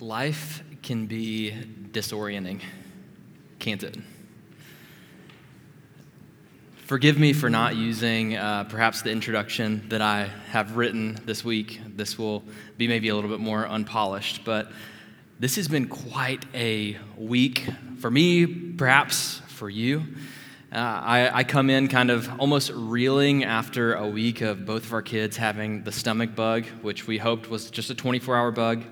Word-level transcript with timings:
Life 0.00 0.62
can 0.82 1.04
be 1.04 1.54
disorienting, 1.92 2.62
can't 3.58 3.82
it? 3.82 3.98
Forgive 6.86 7.18
me 7.18 7.34
for 7.34 7.50
not 7.50 7.76
using 7.76 8.34
uh, 8.34 8.64
perhaps 8.64 9.02
the 9.02 9.10
introduction 9.10 9.86
that 9.90 10.00
I 10.00 10.30
have 10.52 10.78
written 10.78 11.18
this 11.26 11.44
week. 11.44 11.82
This 11.96 12.18
will 12.18 12.42
be 12.78 12.88
maybe 12.88 13.10
a 13.10 13.14
little 13.14 13.28
bit 13.28 13.40
more 13.40 13.66
unpolished, 13.66 14.42
but 14.42 14.72
this 15.38 15.56
has 15.56 15.68
been 15.68 15.86
quite 15.86 16.46
a 16.54 16.96
week 17.18 17.68
for 17.98 18.10
me, 18.10 18.46
perhaps 18.46 19.42
for 19.48 19.68
you. 19.68 20.02
Uh, 20.72 20.78
I, 20.78 21.40
I, 21.40 21.44
come 21.44 21.68
in 21.68 21.88
kind 21.88 22.10
of 22.10 22.40
almost 22.40 22.70
reeling 22.72 23.44
after 23.44 23.94
a 23.94 24.08
week 24.08 24.40
of 24.40 24.64
both 24.64 24.84
of 24.84 24.94
our 24.94 25.02
kids 25.02 25.36
having 25.36 25.84
the 25.84 25.92
stomach 25.92 26.34
bug, 26.34 26.64
which 26.80 27.06
we 27.06 27.18
hoped 27.18 27.50
was 27.50 27.70
just 27.70 27.90
a 27.90 27.94
24 27.94 28.36
hour 28.36 28.50
bug, 28.50 28.84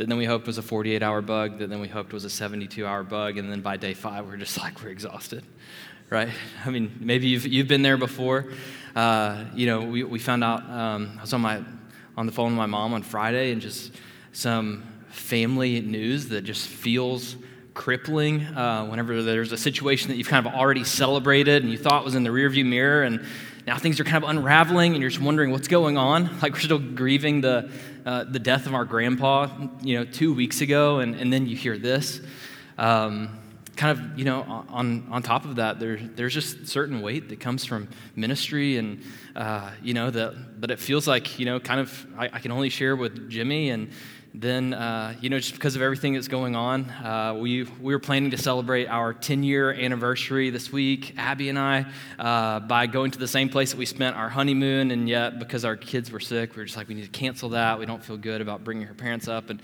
that 0.00 0.08
then 0.08 0.16
we 0.16 0.24
hoped 0.24 0.46
was 0.46 0.56
a 0.56 0.62
48 0.62 1.02
hour 1.02 1.20
bug, 1.20 1.58
that 1.58 1.68
then 1.68 1.78
we 1.78 1.86
hoped 1.86 2.14
was 2.14 2.24
a 2.24 2.30
72 2.30 2.86
hour 2.86 3.02
bug, 3.02 3.36
and 3.36 3.52
then 3.52 3.60
by 3.60 3.76
day 3.76 3.92
five, 3.92 4.26
we're 4.26 4.38
just 4.38 4.56
like, 4.56 4.82
we're 4.82 4.88
exhausted, 4.88 5.44
right? 6.08 6.30
I 6.64 6.70
mean, 6.70 6.96
maybe 7.00 7.26
you've, 7.26 7.46
you've 7.46 7.68
been 7.68 7.82
there 7.82 7.98
before. 7.98 8.46
Uh, 8.96 9.44
you 9.54 9.66
know, 9.66 9.82
we, 9.82 10.02
we 10.02 10.18
found 10.18 10.42
out, 10.42 10.62
um, 10.70 11.16
I 11.18 11.20
was 11.20 11.34
on, 11.34 11.42
my, 11.42 11.62
on 12.16 12.24
the 12.24 12.32
phone 12.32 12.52
with 12.52 12.56
my 12.56 12.64
mom 12.64 12.94
on 12.94 13.02
Friday, 13.02 13.52
and 13.52 13.60
just 13.60 13.92
some 14.32 14.84
family 15.10 15.82
news 15.82 16.30
that 16.30 16.44
just 16.44 16.66
feels 16.66 17.36
crippling 17.74 18.40
uh, 18.40 18.86
whenever 18.86 19.22
there's 19.22 19.52
a 19.52 19.58
situation 19.58 20.08
that 20.08 20.16
you've 20.16 20.28
kind 20.28 20.46
of 20.46 20.54
already 20.54 20.82
celebrated 20.82 21.62
and 21.62 21.70
you 21.70 21.76
thought 21.76 22.06
was 22.06 22.14
in 22.14 22.24
the 22.24 22.30
rearview 22.30 22.64
mirror 22.64 23.02
and 23.02 23.22
now 23.66 23.76
things 23.78 24.00
are 24.00 24.04
kind 24.04 24.22
of 24.22 24.30
unraveling 24.30 24.94
and 24.94 25.00
you're 25.00 25.10
just 25.10 25.22
wondering 25.22 25.50
what's 25.50 25.68
going 25.68 25.96
on. 25.96 26.30
Like 26.42 26.54
we're 26.54 26.60
still 26.60 26.78
grieving 26.78 27.40
the, 27.42 27.70
uh, 28.06 28.24
the 28.24 28.38
death 28.38 28.66
of 28.66 28.74
our 28.74 28.84
grandpa 28.84 29.48
you 29.82 29.98
know 29.98 30.04
two 30.04 30.32
weeks 30.32 30.60
ago 30.60 31.00
and, 31.00 31.14
and 31.14 31.32
then 31.32 31.46
you 31.46 31.56
hear 31.56 31.78
this. 31.78 32.20
Um, 32.78 33.40
kind 33.76 33.98
of 33.98 34.18
you 34.18 34.26
know 34.26 34.42
on, 34.68 35.06
on 35.10 35.22
top 35.22 35.46
of 35.46 35.56
that 35.56 35.80
there, 35.80 35.96
there's 35.96 36.34
just 36.34 36.68
certain 36.68 37.00
weight 37.00 37.30
that 37.30 37.40
comes 37.40 37.64
from 37.64 37.88
ministry 38.14 38.76
and 38.76 39.02
uh, 39.34 39.70
you 39.82 39.94
know 39.94 40.10
that 40.10 40.60
but 40.60 40.70
it 40.70 40.78
feels 40.78 41.08
like 41.08 41.38
you 41.38 41.46
know 41.46 41.58
kind 41.58 41.80
of 41.80 42.06
I, 42.18 42.26
I 42.30 42.38
can 42.40 42.52
only 42.52 42.68
share 42.68 42.94
with 42.94 43.30
jimmy 43.30 43.70
and 43.70 43.90
then, 44.32 44.74
uh, 44.74 45.14
you 45.20 45.28
know, 45.28 45.38
just 45.38 45.54
because 45.54 45.74
of 45.74 45.82
everything 45.82 46.14
that's 46.14 46.28
going 46.28 46.54
on, 46.54 46.88
uh, 46.88 47.36
we, 47.36 47.64
we 47.64 47.92
were 47.92 47.98
planning 47.98 48.30
to 48.30 48.38
celebrate 48.38 48.86
our 48.86 49.12
10 49.12 49.42
year 49.42 49.72
anniversary 49.72 50.50
this 50.50 50.70
week, 50.70 51.14
Abby 51.16 51.48
and 51.48 51.58
I, 51.58 51.86
uh, 52.18 52.60
by 52.60 52.86
going 52.86 53.10
to 53.10 53.18
the 53.18 53.26
same 53.26 53.48
place 53.48 53.72
that 53.72 53.76
we 53.76 53.86
spent 53.86 54.16
our 54.16 54.28
honeymoon. 54.28 54.92
And 54.92 55.08
yet, 55.08 55.40
because 55.40 55.64
our 55.64 55.76
kids 55.76 56.12
were 56.12 56.20
sick, 56.20 56.54
we 56.54 56.60
were 56.60 56.64
just 56.64 56.76
like, 56.76 56.88
we 56.88 56.94
need 56.94 57.04
to 57.04 57.10
cancel 57.10 57.50
that. 57.50 57.80
We 57.80 57.86
don't 57.86 58.04
feel 58.04 58.16
good 58.16 58.40
about 58.40 58.62
bringing 58.62 58.86
her 58.86 58.94
parents 58.94 59.26
up 59.26 59.50
and 59.50 59.60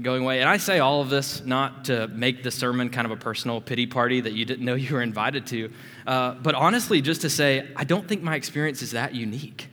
going 0.00 0.22
away. 0.22 0.40
And 0.40 0.48
I 0.48 0.58
say 0.58 0.78
all 0.78 1.00
of 1.00 1.10
this 1.10 1.44
not 1.44 1.86
to 1.86 2.06
make 2.08 2.44
the 2.44 2.50
sermon 2.50 2.90
kind 2.90 3.06
of 3.06 3.10
a 3.10 3.16
personal 3.16 3.60
pity 3.60 3.86
party 3.86 4.20
that 4.20 4.32
you 4.32 4.44
didn't 4.44 4.64
know 4.64 4.74
you 4.74 4.94
were 4.94 5.02
invited 5.02 5.46
to, 5.48 5.72
uh, 6.06 6.34
but 6.34 6.54
honestly, 6.54 7.00
just 7.00 7.22
to 7.22 7.30
say, 7.30 7.68
I 7.74 7.84
don't 7.84 8.06
think 8.06 8.22
my 8.22 8.36
experience 8.36 8.82
is 8.82 8.92
that 8.92 9.14
unique. 9.14 9.68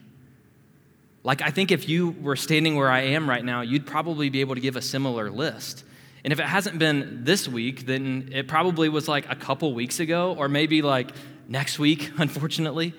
Like, 1.24 1.42
I 1.42 1.52
think 1.52 1.72
if 1.72 1.88
you 1.88 2.16
were 2.22 2.36
standing 2.36 2.76
where 2.76 2.90
I 2.90 3.02
am 3.02 3.30
right 3.30 3.46
now, 3.46 3.62
you'd 3.62 3.86
probably 3.86 4.30
be 4.30 4.42
able 4.42 4.56
to 4.56 4.62
give 4.62 4.76
a 4.76 4.82
similar 4.82 5.30
list. 5.30 5.84
And 6.24 6.34
if 6.34 6.40
it 6.40 6.46
hasn't 6.46 6.80
been 6.80 7.24
this 7.24 7.48
week, 7.48 7.86
then 7.86 8.30
it 8.32 8.48
probably 8.48 8.90
was 8.90 9.08
like 9.08 9.30
a 9.30 9.36
couple 9.36 9.74
weeks 9.74 10.00
ago, 10.00 10.36
or 10.38 10.50
maybe 10.50 10.82
like 10.82 11.12
next 11.48 11.80
week, 11.80 12.12
unfortunately. 12.18 12.94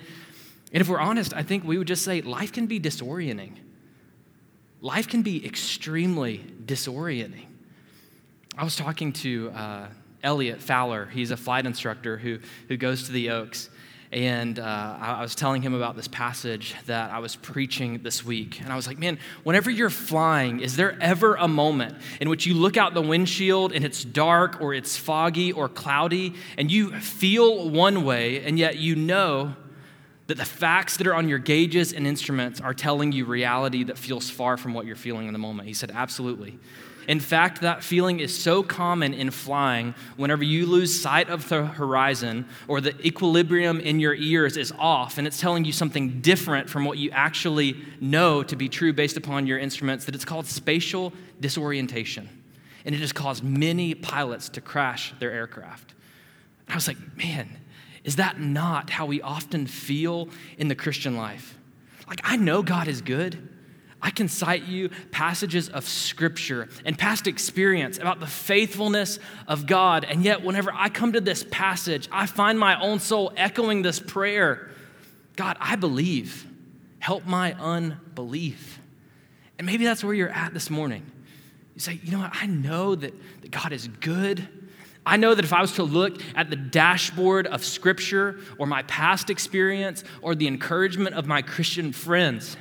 And 0.73 0.81
if 0.81 0.89
we're 0.89 1.01
honest, 1.01 1.34
I 1.34 1.42
think 1.42 1.64
we 1.64 1.79
would 1.79 1.89
just 1.89 2.05
say 2.05 2.20
life 2.23 2.53
can 2.53 2.67
be 2.67 2.81
disorienting. 2.81 3.56
Life 4.81 5.09
can 5.09 5.23
be 5.23 5.45
extremely 5.45 6.39
disorienting. 6.64 7.47
I 8.57 8.64
was 8.64 8.77
talking 8.77 9.12
to 9.14 9.51
uh, 9.51 9.86
Elliot 10.23 10.61
Fowler. 10.61 11.07
He's 11.07 11.31
a 11.31 11.36
flight 11.36 11.67
instructor 11.67 12.19
who, 12.19 12.39
who 12.69 12.77
goes 12.77 13.05
to 13.05 13.13
the 13.13 13.30
Oaks. 13.30 13.70
And 14.12 14.58
uh, 14.58 14.96
I 15.00 15.23
was 15.23 15.34
telling 15.34 15.62
him 15.62 15.73
about 15.73 15.96
this 15.96 16.06
passage 16.06 16.74
that 16.84 17.11
I 17.11 17.18
was 17.18 17.34
preaching 17.34 18.02
this 18.02 18.23
week. 18.23 18.61
And 18.61 18.70
I 18.70 18.77
was 18.77 18.86
like, 18.86 18.98
man, 18.98 19.18
whenever 19.42 19.70
you're 19.70 19.89
flying, 19.89 20.61
is 20.61 20.77
there 20.77 20.98
ever 21.00 21.34
a 21.36 21.48
moment 21.48 21.96
in 22.20 22.28
which 22.28 22.46
you 22.46 22.52
look 22.52 22.77
out 22.77 22.92
the 22.92 23.01
windshield 23.01 23.72
and 23.72 23.86
it's 23.86 24.05
dark 24.05 24.61
or 24.61 24.74
it's 24.74 24.98
foggy 24.98 25.51
or 25.51 25.67
cloudy 25.67 26.34
and 26.58 26.70
you 26.70 26.92
feel 27.01 27.70
one 27.70 28.05
way, 28.05 28.45
and 28.45 28.58
yet 28.58 28.77
you 28.77 28.96
know 28.96 29.56
that 30.27 30.36
the 30.36 30.45
facts 30.45 30.98
that 30.98 31.06
are 31.06 31.14
on 31.14 31.28
your 31.28 31.39
gauges 31.39 31.95
and 31.95 32.06
instruments 32.06 32.61
are 32.61 32.74
telling 32.74 33.12
you 33.12 33.24
reality 33.24 33.84
that 33.84 33.96
feels 33.96 34.28
far 34.28 34.58
from 34.58 34.74
what 34.74 34.84
you're 34.84 34.95
feeling 34.95 35.27
in 35.27 35.33
the 35.33 35.39
moment? 35.39 35.67
He 35.67 35.74
said, 35.74 35.90
absolutely. 35.90 36.58
In 37.08 37.20
fact, 37.20 37.63
that 37.63 37.83
feeling 37.83 38.20
is 38.20 38.36
so 38.36 38.63
common 38.63 39.13
in 39.13 39.30
flying 39.30 39.95
whenever 40.17 40.45
you 40.45 40.67
lose 40.67 40.98
sight 40.98 41.29
of 41.29 41.48
the 41.48 41.67
horizon 41.67 42.46
or 42.68 42.80
the 42.80 42.95
equilibrium 43.07 43.80
in 43.80 43.98
your 43.98 44.14
ears 44.14 44.57
is 44.57 44.73
off 44.79 45.18
and 45.18 45.27
it's 45.27 45.40
telling 45.40 45.64
you 45.64 45.73
something 45.73 46.20
different 46.20 46.70
from 46.70 46.85
what 46.85 46.98
you 46.98 47.11
actually 47.11 47.77
know 48.01 48.42
to 48.45 48.55
be 48.55 48.68
true 48.68 48.92
based 48.92 49.17
upon 49.17 49.46
your 49.46 49.58
instruments, 49.58 50.05
that 50.05 50.14
it's 50.14 50.24
called 50.24 50.46
spatial 50.46 51.13
disorientation. 51.40 52.29
And 52.85 52.95
it 52.95 53.01
has 53.01 53.13
caused 53.13 53.42
many 53.42 53.95
pilots 53.95 54.48
to 54.51 54.61
crash 54.61 55.14
their 55.19 55.33
aircraft. 55.33 55.95
I 56.69 56.74
was 56.74 56.89
like, 56.89 56.98
man, 57.17 57.48
is 58.05 58.17
that 58.17 58.40
not 58.40 58.90
how 58.90 59.07
we 59.07 59.20
often 59.23 59.67
feel 59.67 60.29
in 60.58 60.69
the 60.69 60.74
Christian 60.74 61.17
life? 61.17 61.58
Like, 62.08 62.20
I 62.24 62.36
know 62.36 62.63
God 62.63 62.89
is 62.89 63.01
good. 63.01 63.48
I 64.02 64.11
can 64.11 64.29
cite 64.29 64.64
you 64.64 64.90
passages 65.13 65.68
of 65.68 65.86
scripture 65.86 66.68
and 66.85 66.98
past 66.98 67.29
experience 67.29 67.98
about 67.98 68.18
the 68.18 68.27
faithfulness 68.27 69.20
of 69.46 69.67
God. 69.67 70.05
And 70.05 70.24
yet, 70.24 70.42
whenever 70.42 70.73
I 70.74 70.89
come 70.89 71.13
to 71.13 71.20
this 71.20 71.46
passage, 71.51 72.08
I 72.11 72.27
find 72.27 72.58
my 72.58 72.80
own 72.80 72.98
soul 72.98 73.33
echoing 73.36 73.83
this 73.83 74.01
prayer 74.01 74.68
God, 75.36 75.57
I 75.61 75.77
believe. 75.77 76.46
Help 76.98 77.27
my 77.27 77.55
unbelief. 77.55 78.79
And 79.58 79.67
maybe 79.67 79.85
that's 79.85 80.05
where 80.05 80.14
you're 80.14 80.29
at 80.29 80.52
this 80.52 80.69
morning. 80.69 81.11
You 81.74 81.80
say, 81.80 81.98
you 82.02 82.13
know 82.13 82.19
what? 82.19 82.33
I 82.34 82.46
know 82.46 82.95
that, 82.95 83.14
that 83.40 83.51
God 83.51 83.73
is 83.73 83.89
good. 83.89 84.46
I 85.05 85.17
know 85.17 85.34
that 85.34 85.45
if 85.45 85.52
I 85.52 85.61
was 85.61 85.73
to 85.74 85.83
look 85.83 86.20
at 86.36 86.51
the 86.51 86.57
dashboard 86.57 87.46
of 87.46 87.64
Scripture 87.64 88.40
or 88.58 88.67
my 88.67 88.83
past 88.83 89.30
experience 89.30 90.05
or 90.20 90.34
the 90.34 90.46
encouragement 90.46 91.17
of 91.17 91.27
my 91.27 91.42
Christian 91.42 91.92
friends, 91.92 92.57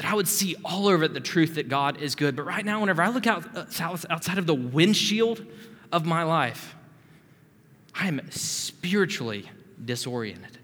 that 0.00 0.10
I 0.10 0.14
would 0.14 0.28
see 0.28 0.56
all 0.64 0.88
over 0.88 1.04
it 1.04 1.12
the 1.12 1.20
truth 1.20 1.56
that 1.56 1.68
God 1.68 2.00
is 2.00 2.14
good. 2.14 2.34
But 2.34 2.44
right 2.44 2.64
now, 2.64 2.80
whenever 2.80 3.02
I 3.02 3.10
look 3.10 3.26
out 3.26 3.54
uh, 3.54 3.66
outside 4.08 4.38
of 4.38 4.46
the 4.46 4.54
windshield 4.54 5.44
of 5.92 6.06
my 6.06 6.22
life, 6.22 6.74
I 7.94 8.08
am 8.08 8.22
spiritually 8.30 9.50
disoriented. 9.84 10.56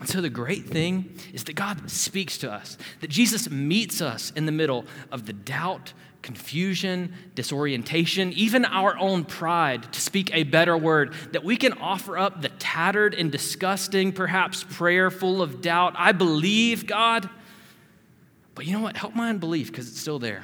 And 0.00 0.06
so 0.06 0.20
the 0.20 0.28
great 0.28 0.66
thing 0.66 1.18
is 1.32 1.44
that 1.44 1.54
God 1.54 1.90
speaks 1.90 2.36
to 2.38 2.52
us, 2.52 2.76
that 3.00 3.08
Jesus 3.08 3.48
meets 3.48 4.02
us 4.02 4.32
in 4.32 4.44
the 4.44 4.52
middle 4.52 4.84
of 5.10 5.24
the 5.24 5.32
doubt, 5.32 5.94
confusion, 6.20 7.14
disorientation, 7.34 8.34
even 8.34 8.66
our 8.66 8.98
own 8.98 9.24
pride, 9.24 9.90
to 9.94 10.00
speak 10.02 10.30
a 10.34 10.42
better 10.42 10.76
word, 10.76 11.14
that 11.32 11.42
we 11.42 11.56
can 11.56 11.72
offer 11.72 12.18
up 12.18 12.42
the 12.42 12.50
tattered 12.50 13.14
and 13.14 13.32
disgusting, 13.32 14.12
perhaps 14.12 14.62
prayer 14.62 15.10
full 15.10 15.40
of 15.40 15.62
doubt. 15.62 15.94
I 15.96 16.12
believe, 16.12 16.86
God. 16.86 17.30
But 18.56 18.64
you 18.64 18.72
know 18.72 18.80
what? 18.80 18.96
Help 18.96 19.14
my 19.14 19.28
unbelief 19.28 19.70
because 19.70 19.86
it's 19.86 20.00
still 20.00 20.18
there. 20.18 20.42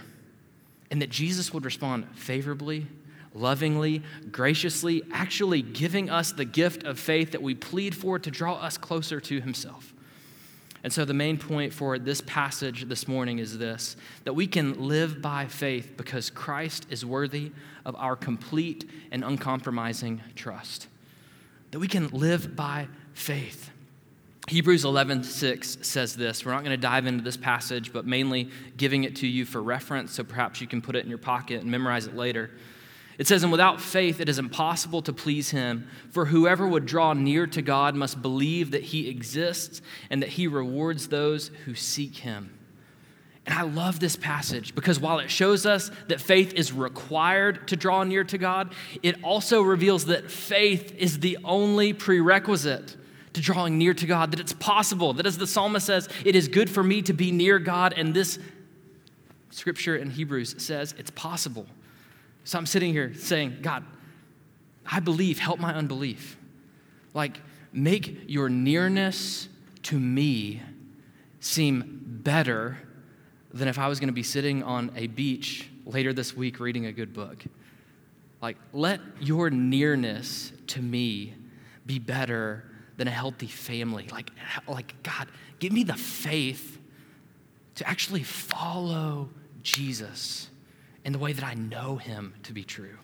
And 0.92 1.02
that 1.02 1.10
Jesus 1.10 1.52
would 1.52 1.64
respond 1.64 2.06
favorably, 2.14 2.86
lovingly, 3.34 4.02
graciously, 4.30 5.02
actually 5.10 5.62
giving 5.62 6.10
us 6.10 6.30
the 6.30 6.44
gift 6.44 6.84
of 6.84 7.00
faith 7.00 7.32
that 7.32 7.42
we 7.42 7.54
plead 7.54 7.96
for 7.96 8.18
to 8.18 8.30
draw 8.30 8.56
us 8.56 8.76
closer 8.76 9.18
to 9.18 9.40
Himself. 9.40 9.94
And 10.84 10.92
so, 10.92 11.04
the 11.04 11.14
main 11.14 11.38
point 11.38 11.72
for 11.72 11.98
this 11.98 12.20
passage 12.20 12.84
this 12.88 13.08
morning 13.08 13.38
is 13.38 13.56
this 13.56 13.96
that 14.24 14.34
we 14.34 14.46
can 14.46 14.88
live 14.88 15.22
by 15.22 15.46
faith 15.46 15.94
because 15.96 16.28
Christ 16.28 16.86
is 16.90 17.06
worthy 17.06 17.52
of 17.86 17.96
our 17.96 18.14
complete 18.14 18.88
and 19.10 19.24
uncompromising 19.24 20.20
trust. 20.34 20.88
That 21.70 21.78
we 21.78 21.88
can 21.88 22.08
live 22.08 22.54
by 22.54 22.88
faith. 23.14 23.71
Hebrews 24.48 24.84
11:6 24.84 25.84
says 25.84 26.16
this. 26.16 26.44
We're 26.44 26.52
not 26.52 26.64
going 26.64 26.72
to 26.72 26.76
dive 26.76 27.06
into 27.06 27.22
this 27.22 27.36
passage, 27.36 27.92
but 27.92 28.06
mainly 28.06 28.50
giving 28.76 29.04
it 29.04 29.16
to 29.16 29.26
you 29.26 29.44
for 29.44 29.62
reference, 29.62 30.12
so 30.12 30.24
perhaps 30.24 30.60
you 30.60 30.66
can 30.66 30.82
put 30.82 30.96
it 30.96 31.04
in 31.04 31.08
your 31.08 31.18
pocket 31.18 31.62
and 31.62 31.70
memorize 31.70 32.06
it 32.06 32.16
later. 32.16 32.50
It 33.18 33.28
says, 33.28 33.44
And 33.44 33.52
without 33.52 33.80
faith, 33.80 34.20
it 34.20 34.28
is 34.28 34.40
impossible 34.40 35.00
to 35.02 35.12
please 35.12 35.50
him, 35.50 35.88
for 36.10 36.26
whoever 36.26 36.66
would 36.66 36.86
draw 36.86 37.12
near 37.12 37.46
to 37.46 37.62
God 37.62 37.94
must 37.94 38.20
believe 38.20 38.72
that 38.72 38.82
he 38.82 39.08
exists 39.08 39.80
and 40.10 40.20
that 40.22 40.30
he 40.30 40.48
rewards 40.48 41.08
those 41.08 41.48
who 41.64 41.76
seek 41.76 42.16
him. 42.16 42.58
And 43.46 43.56
I 43.56 43.62
love 43.62 44.00
this 44.00 44.16
passage 44.16 44.74
because 44.74 44.98
while 44.98 45.20
it 45.20 45.30
shows 45.30 45.66
us 45.66 45.90
that 46.08 46.20
faith 46.20 46.54
is 46.54 46.72
required 46.72 47.68
to 47.68 47.76
draw 47.76 48.02
near 48.02 48.24
to 48.24 48.38
God, 48.38 48.72
it 49.02 49.16
also 49.22 49.62
reveals 49.62 50.06
that 50.06 50.30
faith 50.30 50.94
is 50.96 51.20
the 51.20 51.38
only 51.44 51.92
prerequisite 51.92 52.96
to 53.32 53.40
drawing 53.40 53.78
near 53.78 53.94
to 53.94 54.06
God, 54.06 54.30
that 54.32 54.40
it's 54.40 54.52
possible, 54.52 55.12
that 55.14 55.26
as 55.26 55.38
the 55.38 55.46
psalmist 55.46 55.86
says, 55.86 56.08
it 56.24 56.36
is 56.36 56.48
good 56.48 56.68
for 56.68 56.82
me 56.82 57.02
to 57.02 57.12
be 57.12 57.32
near 57.32 57.58
God. 57.58 57.94
And 57.96 58.12
this 58.12 58.38
scripture 59.50 59.96
in 59.96 60.10
Hebrews 60.10 60.56
says 60.58 60.94
it's 60.98 61.10
possible 61.10 61.66
So 62.44 62.58
I'm 62.58 62.66
sitting 62.66 62.92
here 62.92 63.14
saying, 63.14 63.58
God, 63.62 63.84
I 64.84 65.00
believe, 65.00 65.38
help 65.38 65.60
my 65.60 65.72
unbelief. 65.72 66.36
Like, 67.14 67.40
make 67.72 68.24
your 68.26 68.48
nearness 68.48 69.48
to 69.84 69.98
me 69.98 70.62
seem 71.40 72.00
better 72.04 72.78
than 73.52 73.68
if 73.68 73.78
I 73.78 73.88
was 73.88 74.00
going 74.00 74.08
to 74.08 74.14
be 74.14 74.22
sitting 74.22 74.62
on 74.62 74.90
a 74.96 75.06
beach 75.06 75.68
later 75.84 76.12
this 76.12 76.36
week 76.36 76.58
reading 76.58 76.86
a 76.86 76.92
good 76.92 77.12
book. 77.12 77.44
Like, 78.40 78.56
let 78.72 79.00
your 79.20 79.50
nearness 79.50 80.52
to 80.68 80.82
me 80.82 81.34
be 81.86 81.98
better 81.98 82.64
than 82.96 83.08
a 83.08 83.12
healthy 83.12 83.46
family. 83.46 84.08
Like, 84.10 84.30
like 84.68 84.94
God, 85.02 85.28
give 85.58 85.72
me 85.72 85.84
the 85.84 85.94
faith 85.94 86.78
to 87.76 87.88
actually 87.88 88.22
follow 88.22 89.30
Jesus 89.62 90.48
in 91.04 91.12
the 91.12 91.18
way 91.18 91.32
that 91.32 91.44
I 91.44 91.54
know 91.54 91.96
him 91.96 92.34
to 92.44 92.52
be 92.52 92.64
true. 92.64 92.96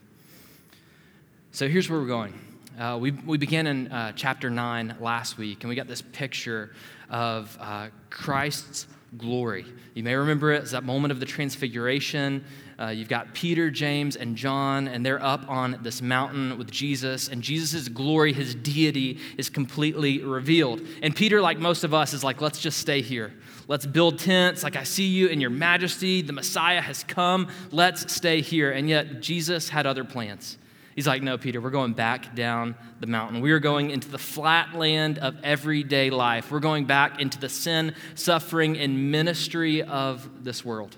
So 1.52 1.68
here's 1.68 1.88
where 1.88 1.98
we're 1.98 2.06
going. 2.06 2.34
Uh, 2.78 2.96
we, 3.00 3.10
we 3.10 3.38
began 3.38 3.66
in 3.66 3.90
uh, 3.90 4.12
chapter 4.14 4.50
9 4.50 4.96
last 5.00 5.36
week, 5.36 5.64
and 5.64 5.68
we 5.68 5.74
got 5.74 5.88
this 5.88 6.02
picture 6.02 6.70
of 7.10 7.56
uh, 7.60 7.88
Christ's 8.10 8.86
glory. 9.16 9.64
You 9.94 10.04
may 10.04 10.14
remember 10.14 10.52
it 10.52 10.62
as 10.62 10.70
that 10.72 10.84
moment 10.84 11.10
of 11.10 11.18
the 11.18 11.26
transfiguration. 11.26 12.44
Uh, 12.80 12.88
you've 12.88 13.08
got 13.08 13.34
Peter, 13.34 13.70
James, 13.70 14.14
and 14.14 14.36
John, 14.36 14.86
and 14.86 15.04
they're 15.04 15.22
up 15.22 15.48
on 15.48 15.80
this 15.82 16.00
mountain 16.00 16.56
with 16.58 16.70
Jesus, 16.70 17.28
and 17.28 17.42
Jesus' 17.42 17.88
glory, 17.88 18.32
his 18.32 18.54
deity, 18.54 19.18
is 19.36 19.48
completely 19.48 20.22
revealed. 20.22 20.80
And 21.02 21.14
Peter, 21.14 21.40
like 21.40 21.58
most 21.58 21.82
of 21.82 21.92
us, 21.92 22.12
is 22.12 22.22
like, 22.22 22.40
let's 22.40 22.60
just 22.60 22.78
stay 22.78 23.00
here. 23.00 23.32
Let's 23.66 23.84
build 23.84 24.20
tents. 24.20 24.62
Like, 24.62 24.76
I 24.76 24.84
see 24.84 25.06
you 25.06 25.26
in 25.26 25.40
your 25.40 25.50
majesty. 25.50 26.22
The 26.22 26.32
Messiah 26.32 26.80
has 26.80 27.02
come. 27.02 27.48
Let's 27.72 28.12
stay 28.14 28.40
here. 28.42 28.70
And 28.70 28.88
yet, 28.88 29.20
Jesus 29.20 29.68
had 29.68 29.84
other 29.84 30.04
plans. 30.04 30.56
He's 30.94 31.06
like, 31.06 31.22
No, 31.22 31.36
Peter, 31.36 31.60
we're 31.60 31.70
going 31.70 31.92
back 31.92 32.34
down 32.34 32.76
the 33.00 33.06
mountain. 33.06 33.40
We 33.40 33.52
are 33.52 33.60
going 33.60 33.90
into 33.90 34.08
the 34.08 34.18
flat 34.18 34.74
land 34.74 35.18
of 35.18 35.36
everyday 35.44 36.10
life. 36.10 36.50
We're 36.50 36.60
going 36.60 36.86
back 36.86 37.20
into 37.20 37.38
the 37.38 37.48
sin, 37.48 37.94
suffering, 38.14 38.78
and 38.78 39.10
ministry 39.10 39.82
of 39.82 40.44
this 40.44 40.64
world. 40.64 40.96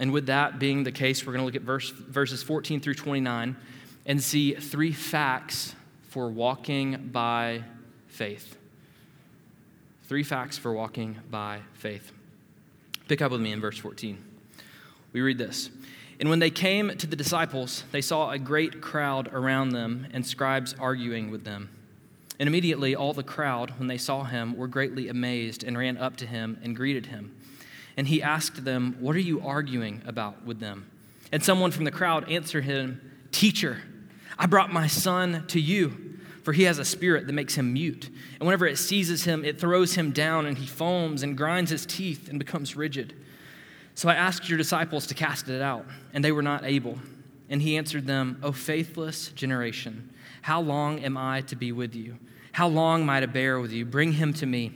And 0.00 0.12
with 0.12 0.26
that 0.26 0.58
being 0.58 0.82
the 0.82 0.90
case, 0.90 1.24
we're 1.24 1.34
going 1.34 1.42
to 1.42 1.44
look 1.44 1.54
at 1.54 1.62
verse, 1.62 1.90
verses 1.90 2.42
14 2.42 2.80
through 2.80 2.94
29 2.94 3.54
and 4.06 4.22
see 4.22 4.54
three 4.54 4.92
facts 4.92 5.74
for 6.08 6.30
walking 6.30 7.10
by 7.12 7.62
faith. 8.08 8.56
Three 10.04 10.24
facts 10.24 10.58
for 10.58 10.72
walking 10.72 11.18
by 11.30 11.60
faith. 11.74 12.10
Pick 13.06 13.20
up 13.20 13.30
with 13.30 13.42
me 13.42 13.52
in 13.52 13.60
verse 13.60 13.76
14. 13.76 14.18
We 15.12 15.20
read 15.20 15.38
this. 15.38 15.70
And 16.18 16.30
when 16.30 16.38
they 16.38 16.50
came 16.50 16.96
to 16.96 17.06
the 17.06 17.16
disciples, 17.16 17.84
they 17.92 18.00
saw 18.00 18.30
a 18.30 18.38
great 18.38 18.80
crowd 18.80 19.28
around 19.32 19.70
them 19.70 20.06
and 20.12 20.26
scribes 20.26 20.74
arguing 20.80 21.30
with 21.30 21.44
them. 21.44 21.68
And 22.38 22.48
immediately 22.48 22.96
all 22.96 23.12
the 23.12 23.22
crowd, 23.22 23.78
when 23.78 23.88
they 23.88 23.98
saw 23.98 24.24
him, 24.24 24.56
were 24.56 24.66
greatly 24.66 25.08
amazed 25.08 25.62
and 25.62 25.76
ran 25.76 25.98
up 25.98 26.16
to 26.16 26.26
him 26.26 26.58
and 26.62 26.74
greeted 26.74 27.06
him. 27.06 27.34
And 28.00 28.08
he 28.08 28.22
asked 28.22 28.64
them, 28.64 28.96
What 28.98 29.14
are 29.14 29.20
you 29.20 29.42
arguing 29.42 30.00
about 30.06 30.46
with 30.46 30.58
them? 30.58 30.90
And 31.32 31.44
someone 31.44 31.70
from 31.70 31.84
the 31.84 31.90
crowd 31.90 32.30
answered 32.30 32.64
him, 32.64 32.98
Teacher, 33.30 33.82
I 34.38 34.46
brought 34.46 34.72
my 34.72 34.86
son 34.86 35.44
to 35.48 35.60
you, 35.60 36.18
for 36.42 36.54
he 36.54 36.62
has 36.62 36.78
a 36.78 36.84
spirit 36.86 37.26
that 37.26 37.34
makes 37.34 37.56
him 37.56 37.74
mute. 37.74 38.08
And 38.38 38.46
whenever 38.46 38.66
it 38.66 38.78
seizes 38.78 39.24
him, 39.24 39.44
it 39.44 39.60
throws 39.60 39.96
him 39.96 40.12
down, 40.12 40.46
and 40.46 40.56
he 40.56 40.66
foams 40.66 41.22
and 41.22 41.36
grinds 41.36 41.70
his 41.70 41.84
teeth 41.84 42.30
and 42.30 42.38
becomes 42.38 42.74
rigid. 42.74 43.12
So 43.94 44.08
I 44.08 44.14
asked 44.14 44.48
your 44.48 44.56
disciples 44.56 45.06
to 45.08 45.14
cast 45.14 45.50
it 45.50 45.60
out, 45.60 45.84
and 46.14 46.24
they 46.24 46.32
were 46.32 46.40
not 46.40 46.64
able. 46.64 46.98
And 47.50 47.60
he 47.60 47.76
answered 47.76 48.06
them, 48.06 48.40
O 48.42 48.50
faithless 48.50 49.28
generation, 49.28 50.08
how 50.40 50.62
long 50.62 51.00
am 51.00 51.18
I 51.18 51.42
to 51.42 51.54
be 51.54 51.70
with 51.70 51.94
you? 51.94 52.16
How 52.52 52.66
long 52.66 53.02
am 53.02 53.10
I 53.10 53.20
to 53.20 53.28
bear 53.28 53.60
with 53.60 53.72
you? 53.72 53.84
Bring 53.84 54.14
him 54.14 54.32
to 54.32 54.46
me. 54.46 54.72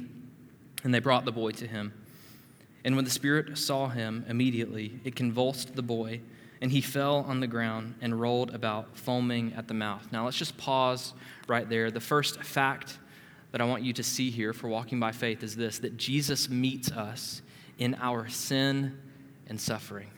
And 0.83 0.93
they 0.93 0.99
brought 0.99 1.25
the 1.25 1.33
boy 1.33 1.53
to 1.53 1.67
him. 1.67 1.95
And 2.85 2.97
when 2.97 3.05
the 3.05 3.11
Spirit 3.11 3.57
saw 3.57 3.89
him, 3.89 4.25
immediately 4.29 5.01
it 5.05 5.17
convulsed 5.17 5.75
the 5.75 5.83
boy, 5.83 6.21
and 6.61 6.71
he 6.71 6.81
fell 6.81 7.25
on 7.27 7.41
the 7.41 7.47
ground 7.47 7.95
and 8.01 8.21
rolled 8.21 8.55
about, 8.55 8.97
foaming 8.97 9.53
at 9.55 9.69
the 9.69 9.75
mouth. 9.75 10.07
Now 10.13 10.25
let's 10.27 10.37
just 10.37 10.57
pause 10.57 11.15
right 11.49 11.69
there. 11.69 11.91
The 11.91 12.01
first 12.01 12.43
fact 12.43 12.99
that 13.53 13.61
I 13.61 13.65
want 13.65 13.83
you 13.83 13.93
to 13.95 14.03
see 14.03 14.31
here 14.31 14.53
for 14.53 14.69
walking 14.69 15.01
by 15.01 15.13
faith 15.13 15.43
is 15.43 15.57
this 15.57 15.79
that 15.79 15.97
Jesus 15.97 16.49
meets 16.49 16.91
us 16.91 17.43
in 17.79 17.95
our 18.01 18.29
sin 18.29 18.99
and 19.47 19.61
suffering. 19.61 20.11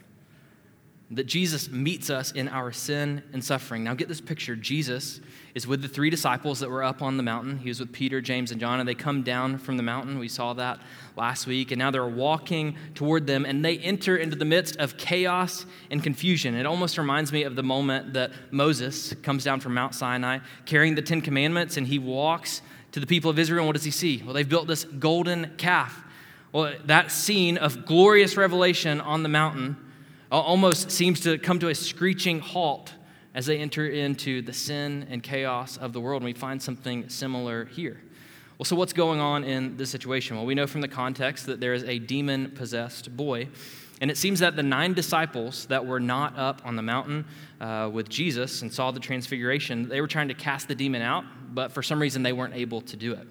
That 1.13 1.27
Jesus 1.27 1.71
meets 1.71 2.11
us 2.11 2.33
in 2.33 2.49
our 2.49 2.73
sin 2.73 3.23
and 3.33 3.45
suffering. 3.45 3.85
Now, 3.85 3.95
get 3.95 4.09
this 4.09 4.21
picture. 4.21 4.57
Jesus 4.57 5.21
is 5.55 5.65
with 5.65 5.81
the 5.81 5.89
three 5.89 6.11
disciples 6.11 6.59
that 6.59 6.69
were 6.69 6.83
up 6.83 7.01
on 7.01 7.17
the 7.17 7.23
mountain. 7.23 7.59
He 7.59 7.69
was 7.69 7.79
with 7.79 7.93
Peter, 7.93 8.21
James, 8.21 8.51
and 8.51 8.61
John, 8.61 8.81
and 8.81 8.89
they 8.89 8.95
come 8.95 9.23
down 9.23 9.59
from 9.59 9.77
the 9.77 9.85
mountain. 9.85 10.19
We 10.19 10.27
saw 10.27 10.53
that 10.55 10.81
last 11.17 11.47
week. 11.47 11.71
And 11.71 11.79
now 11.79 11.93
they're 11.93 12.09
walking 12.09 12.77
toward 12.95 13.29
them, 13.29 13.45
and 13.45 13.65
they 13.65 13.79
enter 13.79 14.17
into 14.17 14.35
the 14.35 14.45
midst 14.45 14.77
of 14.79 14.97
chaos 14.97 15.65
and 15.93 16.03
confusion. 16.03 16.57
It 16.57 16.67
almost 16.67 16.99
reminds 16.99 17.33
me 17.33 17.45
of 17.45 17.55
the 17.55 17.63
moment 17.63 18.15
that 18.15 18.33
Moses 18.51 19.15
comes 19.23 19.45
down 19.45 19.61
from 19.61 19.75
Mount 19.75 19.95
Sinai 19.95 20.41
carrying 20.65 20.97
the 20.97 21.03
Ten 21.03 21.21
Commandments, 21.21 21.77
and 21.77 21.87
he 21.87 22.01
walks 22.01 22.63
to 22.91 22.99
the 22.99 23.07
people 23.07 23.31
of 23.31 23.39
Israel. 23.39 23.61
And 23.61 23.69
what 23.69 23.77
does 23.77 23.85
he 23.85 23.93
see? 23.93 24.23
Well, 24.25 24.35
they've 24.35 24.49
built 24.49 24.67
this 24.67 24.85
golden 24.85 25.53
calf 25.57 26.03
well, 26.57 26.73
that 26.87 27.13
scene 27.13 27.59
of 27.59 27.85
glorious 27.85 28.39
revelation 28.39 29.03
on 29.03 29.23
the 29.23 29.29
mountain 29.29 29.77
almost 30.31 30.91
seems 30.91 31.21
to 31.21 31.39
come 31.39 31.59
to 31.61 31.69
a 31.69 31.75
screeching 31.75 32.41
halt 32.41 32.93
as 33.35 33.47
they 33.47 33.59
enter 33.59 33.87
into 33.87 34.43
the 34.43 34.53
sin 34.53 35.07
and 35.11 35.23
chaos 35.23 35.77
of 35.77 35.93
the 35.93 36.01
world. 36.01 36.23
And 36.23 36.27
we 36.27 36.33
find 36.33 36.61
something 36.61 37.09
similar 37.09 37.67
here. 37.67 38.01
Well, 38.59 38.65
so 38.65 38.75
what's 38.75 38.95
going 38.95 39.21
on 39.21 39.45
in 39.45 39.77
this 39.77 39.91
situation? 39.91 40.37
Well, 40.37 40.47
we 40.47 40.55
know 40.55 40.67
from 40.67 40.81
the 40.81 40.89
context 40.89 41.45
that 41.47 41.61
there 41.61 41.75
is 41.75 41.85
a 41.85 41.99
demon 41.99 42.53
possessed 42.53 43.15
boy. 43.15 43.49
And 44.01 44.11
it 44.11 44.17
seems 44.17 44.41
that 44.41 44.57
the 44.57 44.63
nine 44.63 44.95
disciples 44.95 45.67
that 45.67 45.87
were 45.87 46.01
not 46.01 46.39
up 46.39 46.63
on 46.65 46.77
the 46.77 46.83
mountain 46.83 47.27
uh, 47.61 47.91
with 47.93 48.09
Jesus 48.09 48.63
and 48.63 48.73
saw 48.73 48.91
the 48.91 49.01
transfiguration, 49.01 49.89
they 49.89 50.01
were 50.01 50.07
trying 50.07 50.29
to 50.29 50.35
cast 50.35 50.69
the 50.69 50.75
demon 50.75 51.03
out, 51.03 51.25
but 51.55 51.73
for 51.73 51.83
some 51.83 52.01
reason 52.01 52.23
they 52.23 52.33
weren't 52.33 52.55
able 52.55 52.81
to 52.83 52.97
do 52.97 53.13
it. 53.13 53.27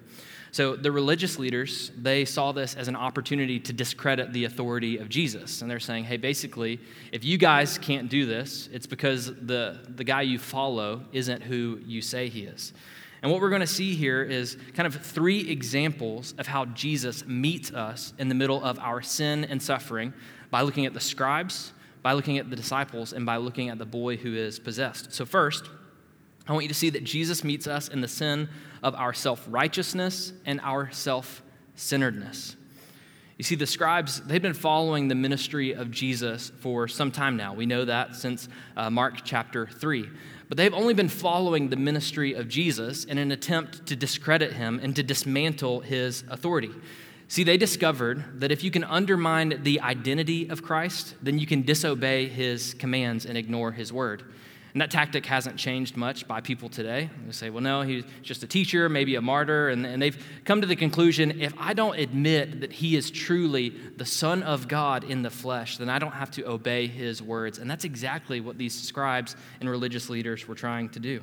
So 0.56 0.74
the 0.74 0.90
religious 0.90 1.38
leaders, 1.38 1.92
they 1.98 2.24
saw 2.24 2.50
this 2.50 2.76
as 2.76 2.88
an 2.88 2.96
opportunity 2.96 3.60
to 3.60 3.74
discredit 3.74 4.32
the 4.32 4.44
authority 4.44 4.96
of 4.96 5.10
Jesus. 5.10 5.60
And 5.60 5.70
they're 5.70 5.78
saying, 5.78 6.04
hey, 6.04 6.16
basically, 6.16 6.80
if 7.12 7.26
you 7.26 7.36
guys 7.36 7.76
can't 7.76 8.08
do 8.08 8.24
this, 8.24 8.66
it's 8.72 8.86
because 8.86 9.26
the, 9.26 9.80
the 9.86 10.02
guy 10.02 10.22
you 10.22 10.38
follow 10.38 11.04
isn't 11.12 11.42
who 11.42 11.78
you 11.84 12.00
say 12.00 12.30
he 12.30 12.44
is. 12.44 12.72
And 13.20 13.30
what 13.30 13.42
we're 13.42 13.50
going 13.50 13.60
to 13.60 13.66
see 13.66 13.94
here 13.94 14.22
is 14.22 14.56
kind 14.72 14.86
of 14.86 14.94
three 14.94 15.46
examples 15.46 16.32
of 16.38 16.46
how 16.46 16.64
Jesus 16.64 17.26
meets 17.26 17.70
us 17.70 18.14
in 18.16 18.30
the 18.30 18.34
middle 18.34 18.64
of 18.64 18.78
our 18.78 19.02
sin 19.02 19.44
and 19.44 19.62
suffering 19.62 20.14
by 20.50 20.62
looking 20.62 20.86
at 20.86 20.94
the 20.94 21.00
scribes, 21.00 21.74
by 22.00 22.14
looking 22.14 22.38
at 22.38 22.48
the 22.48 22.56
disciples, 22.56 23.12
and 23.12 23.26
by 23.26 23.36
looking 23.36 23.68
at 23.68 23.76
the 23.76 23.84
boy 23.84 24.16
who 24.16 24.34
is 24.34 24.58
possessed. 24.58 25.12
So, 25.12 25.26
first, 25.26 25.68
I 26.48 26.52
want 26.52 26.62
you 26.62 26.68
to 26.68 26.74
see 26.74 26.90
that 26.90 27.04
Jesus 27.04 27.42
meets 27.42 27.66
us 27.66 27.88
in 27.88 28.00
the 28.00 28.08
sin 28.08 28.48
of 28.86 28.94
our 28.94 29.12
self 29.12 29.44
righteousness 29.50 30.32
and 30.46 30.60
our 30.62 30.92
self 30.92 31.42
centeredness. 31.74 32.54
You 33.36 33.42
see, 33.42 33.56
the 33.56 33.66
scribes, 33.66 34.20
they've 34.20 34.40
been 34.40 34.54
following 34.54 35.08
the 35.08 35.16
ministry 35.16 35.72
of 35.72 35.90
Jesus 35.90 36.52
for 36.60 36.86
some 36.86 37.10
time 37.10 37.36
now. 37.36 37.52
We 37.52 37.66
know 37.66 37.84
that 37.84 38.14
since 38.14 38.48
uh, 38.76 38.88
Mark 38.88 39.24
chapter 39.24 39.66
3. 39.66 40.08
But 40.48 40.56
they've 40.56 40.72
only 40.72 40.94
been 40.94 41.08
following 41.08 41.68
the 41.68 41.76
ministry 41.76 42.34
of 42.34 42.48
Jesus 42.48 43.04
in 43.04 43.18
an 43.18 43.32
attempt 43.32 43.86
to 43.86 43.96
discredit 43.96 44.52
him 44.52 44.78
and 44.80 44.94
to 44.94 45.02
dismantle 45.02 45.80
his 45.80 46.22
authority. 46.30 46.70
See, 47.26 47.42
they 47.42 47.56
discovered 47.56 48.40
that 48.40 48.52
if 48.52 48.62
you 48.62 48.70
can 48.70 48.84
undermine 48.84 49.64
the 49.64 49.80
identity 49.80 50.48
of 50.48 50.62
Christ, 50.62 51.16
then 51.20 51.40
you 51.40 51.46
can 51.46 51.62
disobey 51.62 52.28
his 52.28 52.72
commands 52.74 53.26
and 53.26 53.36
ignore 53.36 53.72
his 53.72 53.92
word. 53.92 54.22
And 54.76 54.82
that 54.82 54.90
tactic 54.90 55.24
hasn't 55.24 55.56
changed 55.56 55.96
much 55.96 56.28
by 56.28 56.42
people 56.42 56.68
today. 56.68 57.08
They 57.24 57.32
say, 57.32 57.48
well, 57.48 57.62
no, 57.62 57.80
he's 57.80 58.04
just 58.20 58.42
a 58.42 58.46
teacher, 58.46 58.90
maybe 58.90 59.14
a 59.14 59.22
martyr. 59.22 59.70
And, 59.70 59.86
and 59.86 60.02
they've 60.02 60.22
come 60.44 60.60
to 60.60 60.66
the 60.66 60.76
conclusion 60.76 61.40
if 61.40 61.54
I 61.56 61.72
don't 61.72 61.98
admit 61.98 62.60
that 62.60 62.74
he 62.74 62.94
is 62.94 63.10
truly 63.10 63.70
the 63.70 64.04
Son 64.04 64.42
of 64.42 64.68
God 64.68 65.02
in 65.04 65.22
the 65.22 65.30
flesh, 65.30 65.78
then 65.78 65.88
I 65.88 65.98
don't 65.98 66.12
have 66.12 66.30
to 66.32 66.46
obey 66.46 66.88
his 66.88 67.22
words. 67.22 67.56
And 67.56 67.70
that's 67.70 67.84
exactly 67.84 68.42
what 68.42 68.58
these 68.58 68.78
scribes 68.78 69.34
and 69.60 69.70
religious 69.70 70.10
leaders 70.10 70.46
were 70.46 70.54
trying 70.54 70.90
to 70.90 71.00
do. 71.00 71.22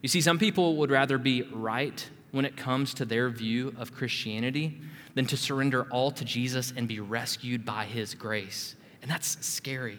You 0.00 0.08
see, 0.08 0.20
some 0.20 0.38
people 0.38 0.76
would 0.76 0.92
rather 0.92 1.18
be 1.18 1.42
right 1.52 2.08
when 2.30 2.44
it 2.44 2.56
comes 2.56 2.94
to 2.94 3.04
their 3.04 3.28
view 3.28 3.74
of 3.76 3.92
Christianity 3.92 4.80
than 5.16 5.26
to 5.26 5.36
surrender 5.36 5.88
all 5.90 6.12
to 6.12 6.24
Jesus 6.24 6.72
and 6.76 6.86
be 6.86 7.00
rescued 7.00 7.64
by 7.64 7.86
his 7.86 8.14
grace. 8.14 8.76
And 9.02 9.10
that's 9.10 9.44
scary. 9.44 9.98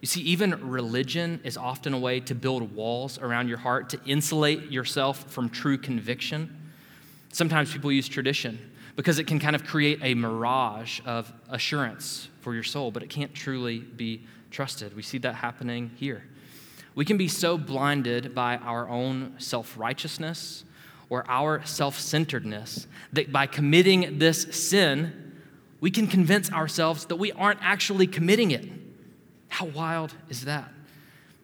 You 0.00 0.06
see, 0.06 0.20
even 0.22 0.68
religion 0.68 1.40
is 1.42 1.56
often 1.56 1.94
a 1.94 1.98
way 1.98 2.20
to 2.20 2.34
build 2.34 2.74
walls 2.74 3.18
around 3.18 3.48
your 3.48 3.58
heart 3.58 3.90
to 3.90 4.00
insulate 4.04 4.70
yourself 4.70 5.30
from 5.30 5.48
true 5.48 5.78
conviction. 5.78 6.70
Sometimes 7.32 7.72
people 7.72 7.90
use 7.90 8.08
tradition. 8.08 8.72
because 8.96 9.18
it 9.18 9.24
can 9.26 9.38
kind 9.38 9.54
of 9.54 9.62
create 9.62 9.98
a 10.02 10.14
mirage 10.14 11.00
of 11.04 11.30
assurance 11.50 12.28
for 12.40 12.54
your 12.54 12.62
soul, 12.62 12.90
but 12.90 13.02
it 13.02 13.10
can't 13.10 13.34
truly 13.34 13.78
be 13.78 14.22
trusted. 14.50 14.96
We 14.96 15.02
see 15.02 15.18
that 15.18 15.34
happening 15.34 15.90
here. 15.96 16.24
We 16.94 17.04
can 17.04 17.18
be 17.18 17.28
so 17.28 17.58
blinded 17.58 18.34
by 18.34 18.56
our 18.56 18.88
own 18.88 19.34
self 19.36 19.76
righteousness 19.78 20.64
or 21.10 21.24
our 21.28 21.64
self 21.66 22.00
centeredness 22.00 22.86
that 23.12 23.30
by 23.30 23.46
committing 23.46 24.18
this 24.18 24.42
sin, 24.50 25.42
we 25.80 25.90
can 25.90 26.06
convince 26.06 26.50
ourselves 26.50 27.04
that 27.06 27.16
we 27.16 27.32
aren't 27.32 27.60
actually 27.62 28.06
committing 28.06 28.50
it. 28.50 28.66
How 29.48 29.66
wild 29.66 30.14
is 30.28 30.44
that? 30.44 30.72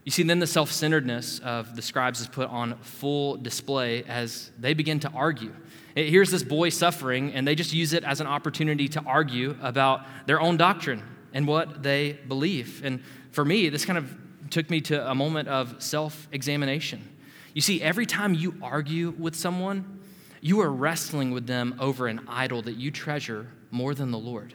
You 0.04 0.10
see, 0.10 0.24
then 0.24 0.40
the 0.40 0.46
self 0.46 0.72
centeredness 0.72 1.38
of 1.40 1.76
the 1.76 1.82
scribes 1.82 2.20
is 2.20 2.26
put 2.26 2.48
on 2.48 2.76
full 2.78 3.36
display 3.36 4.02
as 4.04 4.50
they 4.58 4.74
begin 4.74 5.00
to 5.00 5.10
argue. 5.10 5.54
Here's 5.94 6.30
this 6.30 6.42
boy 6.42 6.70
suffering, 6.70 7.32
and 7.34 7.46
they 7.46 7.54
just 7.54 7.72
use 7.72 7.92
it 7.92 8.02
as 8.02 8.20
an 8.20 8.26
opportunity 8.26 8.88
to 8.88 9.02
argue 9.02 9.56
about 9.62 10.00
their 10.26 10.40
own 10.40 10.56
doctrine 10.56 11.02
and 11.34 11.46
what 11.46 11.82
they 11.82 12.18
believe. 12.26 12.82
And 12.84 13.02
for 13.30 13.44
me, 13.44 13.68
this 13.68 13.84
kind 13.84 13.98
of 13.98 14.10
took 14.50 14.70
me 14.70 14.80
to 14.82 15.10
a 15.10 15.14
moment 15.14 15.48
of 15.48 15.82
self 15.82 16.28
examination. 16.32 17.08
You 17.54 17.60
see, 17.60 17.82
every 17.82 18.06
time 18.06 18.34
you 18.34 18.54
argue 18.62 19.10
with 19.10 19.36
someone, 19.36 20.00
you 20.40 20.60
are 20.60 20.70
wrestling 20.70 21.30
with 21.30 21.46
them 21.46 21.76
over 21.78 22.08
an 22.08 22.22
idol 22.26 22.62
that 22.62 22.74
you 22.74 22.90
treasure 22.90 23.48
more 23.70 23.94
than 23.94 24.10
the 24.10 24.18
Lord. 24.18 24.54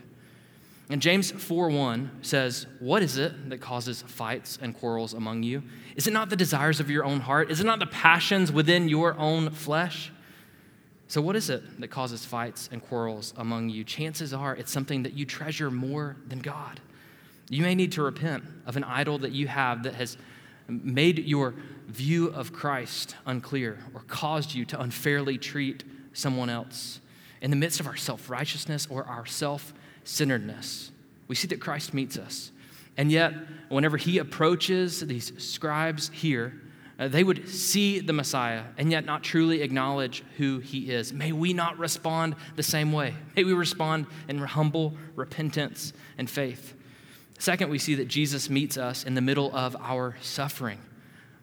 And 0.90 1.02
James 1.02 1.32
4:1 1.32 2.12
says, 2.22 2.66
"What 2.80 3.04
is 3.04 3.18
it 3.18 3.50
that 3.50 3.60
causes 3.60 4.04
fights 4.04 4.58
and 4.62 4.74
quarrels 4.74 5.14
among 5.14 5.44
you? 5.44 5.64
Is 5.96 6.08
it 6.08 6.14
not 6.14 6.30
the 6.30 6.38
desires 6.38 6.80
of 6.80 6.90
your 6.90 7.04
own 7.04 7.22
heart? 7.22 7.52
Is 7.52 7.60
it 7.60 7.66
not 7.66 7.80
the 7.80 7.88
passions 7.88 8.52
within 8.52 8.88
your 8.88 9.18
own 9.18 9.50
flesh?" 9.50 10.12
So, 11.10 11.22
what 11.22 11.36
is 11.36 11.50
it 11.50 11.80
that 11.82 11.90
causes 11.90 12.26
fights 12.26 12.70
and 12.72 12.82
quarrels 12.82 13.34
among 13.38 13.70
you? 13.70 13.84
Chances 13.84 14.34
are 14.34 14.56
it's 14.56 14.72
something 14.72 15.04
that 15.04 15.14
you 15.14 15.26
treasure 15.26 15.70
more 15.70 16.16
than 16.28 16.40
God. 16.40 16.80
You 17.50 17.64
may 17.64 17.76
need 17.76 17.94
to 17.94 18.02
repent 18.02 18.44
of 18.66 18.78
an 18.78 18.84
idol 18.84 19.18
that 19.20 19.32
you 19.32 19.48
have 19.48 19.84
that 19.84 19.96
has 19.96 20.18
made 20.68 21.20
your 21.20 21.54
view 21.88 22.28
of 22.28 22.52
Christ 22.52 23.16
unclear 23.26 23.80
or 23.94 24.02
caused 24.02 24.54
you 24.54 24.66
to 24.66 24.82
unfairly 24.82 25.38
treat 25.38 25.84
someone 26.12 26.50
else. 26.50 27.00
In 27.42 27.52
the 27.52 27.58
midst 27.58 27.80
of 27.80 27.88
our 27.88 27.96
self 27.96 28.30
righteousness 28.30 28.88
or 28.90 29.06
our 29.06 29.26
self 29.26 29.74
centeredness, 30.08 30.92
we 31.28 31.36
see 31.36 31.48
that 31.50 31.60
Christ 31.60 31.94
meets 31.94 32.18
us. 32.18 32.52
And 32.96 33.12
yet, 33.12 33.34
whenever 33.70 33.98
he 33.98 34.18
approaches 34.18 35.02
these 35.02 35.32
scribes 35.38 36.10
here, 36.10 36.54
uh, 37.00 37.08
they 37.08 37.24
would 37.24 37.48
see 37.48 38.00
the 38.00 38.14
Messiah 38.14 38.64
and 38.78 38.90
yet 38.90 39.06
not 39.06 39.24
truly 39.24 39.62
acknowledge 39.62 40.24
who 40.38 40.60
he 40.60 40.92
is. 40.92 41.14
May 41.14 41.32
we 41.32 41.54
not 41.54 41.78
respond 41.78 42.36
the 42.56 42.64
same 42.64 42.92
way. 42.92 43.14
May 43.36 43.44
we 43.44 43.54
respond 43.54 44.08
in 44.28 44.40
humble 44.40 44.96
repentance 45.16 45.94
and 46.18 46.28
faith. 46.28 46.74
Second, 47.38 47.70
we 47.70 47.78
see 47.78 47.96
that 47.96 48.08
Jesus 48.08 48.50
meets 48.50 48.78
us 48.78 49.04
in 49.04 49.14
the 49.14 49.22
middle 49.22 49.56
of 49.56 49.76
our 49.80 50.16
suffering. 50.22 50.80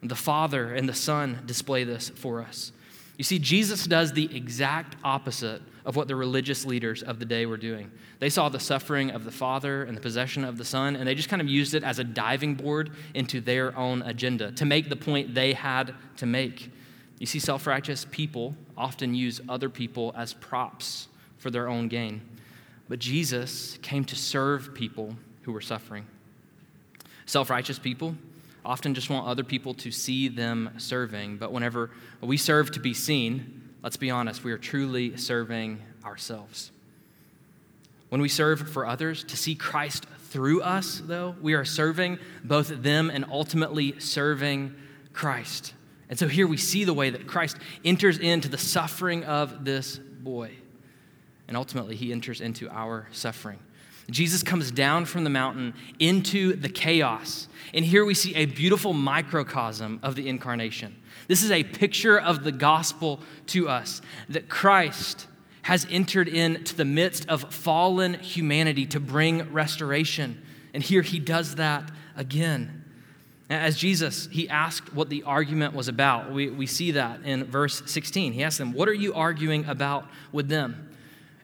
The 0.03 0.17
Father 0.17 0.75
and 0.75 0.89
the 0.89 0.95
Son 0.95 1.39
display 1.47 1.85
this 1.85 2.09
for 2.09 2.43
us. 2.43 2.73
You 3.17 3.25
see, 3.25 3.39
Jesus 3.39 3.87
does 3.87 4.13
the 4.13 4.35
exact 4.35 4.97
opposite 5.05 5.63
of 5.85 5.97
what 5.97 6.09
the 6.09 6.17
religious 6.17 6.65
leaders 6.65 7.03
of 7.03 7.19
the 7.19 7.25
day 7.25 7.47
were 7.47 7.57
doing. 7.57 7.91
They 8.19 8.31
saw 8.31 8.49
the 8.49 8.59
suffering 8.59 9.11
of 9.11 9.25
the 9.25 9.31
Father 9.31 9.85
and 9.85 9.97
the 9.97 10.01
possession 10.01 10.45
of 10.45 10.57
the 10.57 10.65
Son, 10.65 10.97
and 10.97 11.07
they 11.07 11.15
just 11.15 11.29
kind 11.29 11.43
of 11.43 11.49
used 11.49 11.75
it 11.75 11.85
as 11.85 11.99
a 11.99 12.05
diving 12.05 12.55
board 12.55 12.91
into 13.13 13.41
their 13.41 13.77
own 13.77 14.03
agenda 14.03 14.51
to 14.53 14.65
make 14.65 14.89
the 14.89 14.97
point 14.97 15.35
they 15.35 15.53
had 15.53 15.95
to 16.17 16.27
make. 16.27 16.73
You 17.19 17.27
see, 17.27 17.39
self 17.39 17.67
righteous 17.67 18.07
people 18.11 18.57
often 18.77 19.15
use 19.15 19.41
other 19.49 19.69
people 19.69 20.13
as 20.17 20.33
props 20.35 21.09
for 21.39 21.51
their 21.51 21.69
own 21.69 21.89
gain. 21.89 22.23
But 22.89 22.99
Jesus 22.99 23.79
came 23.83 24.05
to 24.07 24.17
serve 24.17 24.75
people 24.75 25.17
who 25.43 25.53
were 25.53 25.61
suffering. 25.61 26.07
Self 27.27 27.51
righteous 27.51 27.79
people 27.79 28.17
often 28.65 28.95
just 28.95 29.11
want 29.11 29.27
other 29.27 29.45
people 29.45 29.75
to 29.75 29.91
see 29.91 30.29
them 30.29 30.71
serving, 30.79 31.37
but 31.37 31.53
whenever 31.53 31.91
we 32.21 32.37
serve 32.37 32.71
to 32.73 32.81
be 32.81 32.95
seen, 32.95 33.75
let's 33.83 33.97
be 33.97 34.11
honest, 34.11 34.45
we 34.45 34.53
are 34.53 34.59
truly 34.59 35.17
serving 35.17 35.81
ourselves. 36.05 36.71
When 38.09 38.21
we 38.21 38.29
serve 38.29 38.71
for 38.71 38.87
others, 38.87 39.25
to 39.25 39.37
see 39.37 39.55
Christ 39.55 40.07
through 40.31 40.63
us, 40.63 41.03
though, 41.05 41.35
we 41.41 41.55
are 41.55 41.65
serving 41.65 42.19
both 42.43 42.69
them 42.83 43.11
and 43.11 43.25
ultimately 43.31 43.99
serving 44.01 44.75
Christ. 45.13 45.75
And 46.09 46.19
so 46.19 46.29
here 46.29 46.47
we 46.47 46.57
see 46.57 46.85
the 46.85 46.95
way 46.95 47.11
that 47.11 47.27
Christ 47.27 47.57
enters 47.85 48.19
into 48.19 48.49
the 48.49 48.59
suffering 48.59 49.25
of 49.25 49.65
this 49.65 49.97
boy. 49.97 50.53
And 51.49 51.57
ultimately, 51.57 51.97
he 51.97 52.13
enters 52.13 52.41
into 52.41 52.69
our 52.71 53.09
suffering. 53.13 53.59
Jesus 54.11 54.43
comes 54.43 54.71
down 54.71 55.07
from 55.07 55.25
the 55.25 55.31
mountain 55.31 55.75
into 55.99 56.55
the 56.55 56.69
chaos. 56.69 57.49
And 57.73 57.85
here 57.85 58.05
we 58.05 58.15
see 58.15 58.35
a 58.35 58.47
beautiful 58.47 58.93
microcosm 58.93 60.01
of 60.03 60.15
the 60.15 60.29
incarnation. 60.29 60.95
This 61.27 61.43
is 61.43 61.51
a 61.51 61.65
picture 61.65 62.19
of 62.19 62.45
the 62.45 62.53
gospel 62.53 63.21
to 63.49 63.69
us 63.69 64.03
that 64.29 64.49
Christ 64.49 65.27
has 65.63 65.87
entered 65.91 66.29
into 66.29 66.75
the 66.75 66.85
midst 66.85 67.27
of 67.29 67.53
fallen 67.53 68.15
humanity 68.15 68.85
to 68.85 69.01
bring 69.01 69.51
restoration. 69.51 70.43
And 70.75 70.83
here 70.83 71.01
he 71.01 71.19
does 71.19 71.55
that 71.55 71.91
again. 72.17 72.85
As 73.49 73.77
Jesus, 73.77 74.29
he 74.31 74.49
asked 74.49 74.95
what 74.95 75.09
the 75.09 75.23
argument 75.23 75.75
was 75.75 75.89
about. 75.89 76.33
We, 76.33 76.51
we 76.51 76.67
see 76.67 76.93
that 76.93 77.23
in 77.25 77.45
verse 77.45 77.83
16. 77.87 78.33
He 78.33 78.43
asked 78.43 78.59
them, 78.59 78.73
What 78.73 78.89
are 78.89 78.95
you 78.95 79.15
arguing 79.15 79.65
about 79.67 80.07
with 80.33 80.49
them? 80.49 80.94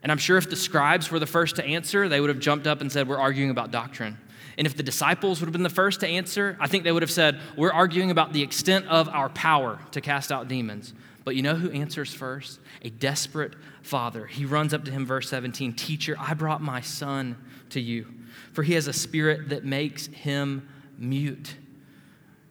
And 0.02 0.10
I'm 0.10 0.18
sure 0.18 0.38
if 0.38 0.48
the 0.48 0.56
scribes 0.56 1.10
were 1.10 1.18
the 1.18 1.26
first 1.26 1.56
to 1.56 1.64
answer, 1.64 2.08
they 2.08 2.20
would 2.20 2.30
have 2.30 2.38
jumped 2.38 2.66
up 2.66 2.80
and 2.80 2.90
said, 2.90 3.06
We're 3.06 3.18
arguing 3.18 3.50
about 3.50 3.70
doctrine. 3.70 4.16
And 4.56 4.66
if 4.66 4.76
the 4.76 4.82
disciples 4.82 5.40
would 5.40 5.46
have 5.46 5.52
been 5.52 5.62
the 5.62 5.70
first 5.70 6.00
to 6.00 6.06
answer, 6.06 6.56
I 6.60 6.66
think 6.66 6.84
they 6.84 6.92
would 6.92 7.02
have 7.02 7.10
said, 7.10 7.38
We're 7.56 7.72
arguing 7.72 8.10
about 8.10 8.32
the 8.32 8.42
extent 8.42 8.86
of 8.86 9.08
our 9.08 9.28
power 9.28 9.78
to 9.92 10.00
cast 10.00 10.32
out 10.32 10.48
demons. 10.48 10.94
But 11.24 11.36
you 11.36 11.42
know 11.42 11.54
who 11.54 11.70
answers 11.70 12.14
first? 12.14 12.60
A 12.82 12.90
desperate 12.90 13.54
father. 13.82 14.26
He 14.26 14.46
runs 14.46 14.72
up 14.72 14.84
to 14.86 14.90
him, 14.90 15.04
verse 15.04 15.28
17 15.28 15.74
Teacher, 15.74 16.16
I 16.18 16.34
brought 16.34 16.62
my 16.62 16.80
son 16.80 17.36
to 17.70 17.80
you, 17.80 18.06
for 18.52 18.62
he 18.62 18.72
has 18.74 18.86
a 18.86 18.92
spirit 18.92 19.50
that 19.50 19.64
makes 19.64 20.06
him 20.06 20.68
mute. 20.98 21.56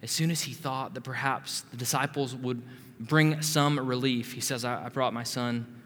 As 0.02 0.12
soon 0.12 0.32
as 0.32 0.42
he 0.42 0.54
thought 0.54 0.94
that 0.94 1.02
perhaps 1.02 1.62
the 1.72 1.78
disciples 1.78 2.36
would 2.36 2.62
bring 3.00 3.42
some 3.42 3.80
relief, 3.80 4.34
he 4.34 4.40
says, 4.40 4.64
I 4.64 4.88
brought 4.90 5.14
my 5.14 5.24
son 5.24 5.79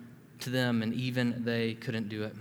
to 0.43 0.49
them, 0.49 0.81
and 0.81 0.93
even 0.93 1.43
they 1.43 1.73
couldn't 1.75 2.09
do 2.09 2.23
it. 2.23 2.35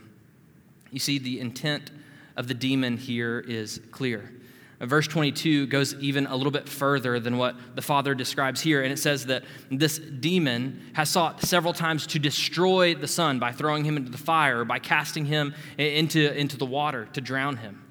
You 0.90 0.98
see, 0.98 1.18
the 1.18 1.40
intent 1.40 1.90
of 2.36 2.48
the 2.48 2.54
demon 2.54 2.96
here 2.96 3.40
is 3.40 3.80
clear. 3.90 4.32
Uh, 4.80 4.86
verse 4.86 5.06
22 5.06 5.66
goes 5.66 5.94
even 5.94 6.26
a 6.26 6.36
little 6.36 6.50
bit 6.50 6.68
further 6.68 7.20
than 7.20 7.38
what 7.38 7.56
the 7.74 7.82
Father 7.82 8.14
describes 8.14 8.60
here, 8.60 8.82
and 8.82 8.92
it 8.92 8.98
says 8.98 9.26
that 9.26 9.44
this 9.70 9.98
demon 9.98 10.82
has 10.94 11.08
sought 11.08 11.42
several 11.42 11.72
times 11.72 12.06
to 12.08 12.18
destroy 12.18 12.94
the 12.94 13.08
Son 13.08 13.38
by 13.38 13.52
throwing 13.52 13.84
him 13.84 13.96
into 13.96 14.10
the 14.10 14.18
fire, 14.18 14.64
by 14.64 14.78
casting 14.78 15.24
him 15.24 15.54
into, 15.78 16.36
into 16.38 16.56
the 16.56 16.66
water 16.66 17.08
to 17.12 17.20
drown 17.20 17.56
him. 17.56 17.82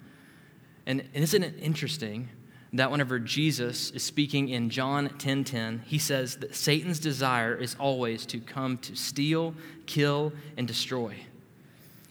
And 0.85 1.07
isn't 1.13 1.43
it 1.43 1.55
interesting 1.59 2.29
that 2.73 2.89
whenever 2.89 3.19
Jesus 3.19 3.91
is 3.91 4.03
speaking 4.03 4.49
in 4.49 4.69
John 4.69 5.09
10:10, 5.09 5.17
10, 5.17 5.43
10, 5.43 5.81
he 5.85 5.97
says 5.97 6.37
that 6.37 6.55
Satan's 6.55 6.99
desire 6.99 7.55
is 7.55 7.75
always 7.79 8.25
to 8.27 8.39
come 8.39 8.77
to 8.79 8.95
steal, 8.95 9.53
kill, 9.85 10.31
and 10.55 10.67
destroy. 10.67 11.15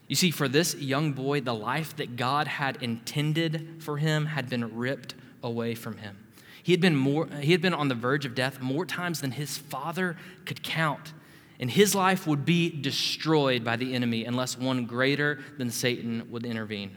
You 0.06 0.16
see, 0.16 0.30
for 0.30 0.48
this 0.48 0.74
young 0.74 1.12
boy, 1.12 1.40
the 1.40 1.54
life 1.54 1.96
that 1.96 2.16
God 2.16 2.48
had 2.48 2.82
intended 2.82 3.76
for 3.78 3.98
him 3.98 4.26
had 4.26 4.50
been 4.50 4.76
ripped 4.76 5.14
away 5.42 5.74
from 5.74 5.98
him. 5.98 6.18
He 6.62 6.72
had 6.72 6.80
been, 6.80 6.96
more, 6.96 7.26
he 7.40 7.52
had 7.52 7.62
been 7.62 7.72
on 7.72 7.88
the 7.88 7.94
verge 7.94 8.26
of 8.26 8.34
death 8.34 8.60
more 8.60 8.84
times 8.84 9.20
than 9.20 9.30
his 9.30 9.56
father 9.56 10.16
could 10.44 10.62
count. 10.62 11.14
And 11.58 11.70
his 11.70 11.94
life 11.94 12.26
would 12.26 12.44
be 12.44 12.70
destroyed 12.70 13.64
by 13.64 13.76
the 13.76 13.94
enemy 13.94 14.24
unless 14.24 14.58
one 14.58 14.86
greater 14.86 15.38
than 15.58 15.70
Satan 15.70 16.26
would 16.30 16.44
intervene. 16.44 16.96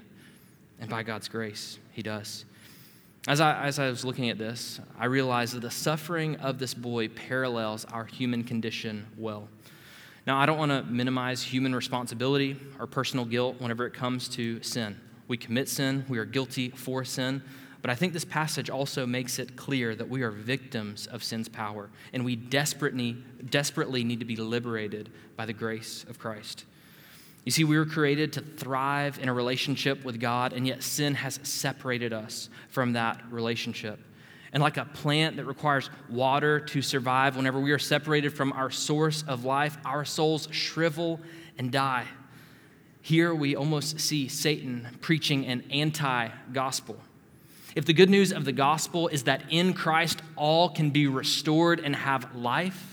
And 0.79 0.89
by 0.89 1.03
God's 1.03 1.27
grace, 1.27 1.79
he 1.91 2.01
does. 2.01 2.45
As 3.25 3.39
I, 3.39 3.63
as 3.63 3.79
I 3.79 3.89
was 3.89 4.03
looking 4.03 4.29
at 4.29 4.37
this, 4.37 4.81
I 4.99 5.05
realized 5.05 5.55
that 5.55 5.61
the 5.61 5.71
suffering 5.71 6.35
of 6.37 6.59
this 6.59 6.73
boy 6.73 7.07
parallels 7.07 7.85
our 7.85 8.03
human 8.03 8.43
condition 8.43 9.07
well. 9.17 9.47
Now, 10.27 10.37
I 10.37 10.45
don't 10.45 10.57
want 10.57 10.71
to 10.71 10.83
minimize 10.83 11.41
human 11.41 11.73
responsibility 11.73 12.59
or 12.79 12.87
personal 12.87 13.23
guilt 13.23 13.55
whenever 13.59 13.85
it 13.85 13.93
comes 13.93 14.27
to 14.29 14.61
sin. 14.61 14.99
We 15.29 15.37
commit 15.37 15.69
sin, 15.69 16.05
we 16.09 16.17
are 16.17 16.25
guilty 16.25 16.69
for 16.71 17.05
sin, 17.05 17.41
but 17.81 17.89
I 17.89 17.95
think 17.95 18.11
this 18.11 18.25
passage 18.25 18.69
also 18.69 19.05
makes 19.05 19.39
it 19.39 19.55
clear 19.55 19.95
that 19.95 20.09
we 20.09 20.21
are 20.21 20.31
victims 20.31 21.07
of 21.07 21.23
sin's 21.23 21.47
power, 21.47 21.89
and 22.11 22.25
we 22.25 22.35
desperately, 22.35 23.23
desperately 23.49 24.03
need 24.03 24.19
to 24.19 24.25
be 24.25 24.35
liberated 24.35 25.09
by 25.37 25.45
the 25.45 25.53
grace 25.53 26.05
of 26.09 26.19
Christ. 26.19 26.65
You 27.45 27.51
see, 27.51 27.63
we 27.63 27.77
were 27.77 27.85
created 27.85 28.33
to 28.33 28.41
thrive 28.41 29.19
in 29.19 29.27
a 29.27 29.33
relationship 29.33 30.05
with 30.05 30.19
God, 30.19 30.53
and 30.53 30.65
yet 30.65 30.81
sin 30.81 31.15
has 31.15 31.39
separated 31.43 32.13
us 32.13 32.49
from 32.69 32.93
that 32.93 33.21
relationship. 33.29 33.99
And 34.53 34.61
like 34.61 34.77
a 34.77 34.85
plant 34.85 35.37
that 35.37 35.45
requires 35.45 35.89
water 36.09 36.59
to 36.59 36.81
survive, 36.81 37.35
whenever 37.35 37.59
we 37.59 37.71
are 37.71 37.79
separated 37.79 38.33
from 38.33 38.53
our 38.53 38.69
source 38.69 39.23
of 39.27 39.43
life, 39.43 39.77
our 39.83 40.05
souls 40.05 40.47
shrivel 40.51 41.19
and 41.57 41.71
die. 41.71 42.05
Here 43.01 43.35
we 43.35 43.55
almost 43.55 43.99
see 43.99 44.29
Satan 44.29 44.87
preaching 45.01 45.45
an 45.45 45.63
anti 45.69 46.29
gospel. 46.53 46.97
If 47.75 47.85
the 47.85 47.93
good 47.93 48.09
news 48.09 48.31
of 48.31 48.45
the 48.45 48.51
gospel 48.53 49.07
is 49.07 49.23
that 49.23 49.43
in 49.49 49.73
Christ 49.73 50.21
all 50.37 50.69
can 50.69 50.91
be 50.91 51.07
restored 51.07 51.79
and 51.79 51.95
have 51.95 52.33
life, 52.35 52.92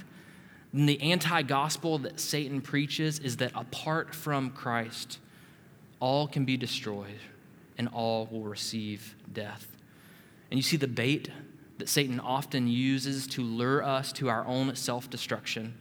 the 0.72 1.00
anti 1.00 1.42
gospel 1.42 1.98
that 1.98 2.20
Satan 2.20 2.60
preaches 2.60 3.18
is 3.18 3.38
that 3.38 3.52
apart 3.54 4.14
from 4.14 4.50
Christ, 4.50 5.18
all 5.98 6.28
can 6.28 6.44
be 6.44 6.56
destroyed 6.56 7.18
and 7.76 7.88
all 7.88 8.28
will 8.30 8.44
receive 8.44 9.16
death. 9.32 9.66
And 10.50 10.58
you 10.58 10.62
see 10.62 10.76
the 10.76 10.88
bait 10.88 11.30
that 11.78 11.88
Satan 11.88 12.20
often 12.20 12.68
uses 12.68 13.26
to 13.28 13.42
lure 13.42 13.82
us 13.82 14.12
to 14.12 14.28
our 14.28 14.46
own 14.46 14.74
self 14.76 15.10
destruction 15.10 15.74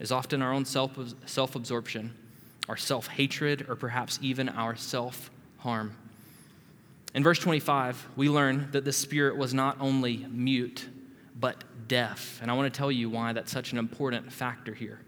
is 0.00 0.12
often 0.12 0.42
our 0.42 0.52
own 0.52 0.64
self 0.64 1.54
absorption, 1.54 2.14
our 2.68 2.76
self 2.76 3.06
hatred, 3.08 3.66
or 3.68 3.76
perhaps 3.76 4.18
even 4.20 4.48
our 4.48 4.76
self 4.76 5.30
harm. 5.58 5.96
In 7.14 7.22
verse 7.22 7.38
25, 7.38 8.08
we 8.16 8.28
learn 8.28 8.68
that 8.72 8.84
the 8.84 8.92
Spirit 8.92 9.36
was 9.36 9.54
not 9.54 9.76
only 9.80 10.26
mute, 10.28 10.88
but 11.34 11.64
deaf. 11.88 12.38
And 12.40 12.50
I 12.50 12.54
want 12.54 12.72
to 12.72 12.76
tell 12.76 12.92
you 12.92 13.10
why 13.10 13.32
that's 13.32 13.52
such 13.52 13.72
an 13.72 13.78
important 13.78 14.32
factor 14.32 14.74
here. 14.74 15.00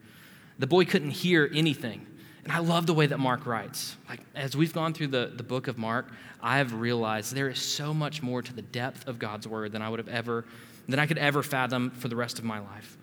The 0.59 0.66
boy 0.66 0.85
couldn't 0.85 1.11
hear 1.11 1.50
anything. 1.54 2.06
And 2.45 2.52
I 2.52 2.59
love 2.59 2.87
the 2.87 2.95
way 2.95 3.06
that 3.06 3.18
Mark 3.18 3.45
writes. 3.45 3.97
Like, 4.09 4.21
as 4.35 4.56
we've 4.56 4.73
gone 4.73 4.95
through 4.95 5.09
the, 5.09 5.33
the 5.35 5.42
book 5.42 5.66
of 5.66 5.78
Mark, 5.78 6.06
I 6.40 6.59
have 6.59 6.75
realized 6.75 7.35
there 7.35 7.49
is 7.49 7.59
so 7.59 7.92
much 7.92 8.23
more 8.23 8.40
to 8.40 8.52
the 8.52 8.62
depth 8.62 9.09
of 9.09 9.18
God's 9.18 9.49
word 9.49 9.73
than 9.73 9.83
I 9.83 9.88
would 9.88 9.99
have 9.99 10.09
ever, 10.09 10.45
than 10.88 11.00
I 11.00 11.06
could 11.06 11.18
ever 11.18 11.42
fathom 11.42 11.90
for 11.90 12.06
the 12.06 12.14
rest 12.14 12.38
of 12.38 12.45
my 12.45 12.61
life. 12.61 12.97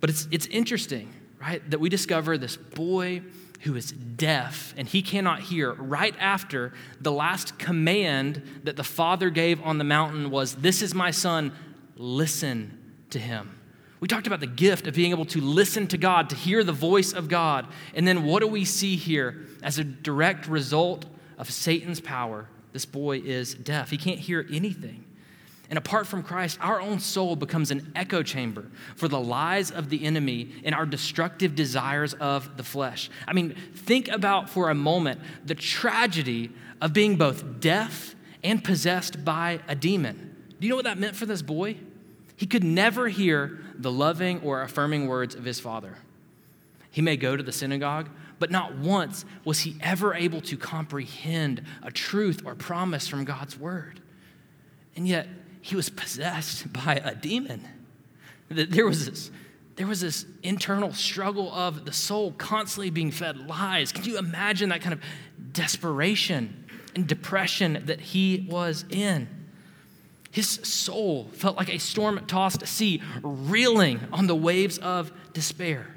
But 0.00 0.10
it's, 0.10 0.28
it's 0.30 0.46
interesting, 0.46 1.10
right, 1.40 1.68
that 1.70 1.80
we 1.80 1.88
discover 1.88 2.36
this 2.36 2.56
boy 2.56 3.22
who 3.62 3.76
is 3.76 3.92
deaf 3.92 4.74
and 4.76 4.88
he 4.88 5.02
cannot 5.02 5.40
hear 5.40 5.72
right 5.72 6.14
after 6.18 6.72
the 7.00 7.12
last 7.12 7.58
command 7.58 8.42
that 8.64 8.76
the 8.76 8.84
father 8.84 9.30
gave 9.30 9.62
on 9.62 9.78
the 9.78 9.84
mountain 9.84 10.30
was 10.30 10.56
this 10.56 10.80
is 10.80 10.94
my 10.94 11.10
son 11.10 11.52
listen 12.00 12.94
to 13.10 13.18
him 13.18 13.56
we 14.00 14.08
talked 14.08 14.26
about 14.26 14.40
the 14.40 14.46
gift 14.46 14.86
of 14.86 14.94
being 14.94 15.10
able 15.10 15.26
to 15.26 15.40
listen 15.40 15.86
to 15.86 15.98
god 15.98 16.30
to 16.30 16.36
hear 16.36 16.64
the 16.64 16.72
voice 16.72 17.12
of 17.12 17.28
god 17.28 17.66
and 17.94 18.08
then 18.08 18.24
what 18.24 18.40
do 18.40 18.46
we 18.46 18.64
see 18.64 18.96
here 18.96 19.46
as 19.62 19.78
a 19.78 19.84
direct 19.84 20.48
result 20.48 21.04
of 21.36 21.50
satan's 21.50 22.00
power 22.00 22.48
this 22.72 22.86
boy 22.86 23.18
is 23.18 23.54
deaf 23.54 23.90
he 23.90 23.96
can't 23.96 24.20
hear 24.20 24.46
anything 24.50 25.04
and 25.70 25.78
apart 25.78 26.08
from 26.08 26.24
Christ, 26.24 26.58
our 26.60 26.80
own 26.80 26.98
soul 26.98 27.36
becomes 27.36 27.70
an 27.70 27.92
echo 27.94 28.24
chamber 28.24 28.66
for 28.96 29.06
the 29.06 29.20
lies 29.20 29.70
of 29.70 29.88
the 29.88 30.04
enemy 30.04 30.50
and 30.64 30.74
our 30.74 30.84
destructive 30.84 31.54
desires 31.54 32.12
of 32.14 32.56
the 32.56 32.64
flesh. 32.64 33.08
I 33.26 33.32
mean, 33.32 33.54
think 33.72 34.08
about 34.08 34.50
for 34.50 34.68
a 34.68 34.74
moment 34.74 35.20
the 35.44 35.54
tragedy 35.54 36.50
of 36.80 36.92
being 36.92 37.14
both 37.14 37.60
deaf 37.60 38.16
and 38.42 38.64
possessed 38.64 39.24
by 39.24 39.60
a 39.68 39.76
demon. 39.76 40.34
Do 40.58 40.66
you 40.66 40.70
know 40.70 40.76
what 40.76 40.86
that 40.86 40.98
meant 40.98 41.14
for 41.14 41.24
this 41.24 41.40
boy? 41.40 41.76
He 42.40 42.46
could 42.46 42.64
never 42.64 43.08
hear 43.08 43.60
the 43.74 43.92
loving 43.92 44.40
or 44.40 44.62
affirming 44.62 45.06
words 45.08 45.34
of 45.34 45.44
his 45.44 45.60
father. 45.60 45.98
He 46.90 47.02
may 47.02 47.18
go 47.18 47.36
to 47.36 47.42
the 47.42 47.52
synagogue, 47.52 48.08
but 48.38 48.50
not 48.50 48.78
once 48.78 49.26
was 49.44 49.60
he 49.60 49.76
ever 49.82 50.14
able 50.14 50.40
to 50.40 50.56
comprehend 50.56 51.62
a 51.82 51.90
truth 51.90 52.40
or 52.46 52.54
promise 52.54 53.06
from 53.06 53.26
God's 53.26 53.58
word. 53.58 54.00
And 54.96 55.06
yet, 55.06 55.28
he 55.60 55.76
was 55.76 55.90
possessed 55.90 56.72
by 56.72 56.94
a 57.04 57.14
demon. 57.14 57.68
There 58.48 58.86
was 58.86 59.04
this, 59.04 59.30
there 59.76 59.86
was 59.86 60.00
this 60.00 60.24
internal 60.42 60.94
struggle 60.94 61.52
of 61.52 61.84
the 61.84 61.92
soul 61.92 62.32
constantly 62.32 62.88
being 62.88 63.10
fed 63.10 63.36
lies. 63.36 63.92
Can 63.92 64.04
you 64.04 64.16
imagine 64.16 64.70
that 64.70 64.80
kind 64.80 64.94
of 64.94 65.02
desperation 65.52 66.64
and 66.94 67.06
depression 67.06 67.82
that 67.84 68.00
he 68.00 68.46
was 68.48 68.86
in? 68.88 69.28
His 70.30 70.48
soul 70.48 71.28
felt 71.32 71.56
like 71.56 71.68
a 71.68 71.78
storm 71.78 72.24
tossed 72.26 72.66
sea 72.66 73.02
reeling 73.22 74.00
on 74.12 74.26
the 74.26 74.34
waves 74.34 74.78
of 74.78 75.12
despair. 75.32 75.94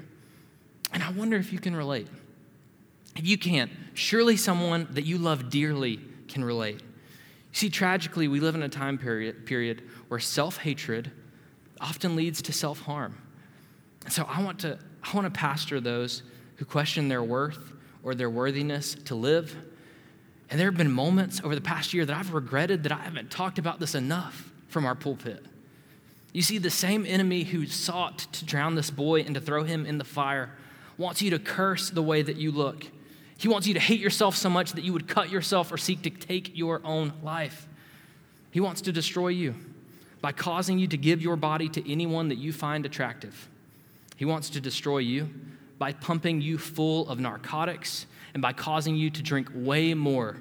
And 0.92 1.02
I 1.02 1.10
wonder 1.10 1.36
if 1.36 1.52
you 1.52 1.58
can 1.58 1.76
relate. 1.76 2.08
If 3.16 3.26
you 3.26 3.38
can't, 3.38 3.70
surely 3.94 4.36
someone 4.36 4.88
that 4.92 5.04
you 5.04 5.18
love 5.18 5.50
dearly 5.50 6.00
can 6.28 6.44
relate. 6.44 6.82
See, 7.52 7.70
tragically, 7.70 8.26
we 8.26 8.40
live 8.40 8.56
in 8.56 8.64
a 8.64 8.68
time 8.68 8.98
period, 8.98 9.46
period 9.46 9.82
where 10.08 10.18
self 10.18 10.56
hatred 10.58 11.12
often 11.80 12.16
leads 12.16 12.42
to 12.42 12.52
self 12.52 12.80
harm. 12.80 13.16
So 14.08 14.26
I 14.28 14.42
want, 14.42 14.58
to, 14.60 14.78
I 15.02 15.14
want 15.14 15.32
to 15.32 15.38
pastor 15.38 15.80
those 15.80 16.24
who 16.56 16.64
question 16.64 17.08
their 17.08 17.22
worth 17.22 17.72
or 18.02 18.14
their 18.14 18.30
worthiness 18.30 18.94
to 19.06 19.14
live. 19.14 19.56
And 20.54 20.60
there 20.60 20.68
have 20.68 20.78
been 20.78 20.92
moments 20.92 21.40
over 21.42 21.56
the 21.56 21.60
past 21.60 21.92
year 21.92 22.06
that 22.06 22.16
I've 22.16 22.32
regretted 22.32 22.84
that 22.84 22.92
I 22.92 22.98
haven't 22.98 23.28
talked 23.28 23.58
about 23.58 23.80
this 23.80 23.96
enough 23.96 24.52
from 24.68 24.86
our 24.86 24.94
pulpit. 24.94 25.44
You 26.32 26.42
see, 26.42 26.58
the 26.58 26.70
same 26.70 27.04
enemy 27.04 27.42
who 27.42 27.66
sought 27.66 28.18
to 28.18 28.44
drown 28.44 28.76
this 28.76 28.88
boy 28.88 29.22
and 29.22 29.34
to 29.34 29.40
throw 29.40 29.64
him 29.64 29.84
in 29.84 29.98
the 29.98 30.04
fire 30.04 30.50
wants 30.96 31.20
you 31.20 31.30
to 31.30 31.40
curse 31.40 31.90
the 31.90 32.02
way 32.02 32.22
that 32.22 32.36
you 32.36 32.52
look 32.52 32.86
he 33.36 33.48
wants 33.48 33.66
you 33.66 33.74
to 33.74 33.80
hate 33.80 34.00
yourself 34.00 34.36
so 34.36 34.48
much 34.48 34.72
that 34.72 34.84
you 34.84 34.92
would 34.92 35.08
cut 35.08 35.30
yourself 35.30 35.72
or 35.72 35.76
seek 35.76 36.02
to 36.02 36.10
take 36.10 36.56
your 36.56 36.80
own 36.84 37.12
life. 37.22 37.66
He 38.50 38.60
wants 38.60 38.80
to 38.82 38.92
destroy 38.92 39.28
you 39.28 39.54
by 40.20 40.32
causing 40.32 40.78
you 40.78 40.86
to 40.88 40.96
give 40.96 41.20
your 41.20 41.36
body 41.36 41.68
to 41.70 41.90
anyone 41.90 42.28
that 42.28 42.38
you 42.38 42.52
find 42.52 42.86
attractive. 42.86 43.48
He 44.16 44.24
wants 44.24 44.50
to 44.50 44.60
destroy 44.60 44.98
you 44.98 45.28
by 45.78 45.92
pumping 45.92 46.40
you 46.40 46.58
full 46.58 47.08
of 47.08 47.18
narcotics 47.18 48.06
and 48.32 48.42
by 48.42 48.52
causing 48.52 48.96
you 48.96 49.10
to 49.10 49.22
drink 49.22 49.48
way 49.54 49.94
more 49.94 50.36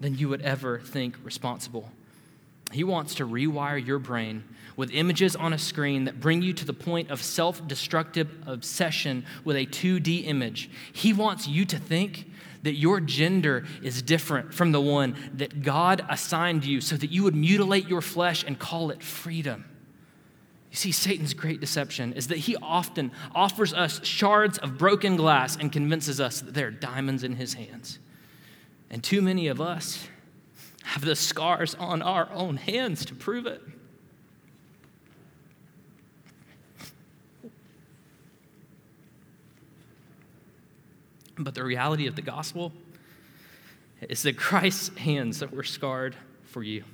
than 0.00 0.16
you 0.16 0.28
would 0.28 0.42
ever 0.42 0.78
think 0.78 1.16
responsible. 1.22 1.90
He 2.72 2.84
wants 2.84 3.14
to 3.16 3.26
rewire 3.26 3.84
your 3.84 3.98
brain 3.98 4.44
with 4.76 4.90
images 4.90 5.34
on 5.34 5.52
a 5.52 5.58
screen 5.58 6.04
that 6.04 6.20
bring 6.20 6.42
you 6.42 6.52
to 6.52 6.64
the 6.64 6.72
point 6.72 7.10
of 7.10 7.22
self 7.22 7.66
destructive 7.66 8.28
obsession 8.46 9.24
with 9.44 9.56
a 9.56 9.66
2D 9.66 10.26
image. 10.26 10.70
He 10.92 11.12
wants 11.12 11.48
you 11.48 11.64
to 11.64 11.78
think 11.78 12.30
that 12.62 12.74
your 12.74 13.00
gender 13.00 13.64
is 13.82 14.02
different 14.02 14.52
from 14.52 14.72
the 14.72 14.80
one 14.80 15.16
that 15.34 15.62
God 15.62 16.04
assigned 16.08 16.64
you 16.64 16.80
so 16.80 16.96
that 16.96 17.10
you 17.10 17.22
would 17.22 17.34
mutilate 17.34 17.88
your 17.88 18.02
flesh 18.02 18.44
and 18.44 18.58
call 18.58 18.90
it 18.90 19.02
freedom. 19.02 19.64
You 20.70 20.76
see, 20.76 20.92
Satan's 20.92 21.34
great 21.34 21.60
deception 21.60 22.12
is 22.12 22.28
that 22.28 22.38
he 22.38 22.56
often 22.56 23.10
offers 23.34 23.72
us 23.72 24.04
shards 24.04 24.58
of 24.58 24.76
broken 24.76 25.16
glass 25.16 25.56
and 25.56 25.72
convinces 25.72 26.20
us 26.20 26.40
that 26.42 26.52
there 26.54 26.66
are 26.68 26.72
diamonds 26.72 27.24
in 27.24 27.36
his 27.36 27.54
hands. 27.54 27.98
And 28.90 29.02
too 29.02 29.22
many 29.22 29.48
of 29.48 29.60
us 29.60 30.06
have 30.84 31.04
the 31.04 31.16
scars 31.16 31.74
on 31.74 32.02
our 32.02 32.30
own 32.32 32.56
hands 32.56 33.04
to 33.06 33.14
prove 33.14 33.46
it. 33.46 33.62
But 41.38 41.54
the 41.54 41.62
reality 41.62 42.06
of 42.06 42.16
the 42.16 42.22
gospel 42.22 42.72
is 44.02 44.22
that 44.24 44.36
Christ's 44.36 44.96
hands 44.98 45.38
that 45.38 45.52
were 45.52 45.62
scarred 45.62 46.16
for 46.44 46.62
you, 46.62 46.84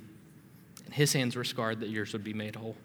and 0.85 0.93
his 0.93 1.13
hands 1.13 1.35
were 1.35 1.43
scarred 1.43 1.79
that 1.79 1.89
yours 1.89 2.13
would 2.13 2.23
be 2.23 2.33
made 2.33 2.55
whole. 2.55 2.75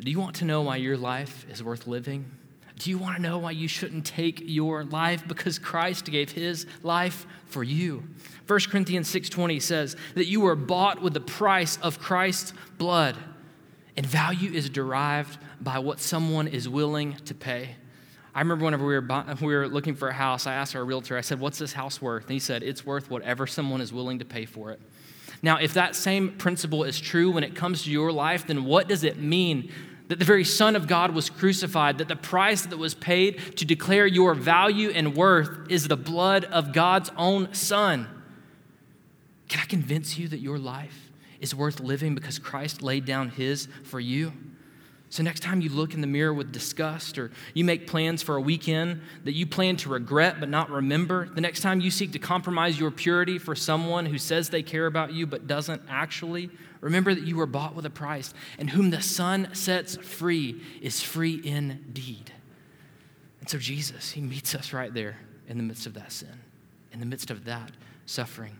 Do 0.00 0.10
you 0.10 0.18
want 0.18 0.36
to 0.36 0.44
know 0.44 0.62
why 0.62 0.76
your 0.76 0.96
life 0.96 1.46
is 1.50 1.62
worth 1.62 1.86
living? 1.86 2.30
Do 2.78 2.90
you 2.90 2.98
want 2.98 3.16
to 3.16 3.22
know 3.22 3.38
why 3.38 3.52
you 3.52 3.68
shouldn't 3.68 4.04
take 4.04 4.42
your 4.44 4.84
life? 4.84 5.26
Because 5.28 5.58
Christ 5.58 6.06
gave 6.06 6.32
his 6.32 6.66
life 6.82 7.26
for 7.46 7.62
you. 7.62 8.02
1 8.46 8.60
Corinthians 8.68 9.08
6:20 9.08 9.60
says 9.62 9.96
that 10.14 10.26
you 10.26 10.40
were 10.40 10.56
bought 10.56 11.00
with 11.00 11.14
the 11.14 11.20
price 11.20 11.78
of 11.82 12.00
Christ's 12.00 12.52
blood. 12.78 13.16
And 13.96 14.04
value 14.04 14.50
is 14.52 14.68
derived 14.68 15.38
by 15.60 15.78
what 15.78 16.00
someone 16.00 16.48
is 16.48 16.68
willing 16.68 17.14
to 17.26 17.34
pay. 17.34 17.76
I 18.34 18.40
remember 18.40 18.64
whenever 18.64 18.84
we 18.84 18.98
were, 18.98 19.36
we 19.40 19.54
were 19.54 19.68
looking 19.68 19.94
for 19.94 20.08
a 20.08 20.12
house, 20.12 20.48
I 20.48 20.54
asked 20.54 20.74
our 20.74 20.84
realtor, 20.84 21.16
I 21.16 21.20
said, 21.20 21.38
What's 21.38 21.58
this 21.58 21.72
house 21.72 22.02
worth? 22.02 22.24
And 22.24 22.32
he 22.32 22.40
said, 22.40 22.64
It's 22.64 22.84
worth 22.84 23.08
whatever 23.08 23.46
someone 23.46 23.80
is 23.80 23.92
willing 23.92 24.18
to 24.18 24.24
pay 24.24 24.44
for 24.44 24.72
it. 24.72 24.80
Now, 25.44 25.58
if 25.58 25.74
that 25.74 25.94
same 25.94 26.30
principle 26.38 26.84
is 26.84 26.98
true 26.98 27.30
when 27.30 27.44
it 27.44 27.54
comes 27.54 27.82
to 27.82 27.90
your 27.90 28.10
life, 28.10 28.46
then 28.46 28.64
what 28.64 28.88
does 28.88 29.04
it 29.04 29.18
mean 29.18 29.70
that 30.08 30.18
the 30.18 30.24
very 30.24 30.42
Son 30.42 30.74
of 30.74 30.86
God 30.86 31.10
was 31.10 31.28
crucified, 31.28 31.98
that 31.98 32.08
the 32.08 32.16
price 32.16 32.64
that 32.64 32.78
was 32.78 32.94
paid 32.94 33.58
to 33.58 33.66
declare 33.66 34.06
your 34.06 34.32
value 34.32 34.88
and 34.88 35.14
worth 35.14 35.70
is 35.70 35.86
the 35.86 35.98
blood 35.98 36.46
of 36.46 36.72
God's 36.72 37.10
own 37.18 37.52
Son? 37.52 38.08
Can 39.50 39.60
I 39.60 39.66
convince 39.66 40.16
you 40.16 40.28
that 40.28 40.40
your 40.40 40.58
life 40.58 41.10
is 41.40 41.54
worth 41.54 41.78
living 41.78 42.14
because 42.14 42.38
Christ 42.38 42.80
laid 42.80 43.04
down 43.04 43.28
his 43.28 43.68
for 43.82 44.00
you? 44.00 44.32
So, 45.14 45.22
next 45.22 45.44
time 45.44 45.60
you 45.60 45.68
look 45.68 45.94
in 45.94 46.00
the 46.00 46.08
mirror 46.08 46.34
with 46.34 46.50
disgust, 46.50 47.18
or 47.18 47.30
you 47.54 47.62
make 47.62 47.86
plans 47.86 48.20
for 48.20 48.34
a 48.34 48.40
weekend 48.40 49.00
that 49.22 49.30
you 49.30 49.46
plan 49.46 49.76
to 49.76 49.88
regret 49.88 50.40
but 50.40 50.48
not 50.48 50.70
remember, 50.70 51.28
the 51.28 51.40
next 51.40 51.60
time 51.60 51.80
you 51.80 51.92
seek 51.92 52.10
to 52.14 52.18
compromise 52.18 52.80
your 52.80 52.90
purity 52.90 53.38
for 53.38 53.54
someone 53.54 54.06
who 54.06 54.18
says 54.18 54.48
they 54.48 54.64
care 54.64 54.86
about 54.86 55.12
you 55.12 55.24
but 55.24 55.46
doesn't 55.46 55.82
actually, 55.88 56.50
remember 56.80 57.14
that 57.14 57.22
you 57.22 57.36
were 57.36 57.46
bought 57.46 57.76
with 57.76 57.86
a 57.86 57.90
price, 57.90 58.34
and 58.58 58.70
whom 58.70 58.90
the 58.90 59.00
Son 59.00 59.48
sets 59.52 59.96
free 59.98 60.60
is 60.82 61.00
free 61.00 61.40
indeed. 61.44 62.32
And 63.38 63.48
so, 63.48 63.56
Jesus, 63.56 64.10
He 64.10 64.20
meets 64.20 64.52
us 64.52 64.72
right 64.72 64.92
there 64.92 65.18
in 65.46 65.58
the 65.58 65.62
midst 65.62 65.86
of 65.86 65.94
that 65.94 66.10
sin. 66.10 66.40
in 66.92 66.98
the 66.98 67.06
midst 67.06 67.30
of 67.30 67.44
that 67.44 67.70
suffering. 68.06 68.56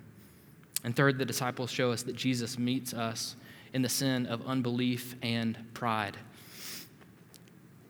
And 0.84 0.94
third, 0.94 1.18
the 1.18 1.24
disciples 1.24 1.72
show 1.72 1.90
us 1.90 2.04
that 2.04 2.14
Jesus 2.14 2.60
meets 2.60 2.94
us 2.94 3.34
in 3.72 3.82
the 3.82 3.88
sin 3.88 4.26
of 4.26 4.46
unbelief 4.46 5.16
and 5.20 5.58
pride. 5.74 6.16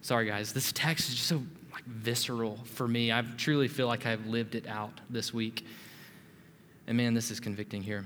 Sorry, 0.04 0.26
guys, 0.26 0.52
this 0.52 0.70
text 0.70 1.08
is 1.08 1.14
just 1.14 1.28
so 1.28 1.42
like 1.72 1.82
visceral 1.86 2.58
for 2.64 2.86
me. 2.86 3.10
I 3.10 3.22
truly 3.38 3.68
feel 3.68 3.86
like 3.86 4.04
I've 4.04 4.26
lived 4.26 4.54
it 4.54 4.66
out 4.66 5.00
this 5.08 5.32
week. 5.32 5.64
And 6.86 6.98
man, 6.98 7.14
this 7.14 7.30
is 7.30 7.40
convicting 7.40 7.82
here. 7.82 8.04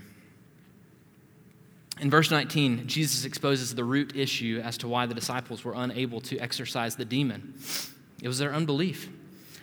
In 2.01 2.09
verse 2.09 2.31
19, 2.31 2.87
Jesus 2.87 3.25
exposes 3.25 3.75
the 3.75 3.83
root 3.83 4.15
issue 4.15 4.63
as 4.65 4.79
to 4.79 4.87
why 4.87 5.07
the 5.07 5.15
disciples 5.15 5.65
were 5.65 5.73
unable 5.75 6.21
to 6.21 6.39
exorcise 6.39 6.95
the 6.95 7.05
demon. 7.05 7.55
It 8.23 8.29
was 8.29 8.39
their 8.39 8.55
unbelief. 8.55 9.09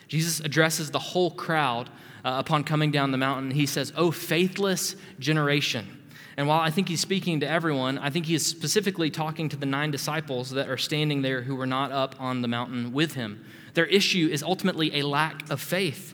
Jesus 0.09 0.41
addresses 0.41 0.91
the 0.91 0.99
whole 0.99 1.31
crowd 1.31 1.87
uh, 2.25 2.35
upon 2.37 2.65
coming 2.65 2.91
down 2.91 3.11
the 3.11 3.17
mountain. 3.17 3.51
He 3.51 3.65
says, 3.65 3.93
Oh, 3.95 4.11
faithless 4.11 4.97
generation. 5.19 6.03
And 6.37 6.47
while 6.47 6.59
I 6.59 6.69
think 6.69 6.89
he's 6.89 6.99
speaking 6.99 7.39
to 7.39 7.47
everyone, 7.47 7.97
I 7.97 8.09
think 8.09 8.25
he 8.25 8.35
is 8.35 8.45
specifically 8.45 9.09
talking 9.09 9.47
to 9.49 9.55
the 9.55 9.65
nine 9.65 9.91
disciples 9.91 10.49
that 10.51 10.69
are 10.69 10.77
standing 10.77 11.21
there 11.21 11.41
who 11.41 11.55
were 11.55 11.65
not 11.65 11.91
up 11.91 12.15
on 12.19 12.41
the 12.41 12.47
mountain 12.47 12.91
with 12.91 13.13
him. 13.13 13.45
Their 13.73 13.85
issue 13.85 14.29
is 14.31 14.43
ultimately 14.43 14.99
a 14.99 15.03
lack 15.07 15.49
of 15.49 15.61
faith. 15.61 16.13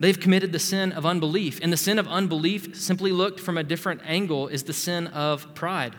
They've 0.00 0.18
committed 0.18 0.52
the 0.52 0.60
sin 0.60 0.92
of 0.92 1.04
unbelief. 1.04 1.58
And 1.60 1.72
the 1.72 1.76
sin 1.76 1.98
of 1.98 2.06
unbelief, 2.06 2.76
simply 2.76 3.10
looked 3.10 3.40
from 3.40 3.58
a 3.58 3.64
different 3.64 4.00
angle, 4.04 4.46
is 4.46 4.62
the 4.62 4.72
sin 4.72 5.08
of 5.08 5.54
pride. 5.54 5.96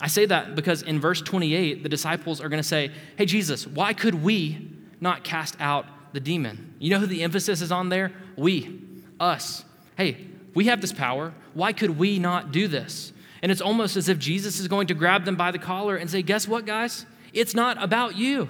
I 0.00 0.08
say 0.08 0.26
that 0.26 0.54
because 0.54 0.82
in 0.82 1.00
verse 1.00 1.22
28, 1.22 1.82
the 1.82 1.88
disciples 1.88 2.40
are 2.40 2.48
going 2.48 2.62
to 2.62 2.68
say, 2.68 2.90
Hey, 3.16 3.24
Jesus, 3.24 3.66
why 3.66 3.94
could 3.94 4.22
we 4.22 4.70
not 5.00 5.24
cast 5.24 5.56
out 5.60 5.86
the 6.12 6.20
demon? 6.20 6.74
You 6.78 6.90
know 6.90 6.98
who 6.98 7.06
the 7.06 7.22
emphasis 7.22 7.62
is 7.62 7.72
on 7.72 7.88
there? 7.88 8.12
We, 8.36 8.80
us. 9.18 9.64
Hey, 9.96 10.26
we 10.54 10.66
have 10.66 10.80
this 10.80 10.92
power. 10.92 11.32
Why 11.54 11.72
could 11.72 11.98
we 11.98 12.18
not 12.18 12.52
do 12.52 12.68
this? 12.68 13.12
And 13.42 13.50
it's 13.50 13.60
almost 13.60 13.96
as 13.96 14.08
if 14.08 14.18
Jesus 14.18 14.60
is 14.60 14.68
going 14.68 14.86
to 14.88 14.94
grab 14.94 15.24
them 15.24 15.36
by 15.36 15.50
the 15.50 15.58
collar 15.58 15.96
and 15.96 16.08
say, 16.10 16.22
Guess 16.22 16.46
what, 16.46 16.64
guys? 16.64 17.06
It's 17.32 17.54
not 17.54 17.82
about 17.82 18.16
you. 18.16 18.48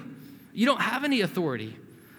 You 0.53 0.67
don't 0.67 0.83
have 0.83 1.05
any 1.05 1.21
authority. 1.21 1.77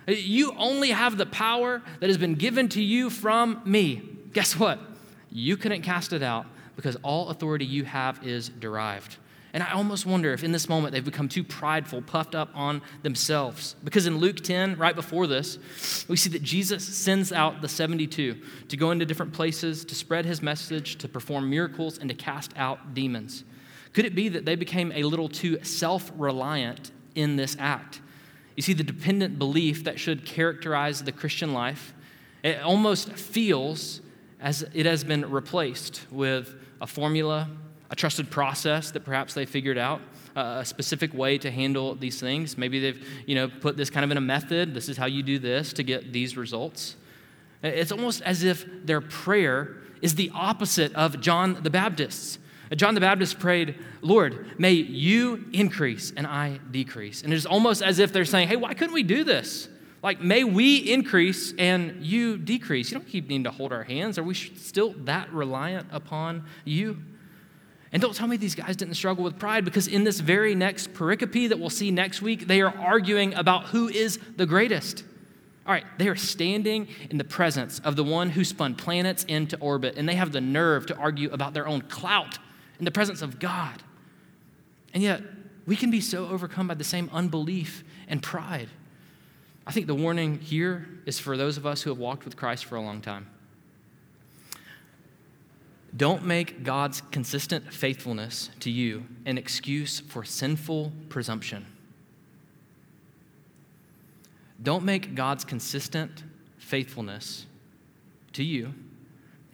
You 0.07 0.53
only 0.57 0.89
have 0.89 1.17
the 1.17 1.25
power 1.25 1.81
that 1.99 2.09
has 2.09 2.17
been 2.17 2.35
given 2.35 2.69
to 2.69 2.81
you 2.81 3.09
from 3.09 3.61
me. 3.65 4.01
Guess 4.33 4.57
what? 4.57 4.79
You 5.31 5.55
couldn't 5.55 5.81
cast 5.81 6.13
it 6.13 6.23
out 6.23 6.45
because 6.75 6.97
all 7.03 7.29
authority 7.29 7.65
you 7.65 7.85
have 7.85 8.25
is 8.25 8.49
derived. 8.49 9.17
And 9.53 9.61
I 9.61 9.73
almost 9.73 10.07
wonder 10.07 10.33
if 10.33 10.43
in 10.43 10.51
this 10.51 10.67
moment 10.67 10.93
they've 10.93 11.05
become 11.05 11.29
too 11.29 11.43
prideful, 11.43 12.01
puffed 12.01 12.33
up 12.33 12.49
on 12.55 12.81
themselves. 13.03 13.75
Because 13.83 14.07
in 14.07 14.17
Luke 14.17 14.37
10, 14.37 14.77
right 14.77 14.95
before 14.95 15.27
this, 15.27 15.59
we 16.07 16.17
see 16.17 16.31
that 16.31 16.41
Jesus 16.41 16.83
sends 16.83 17.31
out 17.31 17.61
the 17.61 17.69
72 17.69 18.35
to 18.69 18.77
go 18.77 18.89
into 18.89 19.05
different 19.05 19.31
places, 19.31 19.85
to 19.85 19.93
spread 19.93 20.25
his 20.25 20.41
message, 20.41 20.95
to 20.97 21.07
perform 21.07 21.51
miracles, 21.51 21.99
and 21.99 22.09
to 22.09 22.15
cast 22.15 22.51
out 22.57 22.95
demons. 22.95 23.43
Could 23.93 24.05
it 24.05 24.15
be 24.15 24.27
that 24.29 24.43
they 24.43 24.55
became 24.55 24.91
a 24.91 25.03
little 25.03 25.29
too 25.29 25.63
self 25.63 26.11
reliant 26.17 26.91
in 27.13 27.35
this 27.35 27.55
act? 27.59 28.01
You 28.55 28.63
see, 28.63 28.73
the 28.73 28.83
dependent 28.83 29.37
belief 29.37 29.83
that 29.83 29.99
should 29.99 30.25
characterize 30.25 31.03
the 31.03 31.11
Christian 31.11 31.53
life, 31.53 31.93
it 32.41 32.59
almost 32.59 33.13
feels 33.13 34.01
as 34.39 34.65
it 34.73 34.87
has 34.87 35.03
been 35.03 35.29
replaced 35.29 36.05
with 36.11 36.55
a 36.81 36.87
formula, 36.87 37.49
a 37.93 37.95
trusted 37.95 38.27
process 38.31 38.89
that 38.89 39.01
perhaps 39.01 39.35
they 39.35 39.45
figured 39.45 39.77
out, 39.77 40.01
a 40.35 40.65
specific 40.65 41.13
way 41.13 41.37
to 41.37 41.51
handle 41.51 41.93
these 41.93 42.19
things. 42.19 42.57
Maybe 42.57 42.79
they've, 42.79 43.07
you 43.27 43.35
know, 43.35 43.47
put 43.47 43.77
this 43.77 43.91
kind 43.91 44.03
of 44.03 44.09
in 44.09 44.17
a 44.17 44.21
method. 44.21 44.73
This 44.73 44.89
is 44.89 44.97
how 44.97 45.05
you 45.05 45.21
do 45.21 45.37
this 45.37 45.73
to 45.73 45.83
get 45.83 46.11
these 46.11 46.35
results. 46.35 46.95
It's 47.61 47.91
almost 47.91 48.23
as 48.23 48.41
if 48.41 48.65
their 48.83 48.99
prayer 48.99 49.77
is 50.01 50.15
the 50.15 50.31
opposite 50.33 50.91
of 50.95 51.21
John 51.21 51.61
the 51.61 51.69
Baptist's. 51.69 52.39
John 52.75 52.95
the 52.95 52.99
Baptist 52.99 53.37
prayed, 53.37 53.75
Lord, 54.01 54.59
may 54.59 54.71
you 54.71 55.45
increase 55.53 56.11
and 56.17 56.25
I 56.25 56.59
decrease. 56.71 57.21
And 57.21 57.31
it's 57.31 57.45
almost 57.45 57.83
as 57.83 57.99
if 57.99 58.11
they're 58.11 58.25
saying, 58.25 58.47
hey, 58.47 58.55
why 58.55 58.73
couldn't 58.73 58.95
we 58.95 59.03
do 59.03 59.23
this? 59.23 59.69
Like, 60.01 60.19
may 60.19 60.43
we 60.43 60.77
increase 60.77 61.53
and 61.59 62.03
you 62.03 62.39
decrease. 62.39 62.89
You 62.89 62.97
don't 62.97 63.07
keep 63.07 63.29
needing 63.29 63.43
to 63.43 63.51
hold 63.51 63.71
our 63.71 63.83
hands. 63.83 64.17
Are 64.17 64.23
we 64.23 64.33
still 64.33 64.95
that 65.03 65.31
reliant 65.31 65.89
upon 65.91 66.45
you? 66.65 66.97
And 67.93 68.01
don't 68.01 68.15
tell 68.15 68.27
me 68.27 68.37
these 68.37 68.55
guys 68.55 68.75
didn't 68.75 68.95
struggle 68.95 69.23
with 69.23 69.37
pride 69.37 69.63
because 69.63 69.87
in 69.87 70.03
this 70.03 70.19
very 70.19 70.55
next 70.55 70.93
pericope 70.93 71.49
that 71.49 71.59
we'll 71.59 71.69
see 71.69 71.91
next 71.91 72.23
week, 72.23 72.47
they 72.47 72.59
are 72.61 72.75
arguing 72.75 73.35
about 73.35 73.65
who 73.65 73.87
is 73.87 74.19
the 74.35 74.47
greatest. 74.47 75.03
All 75.65 75.71
right, 75.71 75.85
they 75.99 76.09
are 76.09 76.15
standing 76.15 76.87
in 77.11 77.19
the 77.19 77.23
presence 77.23 77.79
of 77.79 77.95
the 77.95 78.03
one 78.03 78.31
who 78.31 78.43
spun 78.43 78.73
planets 78.73 79.23
into 79.25 79.57
orbit, 79.59 79.95
and 79.95 80.09
they 80.09 80.15
have 80.15 80.31
the 80.31 80.41
nerve 80.41 80.87
to 80.87 80.97
argue 80.97 81.29
about 81.31 81.53
their 81.53 81.67
own 81.67 81.81
clout 81.81 82.39
in 82.79 82.85
the 82.85 82.91
presence 82.91 83.21
of 83.21 83.39
God. 83.39 83.83
And 84.93 85.01
yet, 85.03 85.21
we 85.65 85.75
can 85.75 85.91
be 85.91 86.01
so 86.01 86.27
overcome 86.27 86.67
by 86.67 86.73
the 86.73 86.83
same 86.83 87.09
unbelief 87.13 87.83
and 88.07 88.21
pride. 88.21 88.69
I 89.65 89.71
think 89.71 89.87
the 89.87 89.95
warning 89.95 90.39
here 90.39 90.87
is 91.05 91.19
for 91.19 91.37
those 91.37 91.57
of 91.57 91.65
us 91.65 91.83
who 91.83 91.91
have 91.91 91.99
walked 91.99 92.25
with 92.25 92.35
Christ 92.35 92.65
for 92.65 92.75
a 92.75 92.81
long 92.81 93.01
time. 93.01 93.27
Don't 95.95 96.25
make 96.25 96.63
God's 96.63 97.01
consistent 97.11 97.71
faithfulness 97.71 98.49
to 98.61 98.71
you 98.71 99.05
an 99.25 99.37
excuse 99.37 99.99
for 99.99 100.23
sinful 100.23 100.91
presumption. 101.09 101.65
Don't 104.61 104.83
make 104.83 105.13
God's 105.13 105.45
consistent 105.45 106.23
faithfulness 106.57 107.45
to 108.31 108.43
you 108.43 108.73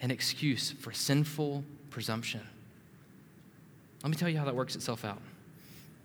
an 0.01 0.11
excuse 0.11 0.71
for 0.71 0.93
sinful 0.93 1.63
presumption. 1.89 2.41
Let 4.03 4.09
me 4.09 4.15
tell 4.15 4.29
you 4.29 4.37
how 4.37 4.45
that 4.45 4.55
works 4.55 4.75
itself 4.75 5.03
out. 5.03 5.21